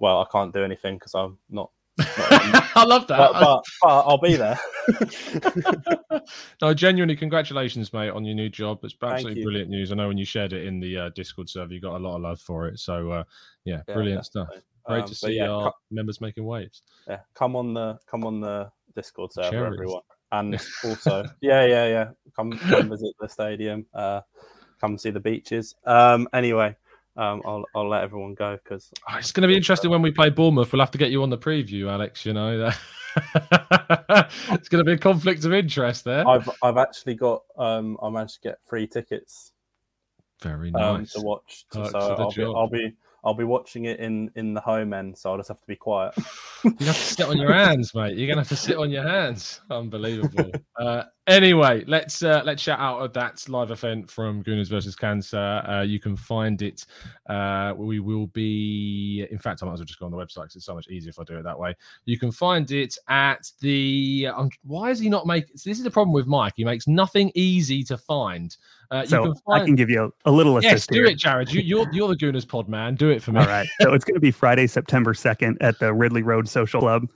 Well, 0.00 0.20
I 0.20 0.26
can't 0.30 0.54
do 0.54 0.62
anything 0.64 0.94
because 0.94 1.14
I'm 1.14 1.38
not. 1.50 1.70
I 2.74 2.84
love 2.86 3.06
that. 3.08 3.18
but, 3.18 3.32
but, 3.32 3.64
but 3.82 3.88
I'll 3.88 4.18
be 4.18 4.36
there. 4.36 4.58
no, 6.62 6.74
genuinely, 6.74 7.16
congratulations, 7.16 7.92
mate, 7.92 8.10
on 8.10 8.24
your 8.24 8.34
new 8.34 8.48
job. 8.48 8.78
It's 8.84 8.94
absolutely 9.02 9.42
brilliant 9.42 9.70
news. 9.70 9.90
I 9.92 9.96
know 9.96 10.08
when 10.08 10.18
you 10.18 10.24
shared 10.24 10.52
it 10.52 10.66
in 10.66 10.80
the 10.80 10.96
uh, 10.96 11.08
Discord 11.10 11.48
server, 11.48 11.72
you 11.72 11.80
got 11.80 11.96
a 11.96 11.98
lot 11.98 12.16
of 12.16 12.22
love 12.22 12.40
for 12.40 12.68
it. 12.68 12.78
So, 12.78 13.10
uh, 13.10 13.24
yeah, 13.64 13.82
Yeah, 13.88 13.94
brilliant 13.94 14.24
stuff. 14.26 14.48
Great 14.86 15.02
Um, 15.02 15.08
to 15.08 15.14
see 15.14 15.32
yeah, 15.36 15.48
our 15.50 15.72
members 15.90 16.20
making 16.20 16.44
waves. 16.44 16.82
yeah, 17.06 17.18
come 17.34 17.56
on 17.56 17.74
the 17.74 17.98
come 18.06 18.24
on 18.24 18.40
the 18.40 18.70
Discord 18.94 19.32
server, 19.32 19.50
Cherries. 19.50 19.74
everyone, 19.74 20.02
and 20.32 20.54
also 20.84 21.24
yeah, 21.42 21.66
yeah, 21.66 21.86
yeah, 21.86 22.08
come, 22.34 22.52
come 22.52 22.88
visit 22.88 23.14
the 23.20 23.28
stadium, 23.28 23.84
uh, 23.92 24.22
come 24.80 24.96
see 24.96 25.10
the 25.10 25.20
beaches. 25.20 25.74
Um, 25.84 26.26
anyway, 26.32 26.74
um, 27.18 27.42
I'll 27.44 27.64
I'll 27.74 27.88
let 27.88 28.02
everyone 28.02 28.34
go 28.34 28.56
because 28.62 28.90
Oh, 29.10 29.16
it's 29.18 29.32
going 29.32 29.42
to 29.42 29.48
be 29.48 29.56
interesting 29.56 29.90
when 29.90 30.02
we 30.02 30.10
play 30.12 30.30
Bournemouth. 30.30 30.72
We'll 30.72 30.80
have 30.80 30.92
to 30.92 30.98
get 30.98 31.10
you 31.10 31.22
on 31.22 31.30
the 31.30 31.38
preview, 31.38 31.90
Alex. 31.90 32.24
You 32.24 32.32
know, 32.32 32.70
it's 34.50 34.68
going 34.68 34.78
to 34.78 34.84
be 34.84 34.92
a 34.92 34.98
conflict 34.98 35.44
of 35.44 35.52
interest 35.52 36.04
there. 36.04 36.26
I've 36.26 36.48
I've 36.62 36.76
actually 36.76 37.16
got 37.16 37.42
um, 37.58 37.98
I 38.02 38.08
managed 38.08 38.34
to 38.36 38.40
get 38.40 38.58
free 38.64 38.86
tickets 38.86 39.52
Very 40.42 40.72
um, 40.74 41.00
nice. 41.00 41.12
to 41.14 41.20
watch. 41.20 41.66
So 41.72 41.82
Perks 41.82 41.94
I'll 41.94 42.30
be. 42.32 42.44
I'll 42.44 42.68
be 42.68 42.92
I'll 43.24 43.34
be 43.34 43.44
watching 43.44 43.86
it 43.86 43.98
in 43.98 44.30
in 44.36 44.54
the 44.54 44.60
home 44.60 44.92
end. 44.92 45.18
So 45.18 45.30
I'll 45.32 45.36
just 45.36 45.48
have 45.48 45.60
to 45.60 45.66
be 45.66 45.76
quiet. 45.76 46.14
You 46.64 46.86
have 46.86 46.96
to 46.96 47.02
sit 47.02 47.26
on 47.28 47.38
your 47.38 47.52
hands, 47.64 47.94
mate. 47.94 48.16
You're 48.16 48.26
gonna 48.26 48.40
have 48.40 48.48
to 48.48 48.56
sit 48.56 48.76
on 48.76 48.90
your 48.90 49.06
hands. 49.06 49.60
Unbelievable. 49.70 50.50
uh, 50.80 51.04
anyway, 51.28 51.84
let's 51.86 52.22
uh, 52.22 52.42
let's 52.44 52.62
shout 52.62 52.80
out 52.80 53.02
at 53.02 53.12
that 53.14 53.48
live 53.48 53.70
event 53.70 54.10
from 54.10 54.42
Gooners 54.42 54.68
versus 54.68 54.96
Cancer. 54.96 55.38
Uh, 55.38 55.82
you 55.82 56.00
can 56.00 56.16
find 56.16 56.60
it. 56.62 56.84
Uh, 57.28 57.74
we 57.76 58.00
will 58.00 58.26
be. 58.28 59.26
In 59.30 59.38
fact, 59.38 59.62
I 59.62 59.66
might 59.66 59.74
as 59.74 59.78
well 59.80 59.86
just 59.86 60.00
go 60.00 60.06
on 60.06 60.12
the 60.12 60.18
website 60.18 60.42
because 60.44 60.56
it's 60.56 60.64
so 60.66 60.74
much 60.74 60.88
easier 60.88 61.10
if 61.10 61.18
I 61.20 61.24
do 61.24 61.38
it 61.38 61.42
that 61.44 61.58
way. 61.58 61.74
You 62.06 62.18
can 62.18 62.32
find 62.32 62.70
it 62.70 62.96
at 63.08 63.50
the. 63.60 64.28
Um, 64.34 64.50
why 64.64 64.90
is 64.90 64.98
he 64.98 65.08
not 65.08 65.26
making? 65.26 65.50
This 65.52 65.78
is 65.78 65.84
the 65.84 65.90
problem 65.90 66.12
with 66.12 66.26
Mike. 66.26 66.54
He 66.56 66.64
makes 66.64 66.88
nothing 66.88 67.30
easy 67.34 67.84
to 67.84 67.96
find. 67.96 68.56
Uh, 68.90 69.00
you 69.02 69.06
So 69.08 69.22
can 69.24 69.34
I 69.48 69.64
can 69.66 69.74
give 69.74 69.90
you 69.90 70.12
a, 70.24 70.30
a 70.30 70.32
little 70.32 70.56
assist 70.56 70.72
Yes, 70.72 70.86
do 70.86 70.94
here. 70.96 71.06
it, 71.06 71.18
Jared. 71.18 71.52
You, 71.52 71.60
you're 71.60 71.86
you're 71.92 72.08
the 72.08 72.16
Gooners 72.16 72.48
pod 72.48 72.68
man. 72.68 72.94
Do 72.94 73.10
it 73.10 73.22
for 73.22 73.32
me. 73.32 73.40
All 73.40 73.46
right. 73.46 73.68
So 73.82 73.92
it's 73.92 74.04
going 74.04 74.14
to 74.14 74.20
be 74.20 74.30
Friday, 74.30 74.66
September 74.66 75.12
2nd 75.14 75.56
at 75.60 75.78
the 75.78 75.92
Ridley 75.92 76.22
Road 76.22 76.48
Social 76.48 76.80
Club. 76.80 77.08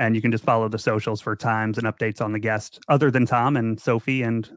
And 0.00 0.16
you 0.16 0.22
can 0.22 0.32
just 0.32 0.42
follow 0.42 0.68
the 0.68 0.78
socials 0.78 1.20
for 1.20 1.36
times 1.36 1.76
and 1.76 1.86
updates 1.86 2.22
on 2.22 2.32
the 2.32 2.38
guest, 2.38 2.80
other 2.88 3.10
than 3.10 3.26
Tom 3.26 3.56
and 3.56 3.78
Sophie 3.78 4.22
and 4.22 4.48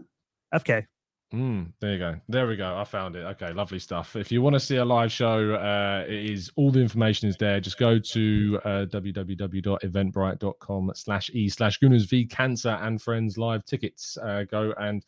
FK. 0.53 0.85
Mm, 1.33 1.73
there 1.81 1.93
you 1.93 1.99
go. 1.99 2.15
There 2.29 2.47
we 2.47 2.55
go. 2.55 2.77
I 2.77 2.83
found 2.83 3.15
it. 3.15 3.25
Okay, 3.25 3.51
lovely 3.51 3.79
stuff. 3.79 4.15
If 4.15 4.31
you 4.31 4.43
want 4.43 4.53
to 4.53 4.59
see 4.59 4.75
a 4.75 4.85
live 4.85 5.11
show, 5.11 5.55
uh, 5.55 6.05
it 6.07 6.29
is 6.29 6.51
all 6.55 6.71
the 6.71 6.79
information 6.79 7.27
is 7.27 7.35
there. 7.37 7.59
Just 7.59 7.77
go 7.77 7.97
to 7.97 8.59
uh, 8.63 8.85
www.eventbrite.com 8.85 10.91
slash 10.95 11.31
e 11.33 11.49
slash 11.49 11.79
Gooners 11.79 12.07
v 12.07 12.25
Cancer 12.25 12.77
and 12.81 13.01
Friends 13.01 13.37
live 13.37 13.65
tickets. 13.65 14.17
Uh, 14.17 14.43
go 14.43 14.73
and 14.77 15.03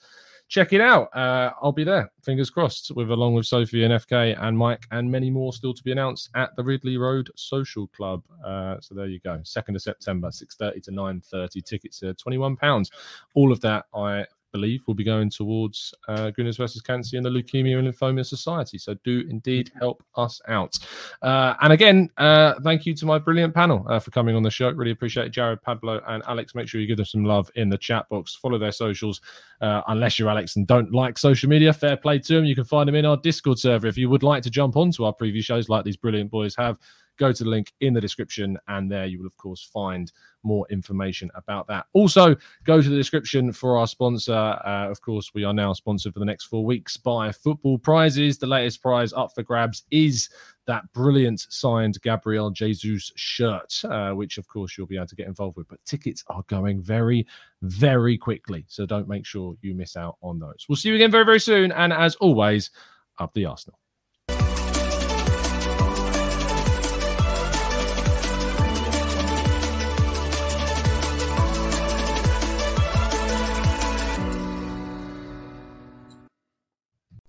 check 0.47 0.73
it 0.73 0.81
out. 0.81 1.15
Uh, 1.15 1.51
I'll 1.62 1.71
be 1.71 1.84
there. 1.84 2.12
Fingers 2.23 2.49
crossed. 2.49 2.91
With 2.95 3.10
along 3.10 3.34
with 3.34 3.45
Sophie 3.45 3.84
and 3.84 3.93
FK 3.93 4.36
and 4.41 4.58
Mike 4.58 4.86
and 4.91 5.10
many 5.10 5.29
more 5.29 5.53
still 5.53 5.73
to 5.73 5.84
be 5.84 5.91
announced 5.91 6.29
at 6.36 6.55
the 6.55 6.63
Ridley 6.63 6.97
Road 6.97 7.29
Social 7.36 7.88
Club. 7.88 8.23
Uh, 8.43 8.77
so 8.79 8.95
there 8.95 9.08
you 9.08 9.19
go. 9.19 9.39
Second 9.43 9.75
of 9.75 9.81
September, 9.81 10.31
six 10.31 10.55
thirty 10.55 10.79
to 10.81 10.91
nine 10.91 11.21
thirty. 11.21 11.62
Tickets 11.62 12.03
are 12.03 12.13
twenty 12.13 12.38
one 12.38 12.55
pounds. 12.55 12.91
All 13.34 13.51
of 13.51 13.62
that 13.62 13.86
I 13.93 14.25
believe 14.56 14.82
will 14.88 14.94
be 14.94 15.04
going 15.04 15.30
towards 15.30 15.94
uh, 16.08 16.32
versus 16.36 16.82
Cancer 16.82 17.18
and 17.18 17.26
the 17.26 17.30
Leukemia 17.30 17.78
and 17.78 17.88
Lymphoma 17.88 18.26
Society. 18.26 18.78
So 18.78 18.94
do 19.04 19.26
indeed 19.30 19.70
help 19.78 20.02
us 20.15 20.41
out. 20.48 20.80
Uh, 21.22 21.56
and 21.62 21.74
again, 21.74 22.10
uh, 22.18 22.54
thank 22.63 22.86
you 22.86 22.94
to 22.96 23.06
my 23.06 23.20
brilliant 23.20 23.54
panel 23.54 23.86
uh, 23.89 24.00
for 24.00 24.12
coming 24.12 24.34
on 24.34 24.44
the 24.44 24.50
show. 24.50 24.70
Really 24.70 24.91
appreciate 24.91 25.26
it. 25.28 25.32
Jared, 25.32 25.62
Pablo, 25.62 26.02
and 26.08 26.24
Alex. 26.28 26.56
Make 26.56 26.70
sure 26.70 26.80
you 26.80 26.88
give 26.88 26.98
them 26.98 27.06
some 27.06 27.26
love 27.26 27.52
in 27.56 27.68
the 27.68 27.78
chat 27.78 28.08
box. 28.08 28.34
Follow 28.36 28.58
their 28.58 28.72
socials. 28.72 29.20
Uh, 29.62 29.82
unless 29.88 30.20
you're 30.20 30.30
Alex 30.30 30.56
and 30.56 30.68
don't 30.68 30.94
like 30.94 31.18
social 31.18 31.50
media, 31.50 31.74
fair 31.74 31.98
play 31.98 32.20
to 32.20 32.36
them. 32.36 32.46
You 32.46 32.56
can 32.56 32.65
find 32.65 32.88
them 32.88 32.96
in 32.96 33.06
our 33.06 33.18
Discord 33.18 33.60
server. 33.60 33.88
If 33.88 33.98
you 33.98 34.10
would 34.10 34.24
like 34.24 34.44
to 34.44 34.50
jump 34.50 34.76
onto 34.78 35.04
our 35.04 35.13
preview 35.13 35.44
shows 35.44 35.70
like 35.70 35.84
these 35.84 35.98
brilliant 35.98 36.32
boys 36.32 36.56
have, 36.56 36.78
go 37.17 37.32
to 37.32 37.43
the 37.43 37.49
link 37.49 37.73
in 37.82 37.93
the 37.93 38.01
description, 38.01 38.58
and 38.67 38.91
there 38.91 39.06
you 39.06 39.19
will, 39.19 39.28
of 39.28 39.38
course, 39.38 39.63
find 39.63 40.12
more 40.43 40.65
information 40.69 41.30
about 41.35 41.67
that. 41.67 41.85
Also, 41.94 42.35
go 42.63 42.81
to 42.81 42.90
the 42.90 42.96
description 42.96 43.52
for 43.52 43.77
our 43.77 43.87
sponsor. 43.87 44.33
Uh, 44.33 44.87
of 44.90 45.02
course, 45.02 45.31
we 45.33 45.44
are 45.44 45.54
now 45.54 45.73
sponsored 45.73 46.13
for 46.13 46.19
the 46.19 46.25
next 46.25 46.46
four 46.46 46.63
weeks 46.63 46.98
by 46.98 47.31
Football 47.31 47.77
Prizes. 47.77 48.37
The 48.37 48.48
latest 48.48 48.81
prize 48.81 49.12
up 49.13 49.33
for 49.33 49.44
grabs 49.44 49.83
is 49.92 50.29
that 50.67 50.92
brilliant 50.94 51.46
signed 51.50 52.02
Gabriel 52.02 52.50
Jesus 52.52 53.12
shirt, 53.15 53.73
uh, 53.85 54.12
which, 54.12 54.37
of 54.37 54.48
course, 54.48 54.77
you'll 54.77 54.87
be 54.87 54.98
able 54.98 55.08
to 55.08 55.15
get 55.15 55.27
involved 55.27 55.58
with. 55.58 55.67
But 55.67 55.83
tickets 55.85 56.23
are 56.27 56.44
going 56.48 56.81
very, 56.81 57.25
very 57.62 58.17
quickly. 58.17 58.65
So 58.67 58.85
don't 58.85 59.08
make 59.08 59.25
sure 59.25 59.56
you 59.62 59.75
miss 59.75 59.96
out 59.96 60.17
on 60.21 60.40
those. 60.40 60.65
We'll 60.69 60.75
see 60.75 60.90
you 60.90 60.96
again 60.96 61.12
very, 61.12 61.25
very 61.25 61.40
soon. 61.40 61.71
And 61.71 61.92
as 61.94 62.15
always, 62.15 62.71
up 63.19 63.33
the 63.33 63.46
Arsenal. 63.46 63.79